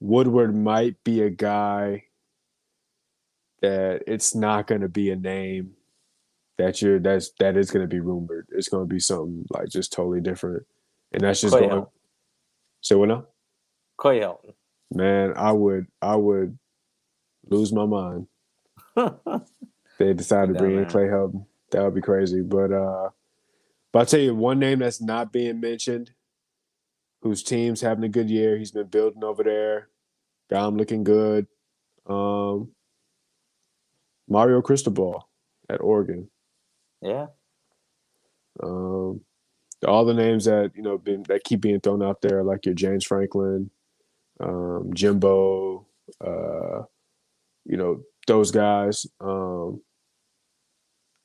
Woodward 0.00 0.52
might 0.56 0.96
be 1.04 1.22
a 1.22 1.30
guy 1.30 2.06
that 3.62 4.02
it's 4.08 4.34
not 4.34 4.66
going 4.66 4.80
to 4.80 4.88
be 4.88 5.10
a 5.12 5.16
name 5.16 5.77
that 6.58 6.82
you're 6.82 6.98
that's 6.98 7.30
that 7.38 7.56
is 7.56 7.70
going 7.70 7.88
to 7.88 7.92
be 7.92 8.00
rumored. 8.00 8.48
It's 8.50 8.68
going 8.68 8.86
to 8.86 8.92
be 8.92 9.00
something 9.00 9.46
like 9.50 9.68
just 9.68 9.92
totally 9.92 10.20
different, 10.20 10.64
and 11.12 11.22
that's 11.22 11.40
just 11.40 11.52
Clay 11.52 11.68
going. 11.68 11.86
Say 12.80 12.94
what 12.96 13.08
now? 13.08 13.26
Clay 13.96 14.20
Helton. 14.20 14.54
Man, 14.92 15.34
I 15.36 15.52
would 15.52 15.86
I 16.02 16.16
would 16.16 16.58
lose 17.48 17.72
my 17.72 17.86
mind. 17.86 18.26
they 19.98 20.12
decided 20.12 20.54
to 20.54 20.58
bring 20.58 20.78
in 20.78 20.86
Clay 20.86 21.04
Helton. 21.04 21.46
That 21.70 21.84
would 21.84 21.94
be 21.94 22.00
crazy. 22.00 22.42
But 22.42 22.72
uh 22.72 23.10
but 23.92 24.00
I'll 24.00 24.06
tell 24.06 24.20
you 24.20 24.34
one 24.34 24.58
name 24.58 24.80
that's 24.80 25.00
not 25.00 25.32
being 25.32 25.60
mentioned, 25.60 26.12
whose 27.22 27.42
team's 27.42 27.80
having 27.80 28.04
a 28.04 28.08
good 28.08 28.30
year. 28.30 28.56
He's 28.56 28.72
been 28.72 28.86
building 28.86 29.24
over 29.24 29.42
there. 29.42 29.88
Got 30.50 30.68
him 30.68 30.76
looking 30.76 31.04
good. 31.04 31.46
Um 32.06 32.70
Mario 34.28 34.60
Cristobal 34.60 35.28
at 35.68 35.80
Oregon. 35.80 36.30
Yeah. 37.02 37.26
Um 38.62 39.20
all 39.86 40.04
the 40.04 40.14
names 40.14 40.46
that 40.46 40.72
you 40.74 40.82
know 40.82 40.98
been 40.98 41.22
that 41.24 41.44
keep 41.44 41.60
being 41.60 41.80
thrown 41.80 42.02
out 42.02 42.20
there, 42.20 42.42
like 42.42 42.66
your 42.66 42.74
James 42.74 43.04
Franklin, 43.04 43.70
um, 44.40 44.90
Jimbo, 44.94 45.86
uh, 46.24 46.82
you 47.64 47.76
know 47.76 48.02
those 48.26 48.50
guys. 48.50 49.06
Um, 49.20 49.82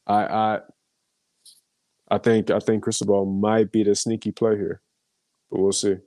I 0.05 0.25
I 0.25 0.59
I 2.11 2.17
think 2.19 2.51
I 2.51 2.59
think 2.59 2.83
Cristobal 2.83 3.25
might 3.25 3.71
be 3.71 3.83
the 3.83 3.95
sneaky 3.95 4.31
play 4.31 4.55
here, 4.55 4.81
but 5.49 5.59
we'll 5.59 5.71
see. 5.71 5.97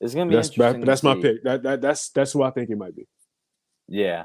It's 0.00 0.14
gonna 0.14 0.30
be 0.30 0.36
that's 0.36 0.50
that, 0.50 0.80
that's 0.84 1.02
my 1.02 1.16
pick. 1.16 1.42
That, 1.42 1.62
that 1.64 1.80
that's 1.80 2.10
that's 2.10 2.32
who 2.32 2.42
I 2.42 2.50
think 2.50 2.70
it 2.70 2.78
might 2.78 2.94
be. 2.94 3.06
Yeah, 3.88 4.24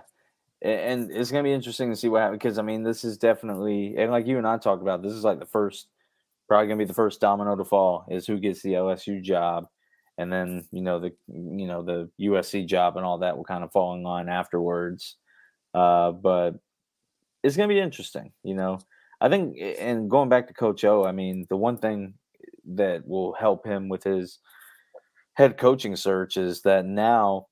and 0.64 1.12
it's 1.12 1.32
gonna 1.32 1.44
be 1.44 1.54
interesting 1.54 1.90
to 1.90 1.96
see 1.96 2.10
what 2.10 2.22
happens 2.22 2.40
because 2.40 2.58
I 2.58 2.62
mean 2.62 2.84
this 2.84 3.04
is 3.04 3.18
definitely 3.18 3.96
and 3.98 4.12
like 4.12 4.28
you 4.28 4.38
and 4.38 4.48
I 4.48 4.58
talked 4.58 4.82
about 4.82 5.02
this 5.04 5.14
is 5.14 5.24
like 5.24 5.40
the 5.40 5.46
first 5.46 5.88
probably 6.48 6.68
gonna 6.68 6.80
be 6.80 6.86
the 6.86 6.94
first 6.94 7.22
domino 7.22 7.56
to 7.56 7.66
fall 7.66 8.06
is 8.10 8.26
who 8.26 8.40
gets 8.40 8.62
the 8.62 8.74
LSU 8.74 9.22
job 9.22 9.68
and 10.18 10.32
then 10.32 10.66
you 10.72 10.82
know 10.82 11.00
the 11.00 11.12
you 11.28 11.68
know 11.68 11.82
the 11.82 12.10
USC 12.20 12.66
job 12.68 12.98
and 12.98 13.06
all 13.06 13.20
that 13.20 13.36
will 13.36 13.44
kind 13.44 13.64
of 13.64 13.72
fall 13.72 13.96
in 13.96 14.04
line 14.04 14.30
afterwards. 14.30 15.18
Uh, 15.74 16.12
but 16.12 16.52
it's 17.42 17.58
going 17.58 17.68
to 17.68 17.74
be 17.74 17.80
interesting, 17.80 18.32
you 18.44 18.54
know. 18.54 18.80
I 19.20 19.30
think, 19.30 19.58
and 19.80 20.10
going 20.10 20.30
back 20.30 20.48
to 20.48 20.54
Coach 20.54 20.84
O, 20.84 21.06
I 21.06 21.12
mean, 21.12 21.46
the 21.50 21.58
one 21.58 21.78
thing 21.78 22.16
that 22.76 23.08
will 23.08 23.34
help 23.34 23.66
him 23.66 23.90
with 23.90 24.04
his 24.04 24.40
head 25.34 25.58
coaching 25.58 25.96
search 25.96 26.38
is 26.38 26.62
that 26.62 26.86
now 26.86 27.48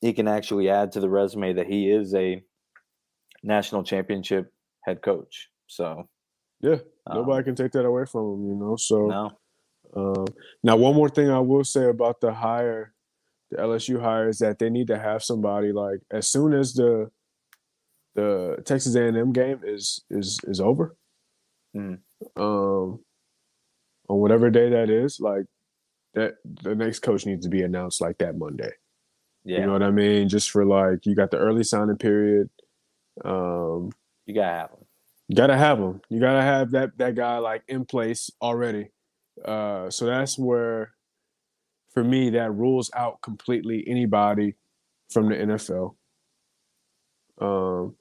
he 0.00 0.12
can 0.12 0.28
actually 0.28 0.68
add 0.68 0.92
to 0.92 1.00
the 1.00 1.08
resume 1.08 1.54
that 1.54 1.66
he 1.66 1.90
is 1.90 2.14
a 2.14 2.42
national 3.42 3.82
championship 3.82 4.52
head 4.84 5.02
coach. 5.02 5.48
So, 5.66 6.08
yeah, 6.60 6.76
nobody 7.08 7.38
um, 7.38 7.44
can 7.44 7.54
take 7.54 7.72
that 7.72 7.84
away 7.84 8.04
from 8.04 8.34
him, 8.34 8.48
you 8.48 8.54
know. 8.54 8.76
So, 8.76 9.06
no. 9.06 9.38
Um, 9.96 10.26
now, 10.62 10.76
one 10.76 10.94
more 10.94 11.08
thing 11.08 11.30
I 11.30 11.40
will 11.40 11.64
say 11.64 11.86
about 11.86 12.20
the 12.20 12.32
hire, 12.32 12.94
the 13.50 13.58
LSU 13.58 14.00
hire, 14.00 14.28
is 14.28 14.38
that 14.38 14.58
they 14.58 14.70
need 14.70 14.88
to 14.88 14.98
have 14.98 15.24
somebody 15.24 15.72
like 15.72 16.00
as 16.10 16.28
soon 16.28 16.52
as 16.52 16.74
the 16.74 17.10
the 18.14 18.56
Texas 18.64 18.96
A&M 18.96 19.32
game 19.32 19.60
is 19.64 20.04
is 20.10 20.40
is 20.44 20.60
over, 20.60 20.96
mm. 21.76 21.98
um, 22.36 23.00
on 24.08 24.18
whatever 24.18 24.50
day 24.50 24.70
that 24.70 24.90
is, 24.90 25.20
like 25.20 25.46
that 26.14 26.34
the 26.44 26.74
next 26.74 27.00
coach 27.00 27.26
needs 27.26 27.44
to 27.44 27.50
be 27.50 27.62
announced 27.62 28.00
like 28.00 28.18
that 28.18 28.36
Monday. 28.36 28.72
Yeah. 29.48 29.60
You 29.60 29.66
know 29.66 29.72
what 29.72 29.82
I 29.82 29.90
mean? 29.90 30.28
Just 30.28 30.50
for 30.50 30.66
like 30.66 31.06
you 31.06 31.14
got 31.14 31.30
the 31.30 31.38
early 31.38 31.64
signing 31.64 31.96
period. 31.96 32.50
Um, 33.24 33.92
you 34.26 34.34
gotta 34.34 34.58
have 34.58 34.70
them. 34.70 34.84
You 35.26 35.36
gotta 35.36 35.56
have 35.56 35.78
them. 35.78 36.02
You 36.10 36.20
gotta 36.20 36.42
have 36.42 36.70
that 36.72 36.98
that 36.98 37.14
guy 37.14 37.38
like 37.38 37.62
in 37.66 37.86
place 37.86 38.30
already. 38.42 38.90
Uh, 39.42 39.88
so 39.88 40.04
that's 40.04 40.38
where, 40.38 40.92
for 41.94 42.04
me, 42.04 42.28
that 42.30 42.52
rules 42.52 42.90
out 42.94 43.22
completely 43.22 43.82
anybody 43.86 44.54
from 45.08 45.30
the 45.30 45.36
NFL. 45.36 45.94
Um, 47.40 47.96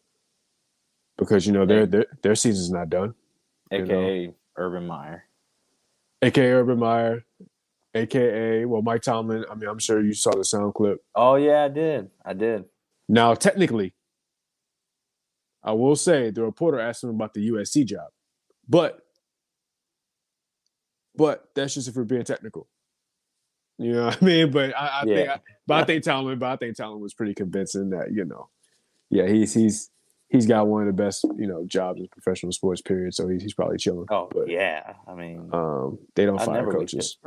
because 1.18 1.48
you 1.48 1.54
know 1.54 1.66
their 1.66 1.86
their 1.86 2.08
their 2.24 2.36
season's 2.36 2.72
not 2.72 2.90
done. 2.90 3.14
AKA 3.72 4.28
know? 4.28 4.34
Urban 4.58 4.86
Meyer. 4.86 5.24
AKA 6.22 6.52
Urban 6.52 6.80
Meyer. 6.80 7.24
AKA 7.98 8.66
well 8.66 8.82
Mike 8.82 9.02
Tomlin. 9.02 9.46
I 9.50 9.56
mean, 9.56 9.70
I'm 9.70 9.80
sure 9.80 10.04
you 10.04 10.14
saw 10.14 10.32
the 10.32 10.46
sound 10.46 10.74
clip. 10.74 11.04
Oh 11.16 11.36
yeah, 11.36 11.64
I 11.64 11.70
did. 11.70 12.10
I 12.26 12.34
did. 12.34 12.66
Now, 13.10 13.34
technically, 13.34 13.94
I 15.64 15.74
will 15.74 15.96
say 15.96 16.30
the 16.30 16.44
reporter 16.44 16.80
asked 16.80 17.04
him 17.04 17.10
about 17.10 17.34
the 17.34 17.50
USC 17.50 17.86
job, 17.86 18.08
but 18.68 19.02
but 21.16 21.50
that's 21.56 21.74
just 21.74 21.88
if 21.88 21.96
we're 21.96 22.04
being 22.04 22.24
technical. 22.24 22.68
You 23.78 23.94
know 23.94 24.06
what 24.06 24.22
I 24.22 24.26
mean? 24.26 24.52
But 24.52 24.76
I, 24.76 24.88
I 24.88 25.04
yeah. 25.06 25.16
think, 25.16 25.30
I, 25.30 25.40
but 25.68 25.74
I 25.76 25.84
think 25.84 26.04
Tomlin, 26.04 26.40
but 26.40 26.52
I 26.52 26.56
think 26.56 26.76
Tomlin 26.76 27.02
was 27.02 27.14
pretty 27.14 27.34
convincing 27.34 27.92
that 27.92 28.12
you 28.12 28.26
know, 28.26 28.50
yeah, 29.10 29.28
he's 29.28 29.54
he's 29.54 29.90
he's 30.30 30.46
got 30.46 30.68
one 30.68 30.82
of 30.82 30.88
the 30.88 31.04
best 31.04 31.24
you 31.38 31.48
know 31.48 31.66
jobs 31.66 32.00
in 32.00 32.08
professional 32.08 32.52
sports. 32.52 32.82
Period. 32.82 33.14
So 33.14 33.28
he's, 33.28 33.44
he's 33.44 33.54
probably 33.54 33.78
chilling. 33.78 34.08
Oh 34.10 34.30
but, 34.32 34.50
yeah, 34.50 34.94
I 35.08 35.14
mean, 35.14 35.50
um, 35.54 36.00
they 36.16 36.26
don't 36.26 36.40
I'd 36.40 36.46
fire 36.46 36.72
coaches. 36.72 37.18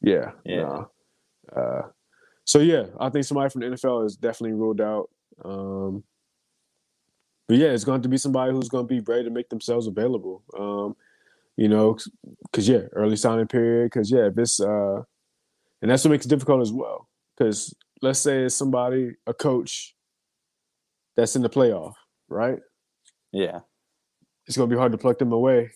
Yeah, 0.00 0.32
yeah. 0.44 0.62
Nah. 0.62 0.84
Uh, 1.54 1.82
so 2.44 2.60
yeah, 2.60 2.86
I 3.00 3.10
think 3.10 3.24
somebody 3.24 3.50
from 3.50 3.60
the 3.62 3.66
NFL 3.68 4.06
is 4.06 4.16
definitely 4.16 4.56
ruled 4.56 4.80
out. 4.80 5.10
Um, 5.44 6.04
but 7.46 7.56
yeah, 7.56 7.68
it's 7.68 7.84
going 7.84 8.02
to 8.02 8.08
be 8.08 8.18
somebody 8.18 8.52
who's 8.52 8.68
going 8.68 8.86
to 8.86 8.94
be 8.94 9.00
ready 9.00 9.24
to 9.24 9.30
make 9.30 9.48
themselves 9.48 9.86
available. 9.86 10.42
Um, 10.58 10.96
you 11.56 11.68
know, 11.68 11.98
because 12.44 12.68
yeah, 12.68 12.82
early 12.92 13.16
signing 13.16 13.48
period. 13.48 13.86
Because 13.86 14.10
yeah, 14.10 14.26
if 14.26 14.38
it's 14.38 14.60
uh, 14.60 15.02
and 15.82 15.90
that's 15.90 16.04
what 16.04 16.10
makes 16.10 16.26
it 16.26 16.28
difficult 16.28 16.60
as 16.60 16.72
well. 16.72 17.08
Because 17.36 17.74
let's 18.02 18.18
say 18.18 18.44
it's 18.44 18.54
somebody, 18.54 19.12
a 19.26 19.34
coach, 19.34 19.94
that's 21.16 21.36
in 21.36 21.42
the 21.42 21.50
playoff, 21.50 21.94
right? 22.28 22.60
Yeah, 23.32 23.60
it's 24.46 24.56
gonna 24.56 24.70
be 24.70 24.76
hard 24.76 24.92
to 24.92 24.98
pluck 24.98 25.18
them 25.18 25.32
away. 25.32 25.70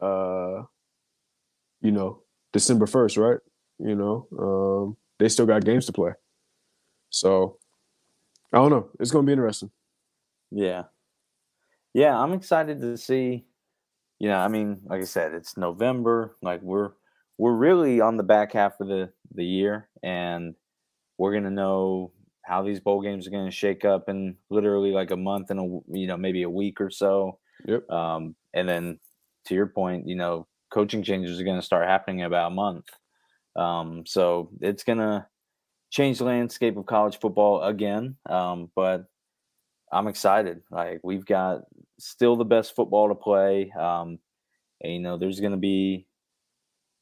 Uh, 0.00 0.62
you 1.80 1.92
know, 1.92 2.21
December 2.52 2.86
first, 2.86 3.16
right? 3.16 3.38
You 3.78 3.94
know, 3.94 4.26
um, 4.38 4.96
they 5.18 5.28
still 5.28 5.46
got 5.46 5.64
games 5.64 5.86
to 5.86 5.92
play. 5.92 6.12
So 7.10 7.58
I 8.52 8.58
don't 8.58 8.70
know. 8.70 8.88
It's 9.00 9.10
gonna 9.10 9.26
be 9.26 9.32
interesting. 9.32 9.70
Yeah. 10.50 10.84
Yeah, 11.94 12.18
I'm 12.18 12.32
excited 12.32 12.80
to 12.80 12.96
see 12.96 13.44
you 14.22 14.28
know, 14.28 14.36
I 14.36 14.46
mean, 14.46 14.80
like 14.84 15.02
I 15.02 15.04
said, 15.04 15.34
it's 15.34 15.56
November. 15.56 16.36
Like 16.42 16.62
we're 16.62 16.92
we're 17.38 17.56
really 17.56 18.00
on 18.00 18.16
the 18.16 18.22
back 18.22 18.52
half 18.52 18.78
of 18.78 18.86
the 18.86 19.10
the 19.34 19.44
year, 19.44 19.88
and 20.04 20.54
we're 21.18 21.34
gonna 21.34 21.50
know 21.50 22.12
how 22.44 22.62
these 22.62 22.78
bowl 22.78 23.02
games 23.02 23.26
are 23.26 23.32
gonna 23.32 23.50
shake 23.50 23.84
up 23.84 24.08
in 24.08 24.36
literally 24.48 24.92
like 24.92 25.10
a 25.10 25.16
month 25.16 25.50
and 25.50 25.58
a 25.58 25.98
you 25.98 26.06
know 26.06 26.16
maybe 26.16 26.44
a 26.44 26.48
week 26.48 26.80
or 26.80 26.88
so. 26.88 27.40
Yep. 27.64 27.90
Um, 27.90 28.36
and 28.54 28.68
then 28.68 29.00
to 29.46 29.54
your 29.56 29.66
point, 29.66 30.06
you 30.06 30.14
know, 30.14 30.46
coaching 30.72 31.02
changes 31.02 31.40
are 31.40 31.44
gonna 31.44 31.62
start 31.62 31.86
happening 31.86 32.20
in 32.20 32.26
about 32.26 32.52
a 32.52 32.54
month. 32.54 32.86
Um, 33.56 34.04
so 34.06 34.50
it's 34.60 34.84
gonna 34.84 35.28
change 35.90 36.18
the 36.18 36.24
landscape 36.24 36.76
of 36.76 36.86
college 36.86 37.18
football 37.20 37.62
again. 37.62 38.16
Um, 38.28 38.70
but 38.74 39.04
I'm 39.92 40.08
excited. 40.08 40.62
Like 40.70 41.00
we've 41.02 41.26
got 41.26 41.62
still 41.98 42.36
the 42.36 42.44
best 42.44 42.74
football 42.74 43.08
to 43.08 43.14
play. 43.14 43.70
Um, 43.78 44.18
and, 44.80 44.92
you 44.92 45.00
know, 45.00 45.18
there's 45.18 45.38
going 45.38 45.52
to 45.52 45.58
be 45.58 46.06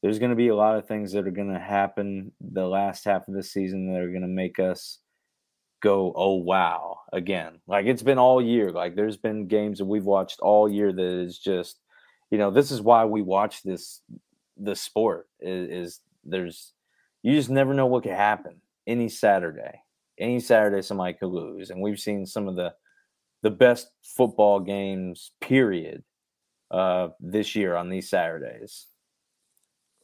there's 0.03 0.19
going 0.19 0.31
to 0.31 0.35
be 0.35 0.49
a 0.49 0.55
lot 0.55 0.77
of 0.77 0.87
things 0.87 1.11
that 1.11 1.27
are 1.27 1.31
going 1.31 1.53
to 1.53 1.59
happen 1.59 2.31
the 2.41 2.65
last 2.65 3.05
half 3.05 3.27
of 3.27 3.33
the 3.33 3.43
season 3.43 3.91
that 3.91 3.99
are 4.01 4.09
going 4.09 4.23
to 4.23 4.27
make 4.27 4.59
us 4.59 4.99
go, 5.81 6.11
oh 6.15 6.35
wow, 6.35 6.99
again. 7.13 7.59
Like 7.67 7.85
it's 7.85 8.03
been 8.03 8.17
all 8.17 8.41
year. 8.41 8.71
Like 8.71 8.95
there's 8.95 9.17
been 9.17 9.47
games 9.47 9.77
that 9.77 9.85
we've 9.85 10.05
watched 10.05 10.39
all 10.39 10.69
year 10.69 10.91
that 10.91 11.01
is 11.01 11.37
just, 11.37 11.79
you 12.31 12.37
know, 12.37 12.49
this 12.49 12.71
is 12.71 12.81
why 12.81 13.05
we 13.05 13.21
watch 13.21 13.61
this 13.61 14.01
the 14.57 14.75
sport 14.75 15.27
is, 15.39 15.69
is 15.69 15.99
there's 16.23 16.73
you 17.21 17.35
just 17.35 17.49
never 17.49 17.73
know 17.73 17.85
what 17.85 18.03
could 18.03 18.13
happen 18.13 18.61
any 18.87 19.09
Saturday. 19.09 19.81
Any 20.17 20.39
Saturday 20.39 20.81
somebody 20.81 21.13
could 21.13 21.29
lose. 21.29 21.69
And 21.69 21.81
we've 21.81 21.99
seen 21.99 22.25
some 22.25 22.47
of 22.47 22.55
the 22.55 22.73
the 23.43 23.51
best 23.51 23.89
football 24.03 24.59
games, 24.59 25.31
period, 25.41 26.03
uh, 26.69 27.09
this 27.19 27.55
year 27.55 27.75
on 27.75 27.89
these 27.89 28.09
Saturdays. 28.09 28.87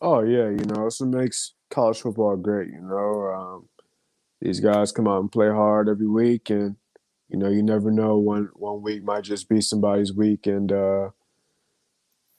Oh 0.02 0.22
yeah, 0.22 0.50
you 0.50 0.66
know, 0.66 0.88
it 0.88 1.02
makes 1.02 1.54
college 1.70 2.02
football 2.02 2.36
great. 2.36 2.70
You 2.70 2.82
know, 2.82 3.32
um, 3.34 3.70
these 4.42 4.60
guys 4.60 4.92
come 4.92 5.08
out 5.08 5.22
and 5.22 5.32
play 5.32 5.50
hard 5.50 5.88
every 5.88 6.08
week, 6.08 6.50
and 6.50 6.76
you 7.30 7.38
know, 7.38 7.50
you 7.50 7.64
never 7.64 7.92
know 7.92 8.18
one 8.18 8.50
one 8.54 8.82
week 8.82 9.04
might 9.04 9.24
just 9.24 9.50
be 9.50 9.62
somebody's 9.62 10.14
week, 10.14 10.46
and 10.46 10.72
uh, 10.72 11.10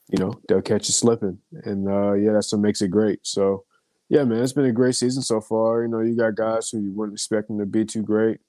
you 0.09 0.17
know 0.17 0.39
they'll 0.47 0.61
catch 0.61 0.87
you 0.89 0.93
slipping, 0.93 1.39
and 1.63 1.87
uh, 1.87 2.13
yeah, 2.13 2.33
that's 2.33 2.51
what 2.51 2.61
makes 2.61 2.81
it 2.81 2.89
great. 2.89 3.19
So, 3.23 3.63
yeah, 4.09 4.23
man, 4.23 4.41
it's 4.43 4.53
been 4.53 4.65
a 4.65 4.71
great 4.71 4.95
season 4.95 5.21
so 5.21 5.39
far. 5.41 5.83
You 5.83 5.87
know, 5.89 5.99
you 6.01 6.15
got 6.15 6.35
guys 6.35 6.69
who 6.69 6.79
you 6.81 6.91
weren't 6.93 7.13
expecting 7.13 7.57
to 7.59 7.65
be 7.65 7.85
too 7.85 8.01
great, 8.03 8.39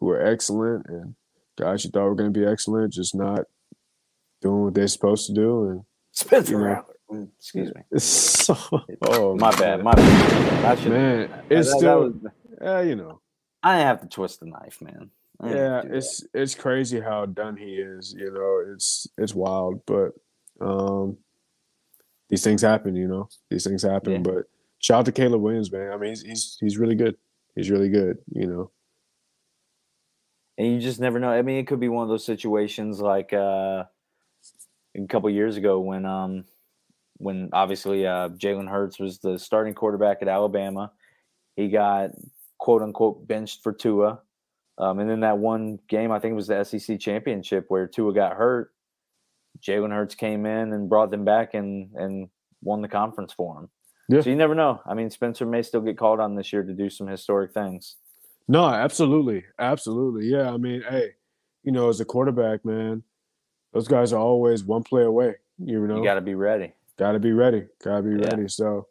who 0.00 0.08
are 0.10 0.24
excellent, 0.24 0.86
and 0.88 1.14
guys 1.58 1.84
you 1.84 1.90
thought 1.90 2.04
were 2.04 2.14
going 2.14 2.32
to 2.32 2.38
be 2.40 2.46
excellent, 2.46 2.92
just 2.92 3.14
not 3.14 3.44
doing 4.40 4.64
what 4.64 4.74
they're 4.74 4.88
supposed 4.88 5.26
to 5.26 5.34
do. 5.34 5.68
And 5.68 5.82
Spencer 6.12 6.52
you 6.52 6.58
know, 6.58 6.84
Mm, 7.12 7.28
Excuse 7.38 7.74
me. 7.74 7.82
So, 7.98 8.56
oh 9.06 9.36
My 9.38 9.50
bad. 9.56 9.84
My 9.84 9.92
bad. 9.94 10.64
I 10.64 10.80
should. 10.80 10.92
man. 10.92 11.28
that- 11.30 11.44
It's 11.50 11.70
that 11.70 11.78
still, 11.78 12.00
was- 12.04 12.14
yeah, 12.60 12.80
you 12.80 12.96
know, 12.96 13.20
I 13.62 13.76
didn't 13.76 13.86
have 13.88 14.00
to 14.00 14.06
twist 14.08 14.40
the 14.40 14.46
knife, 14.46 14.80
man. 14.80 15.10
Yeah. 15.44 15.82
It's 15.84 16.24
it's 16.32 16.54
crazy 16.54 17.00
how 17.00 17.26
done 17.26 17.56
he 17.56 17.74
is. 17.74 18.14
You 18.16 18.30
know, 18.32 18.72
it's 18.72 19.06
it's 19.18 19.34
wild, 19.34 19.82
but 19.86 20.12
um, 20.62 21.18
these 22.28 22.44
things 22.44 22.62
happen. 22.62 22.96
You 22.96 23.08
know, 23.08 23.28
these 23.50 23.64
things 23.64 23.82
happen. 23.82 24.12
Yeah. 24.12 24.18
But 24.18 24.44
shout 24.78 25.00
out 25.00 25.04
to 25.06 25.12
Caleb 25.12 25.42
Williams, 25.42 25.70
man. 25.72 25.92
I 25.92 25.96
mean, 25.96 26.10
he's 26.10 26.22
he's 26.22 26.56
he's 26.60 26.78
really 26.78 26.94
good. 26.94 27.16
He's 27.54 27.70
really 27.70 27.88
good. 27.88 28.18
You 28.32 28.46
know. 28.46 28.70
and 30.58 30.72
you 30.72 30.80
just 30.80 31.00
never 31.00 31.18
know. 31.18 31.30
I 31.30 31.42
mean, 31.42 31.58
it 31.58 31.66
could 31.66 31.80
be 31.80 31.88
one 31.88 32.02
of 32.02 32.08
those 32.08 32.24
situations 32.24 33.00
like 33.00 33.32
uh, 33.32 33.84
a 34.94 35.06
couple 35.08 35.28
years 35.30 35.56
ago 35.56 35.80
when 35.80 36.04
um 36.06 36.44
when 37.18 37.50
obviously 37.52 38.06
uh, 38.06 38.30
Jalen 38.30 38.68
Hurts 38.68 38.98
was 38.98 39.18
the 39.18 39.38
starting 39.38 39.74
quarterback 39.74 40.18
at 40.22 40.28
Alabama. 40.28 40.92
He 41.56 41.68
got 41.68 42.10
quote 42.58 42.82
unquote 42.82 43.26
benched 43.26 43.62
for 43.62 43.72
Tua. 43.72 44.20
Um, 44.78 44.98
and 44.98 45.08
then 45.08 45.20
that 45.20 45.38
one 45.38 45.78
game, 45.88 46.10
I 46.10 46.18
think 46.18 46.32
it 46.32 46.36
was 46.36 46.46
the 46.46 46.64
SEC 46.64 46.98
championship 46.98 47.66
where 47.68 47.86
Tua 47.86 48.12
got 48.14 48.36
hurt. 48.36 48.72
Jalen 49.66 49.90
Hurts 49.92 50.14
came 50.14 50.44
in 50.46 50.72
and 50.72 50.88
brought 50.88 51.10
them 51.10 51.24
back 51.24 51.54
and 51.54 51.90
and 51.94 52.28
won 52.62 52.82
the 52.82 52.88
conference 52.88 53.32
for 53.32 53.60
him. 53.60 53.68
Yeah. 54.08 54.20
So 54.20 54.30
you 54.30 54.36
never 54.36 54.54
know. 54.54 54.80
I 54.86 54.94
mean, 54.94 55.10
Spencer 55.10 55.46
may 55.46 55.62
still 55.62 55.80
get 55.80 55.96
called 55.98 56.20
on 56.20 56.34
this 56.34 56.52
year 56.52 56.62
to 56.62 56.72
do 56.72 56.90
some 56.90 57.06
historic 57.06 57.52
things. 57.54 57.96
No, 58.48 58.66
absolutely, 58.66 59.44
absolutely. 59.58 60.26
Yeah, 60.26 60.52
I 60.52 60.56
mean, 60.56 60.82
hey, 60.88 61.10
you 61.62 61.72
know, 61.72 61.88
as 61.88 62.00
a 62.00 62.04
quarterback, 62.04 62.64
man, 62.64 63.02
those 63.72 63.88
guys 63.88 64.12
are 64.12 64.20
always 64.20 64.64
one 64.64 64.82
play 64.82 65.04
away. 65.04 65.36
You 65.58 65.86
know, 65.86 65.96
You 65.96 66.04
got 66.04 66.14
to 66.14 66.20
be 66.20 66.34
ready. 66.34 66.72
Got 66.98 67.12
to 67.12 67.20
be 67.20 67.32
ready. 67.32 67.66
Got 67.82 67.98
to 67.98 68.02
be 68.02 68.20
Yeah. 68.20 68.30
ready. 68.30 68.48
So, 68.48 68.88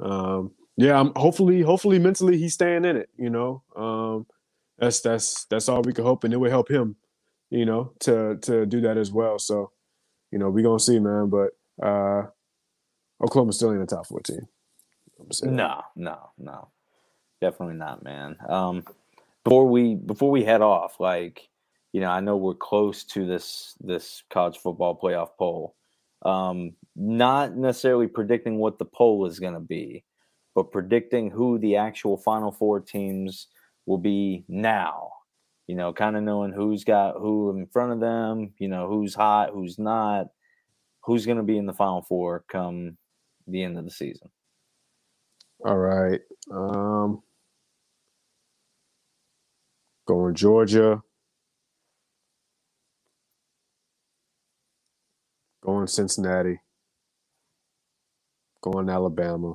um, 0.00 0.52
yeah, 0.76 0.98
I'm 0.98 1.12
hopefully, 1.16 1.62
hopefully, 1.62 1.98
mentally, 1.98 2.36
he's 2.38 2.54
staying 2.54 2.84
in 2.84 2.96
it. 2.96 3.08
You 3.16 3.30
know, 3.30 3.62
um, 3.74 4.26
that's 4.78 5.00
that's 5.00 5.44
that's 5.46 5.68
all 5.68 5.82
we 5.82 5.92
can 5.92 6.04
hope, 6.04 6.24
and 6.24 6.32
it 6.32 6.38
would 6.38 6.50
help 6.50 6.70
him, 6.70 6.96
you 7.50 7.64
know, 7.64 7.92
to 8.00 8.36
to 8.42 8.66
do 8.66 8.80
that 8.82 8.96
as 8.96 9.10
well. 9.10 9.38
So, 9.38 9.72
you 10.32 10.38
know, 10.38 10.50
we 10.50 10.62
gonna 10.62 10.80
see, 10.80 10.98
man. 10.98 11.28
But 11.28 11.50
uh, 11.80 12.26
Oklahoma's 13.22 13.56
still 13.56 13.70
in 13.70 13.80
the 13.80 13.86
top 13.86 14.06
fourteen. 14.06 14.48
No, 15.42 15.82
no, 15.94 16.30
no, 16.38 16.68
definitely 17.40 17.76
not, 17.76 18.02
man. 18.02 18.36
Um, 18.48 18.84
before 19.44 19.68
we 19.68 19.94
before 19.94 20.30
we 20.30 20.42
head 20.42 20.62
off, 20.62 20.98
like 20.98 21.48
you 21.92 22.00
know, 22.00 22.10
I 22.10 22.20
know 22.20 22.36
we're 22.36 22.54
close 22.54 23.04
to 23.04 23.26
this 23.26 23.76
this 23.80 24.22
college 24.30 24.58
football 24.58 24.98
playoff 24.98 25.30
poll. 25.38 25.76
Um, 26.22 26.72
not 26.96 27.56
necessarily 27.56 28.06
predicting 28.06 28.58
what 28.58 28.78
the 28.78 28.84
poll 28.84 29.26
is 29.26 29.38
going 29.38 29.54
to 29.54 29.60
be, 29.60 30.04
but 30.54 30.70
predicting 30.70 31.30
who 31.30 31.58
the 31.58 31.76
actual 31.76 32.16
Final 32.16 32.52
Four 32.52 32.80
teams 32.80 33.48
will 33.86 33.98
be 33.98 34.44
now. 34.48 35.11
You 35.72 35.78
know, 35.78 35.94
kind 35.94 36.18
of 36.18 36.22
knowing 36.22 36.52
who's 36.52 36.84
got 36.84 37.14
who 37.16 37.48
in 37.56 37.66
front 37.66 37.92
of 37.92 38.00
them. 38.00 38.52
You 38.58 38.68
know, 38.68 38.88
who's 38.88 39.14
hot, 39.14 39.52
who's 39.54 39.78
not, 39.78 40.26
who's 41.02 41.24
going 41.24 41.38
to 41.38 41.42
be 41.42 41.56
in 41.56 41.64
the 41.64 41.72
Final 41.72 42.02
Four 42.02 42.44
come 42.46 42.98
the 43.46 43.62
end 43.62 43.78
of 43.78 43.86
the 43.86 43.90
season. 43.90 44.28
All 45.64 45.78
right. 45.78 46.20
Um, 46.50 47.22
going 50.06 50.34
Georgia. 50.34 51.00
Going 55.64 55.86
Cincinnati. 55.86 56.60
Going 58.60 58.90
Alabama. 58.90 59.54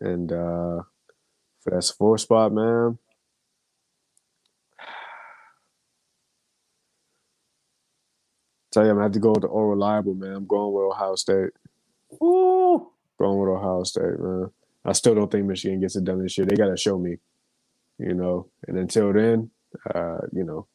And 0.00 0.32
uh, 0.32 0.82
for 1.60 1.70
that 1.70 1.92
four 1.96 2.18
spot, 2.18 2.52
man. 2.52 2.98
Tell 8.72 8.84
you, 8.84 8.90
I'm 8.90 8.96
gonna 8.96 9.04
have 9.06 9.12
to 9.14 9.20
go 9.20 9.32
with 9.32 9.42
the 9.42 9.48
all 9.48 9.66
reliable, 9.66 10.14
man. 10.14 10.34
I'm 10.34 10.46
going 10.46 10.74
with 10.74 10.84
Ohio 10.84 11.16
State. 11.16 11.50
Ooh. 12.22 12.88
Going 13.20 13.38
with 13.40 13.50
Ohio 13.50 13.84
State, 13.84 14.20
man. 14.20 14.50
I 14.84 14.92
still 14.92 15.14
don't 15.14 15.30
think 15.30 15.46
Michigan 15.46 15.80
gets 15.80 15.96
it 15.96 16.04
done 16.04 16.22
this 16.22 16.38
year. 16.38 16.46
They 16.46 16.56
gotta 16.56 16.76
show 16.76 16.98
me, 16.98 17.18
you 17.98 18.14
know. 18.14 18.48
And 18.68 18.78
until 18.78 19.12
then, 19.12 19.50
uh, 19.94 20.18
you 20.32 20.44
know, 20.44 20.66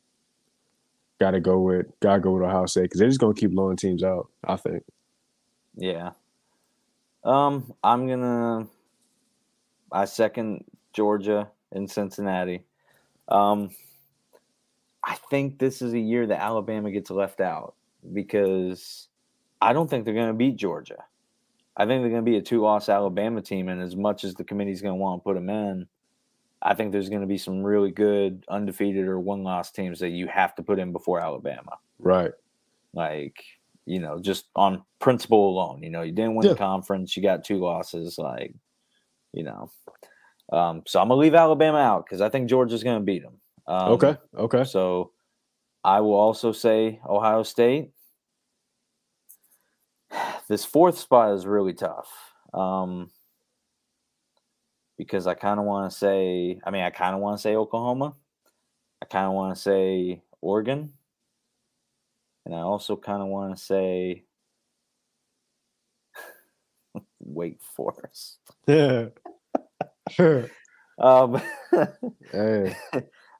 gotta 1.20 1.40
go 1.40 1.62
with 1.62 1.88
gotta 2.02 2.22
go 2.22 2.34
with 2.34 2.44
Ohio 2.44 2.68
State 2.68 2.84
because 2.84 3.00
they're 3.00 3.10
just 3.10 3.22
gonna 3.22 3.34
keep 3.36 3.52
blowing 3.52 3.78
teams 3.78 4.04
out. 4.04 4.30
I 4.48 4.58
think. 4.58 4.84
Yeah. 5.76 6.12
Um, 7.24 7.74
I'm 7.84 8.08
gonna. 8.08 8.68
I 9.92 10.06
second 10.06 10.66
Georgia 10.94 11.50
and 11.72 11.90
Cincinnati. 11.90 12.64
Um, 13.28 13.72
I 15.04 15.16
think 15.30 15.60
this 15.60 15.82
is 15.82 15.94
a 15.94 16.00
year 16.00 16.28
that 16.28 16.42
Alabama 16.42 16.92
gets 16.92 17.10
left 17.12 17.42
out 17.42 17.76
because 18.14 19.08
I 19.62 19.74
don't 19.74 19.90
think 19.90 20.06
they're 20.06 20.14
going 20.14 20.28
to 20.28 20.34
beat 20.34 20.56
Georgia. 20.56 21.04
I 21.76 21.86
think 21.86 22.02
they're 22.02 22.10
going 22.12 22.26
to 22.26 22.30
be 22.32 22.38
a 22.38 22.42
two-loss 22.42 22.90
Alabama 22.90 23.42
team, 23.42 23.70
and 23.70 23.82
as 23.82 23.96
much 23.96 24.24
as 24.24 24.34
the 24.34 24.44
committee's 24.44 24.82
going 24.82 24.94
to 24.94 25.02
want 25.02 25.22
to 25.22 25.24
put 25.24 25.36
them 25.36 25.50
in, 25.50 25.88
I 26.62 26.74
think 26.74 26.92
there's 26.92 27.10
going 27.10 27.22
to 27.22 27.28
be 27.28 27.38
some 27.38 27.62
really 27.64 27.92
good 27.92 28.44
undefeated 28.50 29.06
or 29.08 29.20
one-loss 29.20 29.72
teams 29.72 30.00
that 30.00 30.10
you 30.10 30.28
have 30.28 30.56
to 30.56 30.64
put 30.64 30.80
in 30.80 30.92
before 30.92 31.20
Alabama 31.20 31.78
Right. 32.00 32.32
like 32.94 33.44
you 33.86 34.00
know 34.00 34.20
just 34.20 34.46
on 34.56 34.84
principle 35.00 35.50
alone 35.50 35.82
you 35.82 35.90
know 35.90 36.02
you 36.02 36.12
didn't 36.12 36.36
win 36.36 36.46
Yeah. 36.46 36.54
the 36.54 36.58
conference 36.58 37.16
you 37.16 37.24
got 37.24 37.44
two 37.46 37.58
losses 37.58 38.18
like 38.18 38.54
you 39.34 39.44
know 39.44 39.72
um 40.52 40.84
so 40.86 41.00
i'm 41.00 41.08
gonna 41.08 41.20
leave 41.22 41.34
alabama 41.34 41.78
out 41.78 42.06
because 42.06 42.20
i 42.22 42.28
think 42.30 42.50
georgia's 42.50 42.84
gonna 42.84 43.00
beat 43.00 43.24
them 43.24 43.40
um, 43.68 43.92
okay. 43.94 44.16
Okay. 44.38 44.64
so 44.64 45.12
i 45.84 46.00
will 46.00 46.16
also 46.16 46.52
say 46.52 47.00
ohio 47.08 47.44
state 47.44 47.92
this 50.48 50.66
fourth 50.66 50.98
spot 50.98 51.34
is 51.34 51.46
really 51.46 51.74
tough 51.74 52.10
um 52.54 53.10
because 54.98 55.28
i 55.28 55.34
kind 55.34 55.60
of 55.60 55.66
want 55.66 55.92
to 55.92 55.98
say 55.98 56.60
i 56.66 56.72
mean 56.72 56.84
i 56.84 56.90
kind 56.90 57.16
of 57.16 57.22
want 57.22 57.38
to 57.38 57.42
say 57.42 57.56
oklahoma 57.56 58.14
i 59.02 59.06
kind 59.06 59.26
of 59.26 59.34
want 59.34 59.56
to 59.56 59.62
say 59.62 60.22
oregon 60.42 60.94
and 62.48 62.56
I 62.56 62.60
also 62.60 62.96
kind 62.96 63.22
of 63.22 63.28
want 63.28 63.58
to 63.58 63.62
say 63.62 64.24
Wake 67.20 67.60
Forest. 67.62 68.40
Yeah. 68.66 69.08
Um, 71.00 71.40
hey. 72.32 72.76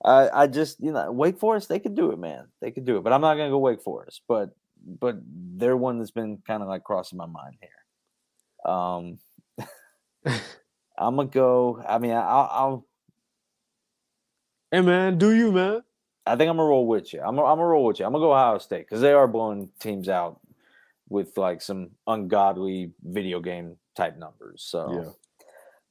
I, 0.04 0.44
I 0.44 0.48
just, 0.48 0.80
you 0.80 0.92
know, 0.92 1.12
Wake 1.12 1.40
Forest, 1.40 1.70
they 1.70 1.80
could 1.80 1.96
do 1.96 2.12
it, 2.12 2.20
man. 2.20 2.46
They 2.62 2.72
could 2.72 2.86
do 2.86 2.98
it. 2.98 3.04
But 3.04 3.14
I'm 3.14 3.22
not 3.22 3.36
going 3.36 3.48
to 3.50 3.54
go 3.54 3.58
Wake 3.58 3.82
Forest. 3.82 4.22
But 4.28 4.52
but 4.86 5.18
they're 5.26 5.76
one 5.76 5.98
that's 5.98 6.12
been 6.12 6.38
kind 6.46 6.62
of 6.62 6.70
like 6.70 6.84
crossing 6.84 7.18
my 7.18 7.26
mind 7.26 7.56
here. 7.60 8.74
Um, 8.74 9.20
I'm 10.98 11.16
going 11.16 11.30
to 11.30 11.34
go, 11.34 11.84
I 11.88 11.98
mean, 11.98 12.12
I, 12.12 12.22
I'll, 12.22 12.50
I'll, 12.52 12.86
Hey 14.72 14.82
man, 14.82 15.18
do 15.18 15.32
you 15.32 15.52
man? 15.52 15.82
I 16.26 16.36
think 16.36 16.50
I'm 16.50 16.58
going 16.58 16.66
to 16.68 16.70
roll 16.70 16.88
with 16.88 17.14
you. 17.14 17.22
I'm 17.22 17.36
going 17.36 17.50
I'm 17.50 17.58
to 17.58 17.64
roll 17.64 17.86
with 17.86 18.00
you. 18.00 18.06
I'm 18.06 18.12
going 18.12 18.22
to 18.22 18.28
go 18.28 18.34
Ohio 18.34 18.58
State 18.58 18.86
because 18.86 19.00
they 19.00 19.14
are 19.14 19.28
blowing 19.28 19.70
teams 19.80 20.10
out 20.10 20.42
with 21.08 21.38
like 21.38 21.62
some 21.62 21.92
ungodly 22.06 22.92
video 23.02 23.40
game 23.40 23.78
type 23.96 24.18
numbers. 24.18 24.66
So. 24.68 25.16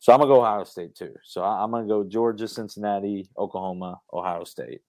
So 0.07 0.13
I'm 0.13 0.21
gonna 0.21 0.33
go 0.33 0.43
Ohio 0.43 0.63
State 0.63 0.95
too. 0.95 1.17
So 1.25 1.43
I'm 1.43 1.73
gonna 1.73 1.89
go 1.89 2.05
Georgia, 2.05 2.47
Cincinnati, 2.47 3.29
Oklahoma, 3.37 3.99
Ohio 4.13 4.45
State. 4.45 4.81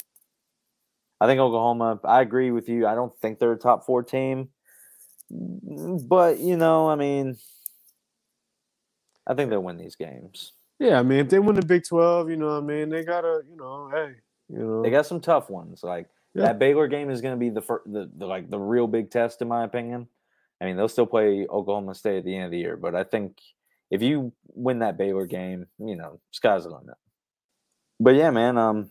I 1.19 1.25
think 1.25 1.39
Oklahoma. 1.39 1.99
I 2.03 2.21
agree 2.21 2.51
with 2.51 2.69
you. 2.69 2.85
I 2.85 2.93
don't 2.93 3.11
think 3.19 3.39
they're 3.39 3.53
a 3.53 3.57
top 3.57 3.83
four 3.83 4.03
team, 4.03 4.49
but 5.31 6.37
you 6.37 6.55
know, 6.55 6.87
I 6.87 6.93
mean, 6.93 7.35
I 9.25 9.33
think 9.33 9.49
they'll 9.49 9.63
win 9.63 9.77
these 9.77 9.95
games. 9.95 10.51
Yeah, 10.77 10.99
I 10.99 11.01
mean, 11.01 11.17
if 11.17 11.29
they 11.29 11.39
win 11.39 11.55
the 11.55 11.65
Big 11.65 11.83
Twelve, 11.83 12.29
you 12.29 12.37
know, 12.37 12.49
what 12.49 12.57
I 12.57 12.67
mean, 12.67 12.89
they 12.89 13.03
gotta, 13.03 13.41
you 13.49 13.57
know, 13.57 13.89
hey, 13.91 14.11
you 14.49 14.59
know, 14.59 14.83
They 14.83 14.91
got 14.91 15.07
some 15.07 15.19
tough 15.19 15.49
ones. 15.49 15.81
Like 15.81 16.05
Yeah. 16.35 16.43
that 16.43 16.59
Baylor 16.59 16.87
game 16.87 17.09
is 17.09 17.21
gonna 17.21 17.37
be 17.37 17.49
the, 17.49 17.63
fir- 17.63 17.81
the 17.87 18.07
the 18.15 18.27
like 18.27 18.51
the 18.51 18.59
real 18.59 18.85
big 18.85 19.09
test, 19.09 19.41
in 19.41 19.47
my 19.47 19.63
opinion. 19.63 20.09
I 20.61 20.65
mean, 20.65 20.77
they'll 20.77 20.87
still 20.87 21.07
play 21.07 21.47
Oklahoma 21.47 21.95
State 21.95 22.19
at 22.19 22.23
the 22.23 22.35
end 22.35 22.45
of 22.45 22.51
the 22.51 22.59
year, 22.59 22.77
but 22.77 22.93
I 22.93 23.03
think 23.03 23.41
if 23.89 24.01
you 24.01 24.33
win 24.47 24.79
that 24.79 24.97
Baylor 24.97 25.25
game, 25.25 25.67
you 25.79 25.95
know, 25.95 26.19
sky's 26.31 26.63
the 26.63 26.69
limit. 26.69 26.95
But 27.99 28.15
yeah, 28.15 28.29
man, 28.31 28.57
um, 28.57 28.89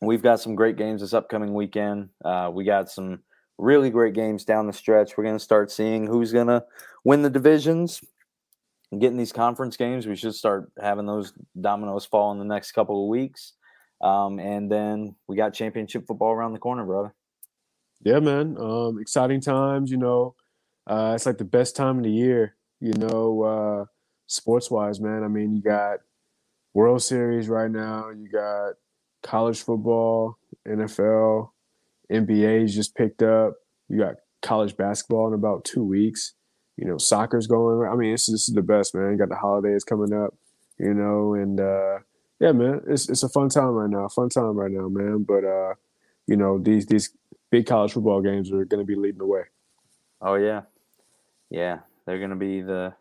we've 0.00 0.22
got 0.22 0.40
some 0.40 0.54
great 0.54 0.76
games 0.76 1.00
this 1.00 1.14
upcoming 1.14 1.54
weekend. 1.54 2.10
Uh, 2.24 2.50
we 2.52 2.64
got 2.64 2.90
some 2.90 3.20
really 3.58 3.90
great 3.90 4.14
games 4.14 4.44
down 4.44 4.66
the 4.66 4.72
stretch. 4.72 5.16
We're 5.16 5.24
gonna 5.24 5.38
start 5.38 5.70
seeing 5.70 6.06
who's 6.06 6.32
gonna 6.32 6.64
win 7.04 7.22
the 7.22 7.30
divisions. 7.30 8.00
And 8.92 9.00
getting 9.00 9.18
these 9.18 9.32
conference 9.32 9.76
games, 9.76 10.06
we 10.06 10.16
should 10.16 10.34
start 10.34 10.72
having 10.80 11.06
those 11.06 11.32
dominoes 11.60 12.04
fall 12.04 12.32
in 12.32 12.38
the 12.38 12.44
next 12.44 12.72
couple 12.72 13.04
of 13.04 13.08
weeks. 13.08 13.52
Um, 14.00 14.40
and 14.40 14.70
then 14.70 15.14
we 15.28 15.36
got 15.36 15.54
championship 15.54 16.06
football 16.06 16.32
around 16.32 16.54
the 16.54 16.58
corner, 16.58 16.84
brother. 16.84 17.14
yeah, 18.02 18.18
man, 18.18 18.56
um, 18.58 18.98
exciting 19.00 19.40
times. 19.40 19.90
You 19.90 19.98
know, 19.98 20.34
uh, 20.86 21.12
it's 21.14 21.26
like 21.26 21.38
the 21.38 21.44
best 21.44 21.76
time 21.76 21.98
of 21.98 22.04
the 22.04 22.10
year, 22.10 22.56
you 22.80 22.94
know, 22.94 23.42
uh, 23.42 23.84
sports 24.30 24.70
wise, 24.70 25.00
man. 25.00 25.22
I 25.24 25.28
mean, 25.28 25.54
you 25.56 25.62
got 25.62 25.98
World 26.74 27.02
Series 27.02 27.48
right 27.48 27.70
now, 27.70 28.10
you 28.10 28.28
got 28.28 28.74
college 29.22 29.62
football, 29.62 30.38
NFL, 30.66 31.50
NBA's 32.10 32.74
just 32.74 32.94
picked 32.94 33.22
up. 33.22 33.54
You 33.88 33.98
got 33.98 34.16
college 34.42 34.76
basketball 34.76 35.28
in 35.28 35.34
about 35.34 35.64
two 35.64 35.84
weeks. 35.84 36.34
You 36.76 36.86
know, 36.86 36.98
soccer's 36.98 37.46
going. 37.46 37.88
I 37.88 37.94
mean, 37.94 38.12
this, 38.12 38.26
this 38.26 38.48
is 38.48 38.54
the 38.54 38.62
best, 38.62 38.94
man. 38.94 39.12
You 39.12 39.18
got 39.18 39.28
the 39.28 39.36
holidays 39.36 39.84
coming 39.84 40.12
up, 40.12 40.34
you 40.78 40.94
know, 40.94 41.34
and 41.34 41.60
uh, 41.60 41.98
yeah, 42.40 42.52
man, 42.52 42.80
it's 42.88 43.08
it's 43.08 43.22
a 43.22 43.28
fun 43.28 43.48
time 43.48 43.70
right 43.70 43.90
now. 43.90 44.08
Fun 44.08 44.28
time 44.28 44.56
right 44.56 44.70
now, 44.70 44.88
man. 44.88 45.24
But 45.24 45.44
uh, 45.44 45.74
you 46.26 46.36
know, 46.36 46.58
these 46.58 46.86
these 46.86 47.14
big 47.50 47.66
college 47.66 47.92
football 47.92 48.22
games 48.22 48.50
are 48.50 48.64
going 48.64 48.80
to 48.80 48.86
be 48.86 48.96
leading 48.96 49.18
the 49.18 49.26
way. 49.26 49.42
Oh 50.22 50.34
yeah, 50.34 50.62
yeah, 51.50 51.80
they're 52.06 52.18
going 52.18 52.30
to 52.30 52.36
be 52.36 52.62
the 52.62 52.94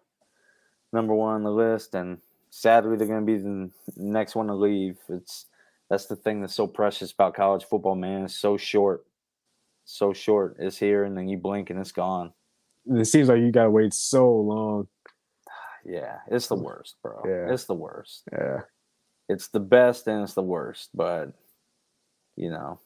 number 0.91 1.13
one 1.13 1.35
on 1.35 1.43
the 1.43 1.51
list, 1.51 1.95
and 1.95 2.19
sadly, 2.49 2.97
they're 2.97 3.07
going 3.07 3.25
to 3.25 3.25
be 3.25 3.37
the 3.37 3.69
next 3.95 4.35
one 4.35 4.47
to 4.47 4.55
leave. 4.55 4.97
It's 5.09 5.45
that's 5.89 6.05
the 6.05 6.15
thing 6.15 6.41
that's 6.41 6.55
so 6.55 6.67
precious 6.67 7.11
about 7.11 7.35
college 7.35 7.65
football, 7.65 7.95
man. 7.95 8.25
It's 8.25 8.37
so 8.37 8.57
short, 8.57 9.05
so 9.85 10.13
short. 10.13 10.57
It's 10.59 10.77
here, 10.77 11.03
and 11.03 11.17
then 11.17 11.27
you 11.27 11.37
blink, 11.37 11.69
and 11.69 11.79
it's 11.79 11.91
gone. 11.91 12.33
It 12.85 13.05
seems 13.05 13.29
like 13.29 13.39
you 13.39 13.51
got 13.51 13.63
to 13.63 13.71
wait 13.71 13.93
so 13.93 14.31
long. 14.31 14.87
Yeah, 15.85 16.17
it's 16.29 16.47
the 16.47 16.55
worst, 16.55 16.97
bro. 17.01 17.23
Yeah. 17.25 17.53
It's 17.53 17.63
the 17.63 17.73
worst. 17.73 18.23
Yeah, 18.33 18.59
It's 19.29 19.47
the 19.47 19.61
best 19.61 20.07
and 20.07 20.23
it's 20.23 20.33
the 20.33 20.43
worst, 20.43 20.89
but 20.93 21.31
you 22.35 22.49
know, 22.51 22.79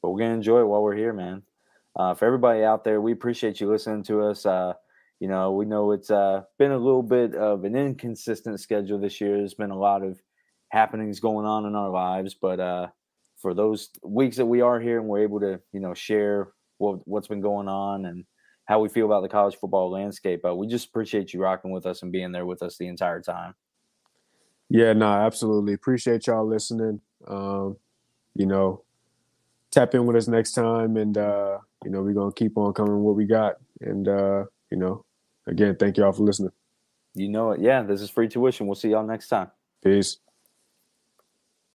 but 0.00 0.10
we're 0.10 0.20
gonna 0.20 0.34
enjoy 0.34 0.60
it 0.60 0.68
while 0.68 0.82
we're 0.82 0.94
here, 0.96 1.12
man. 1.12 1.42
Uh, 1.94 2.14
for 2.14 2.24
everybody 2.24 2.62
out 2.62 2.84
there, 2.84 3.00
we 3.00 3.12
appreciate 3.12 3.60
you 3.60 3.68
listening 3.68 4.04
to 4.04 4.22
us. 4.22 4.46
Uh, 4.46 4.74
you 5.22 5.28
know, 5.28 5.52
we 5.52 5.66
know 5.66 5.92
it's 5.92 6.10
uh, 6.10 6.42
been 6.58 6.72
a 6.72 6.76
little 6.76 7.04
bit 7.04 7.36
of 7.36 7.62
an 7.62 7.76
inconsistent 7.76 8.58
schedule 8.58 8.98
this 8.98 9.20
year. 9.20 9.36
There's 9.36 9.54
been 9.54 9.70
a 9.70 9.78
lot 9.78 10.02
of 10.02 10.20
happenings 10.68 11.20
going 11.20 11.46
on 11.46 11.64
in 11.64 11.76
our 11.76 11.90
lives, 11.90 12.34
but 12.34 12.58
uh, 12.58 12.88
for 13.36 13.54
those 13.54 13.90
weeks 14.02 14.38
that 14.38 14.46
we 14.46 14.62
are 14.62 14.80
here 14.80 14.98
and 14.98 15.06
we're 15.06 15.22
able 15.22 15.38
to, 15.38 15.60
you 15.72 15.78
know, 15.78 15.94
share 15.94 16.48
what 16.78 17.06
what's 17.06 17.28
been 17.28 17.40
going 17.40 17.68
on 17.68 18.04
and 18.06 18.24
how 18.64 18.80
we 18.80 18.88
feel 18.88 19.06
about 19.06 19.20
the 19.20 19.28
college 19.28 19.54
football 19.54 19.92
landscape, 19.92 20.44
uh, 20.44 20.52
we 20.52 20.66
just 20.66 20.88
appreciate 20.88 21.32
you 21.32 21.40
rocking 21.40 21.70
with 21.70 21.86
us 21.86 22.02
and 22.02 22.10
being 22.10 22.32
there 22.32 22.44
with 22.44 22.60
us 22.60 22.76
the 22.76 22.88
entire 22.88 23.20
time. 23.20 23.54
yeah, 24.70 24.92
no, 24.92 25.06
absolutely. 25.06 25.72
Appreciate 25.72 26.26
y'all 26.26 26.48
listening. 26.48 27.00
Um, 27.28 27.76
you 28.34 28.46
know, 28.46 28.82
tap 29.70 29.94
in 29.94 30.04
with 30.04 30.16
us 30.16 30.26
next 30.26 30.54
time, 30.54 30.96
and 30.96 31.16
uh, 31.16 31.58
you 31.84 31.92
know, 31.92 32.02
we're 32.02 32.12
gonna 32.12 32.32
keep 32.32 32.58
on 32.58 32.72
coming 32.72 33.04
what 33.04 33.14
we 33.14 33.24
got. 33.24 33.58
And 33.80 34.08
uh, 34.08 34.46
you 34.68 34.78
know, 34.78 35.04
again, 35.46 35.76
thank 35.76 35.96
y'all 35.96 36.12
for 36.12 36.22
listening. 36.22 36.52
You 37.14 37.28
know 37.28 37.52
it. 37.52 37.60
Yeah, 37.60 37.82
this 37.82 38.00
is 38.00 38.10
free 38.10 38.28
tuition. 38.28 38.66
We'll 38.66 38.74
see 38.74 38.90
y'all 38.90 39.06
next 39.06 39.28
time. 39.28 39.50
Peace. 39.82 40.18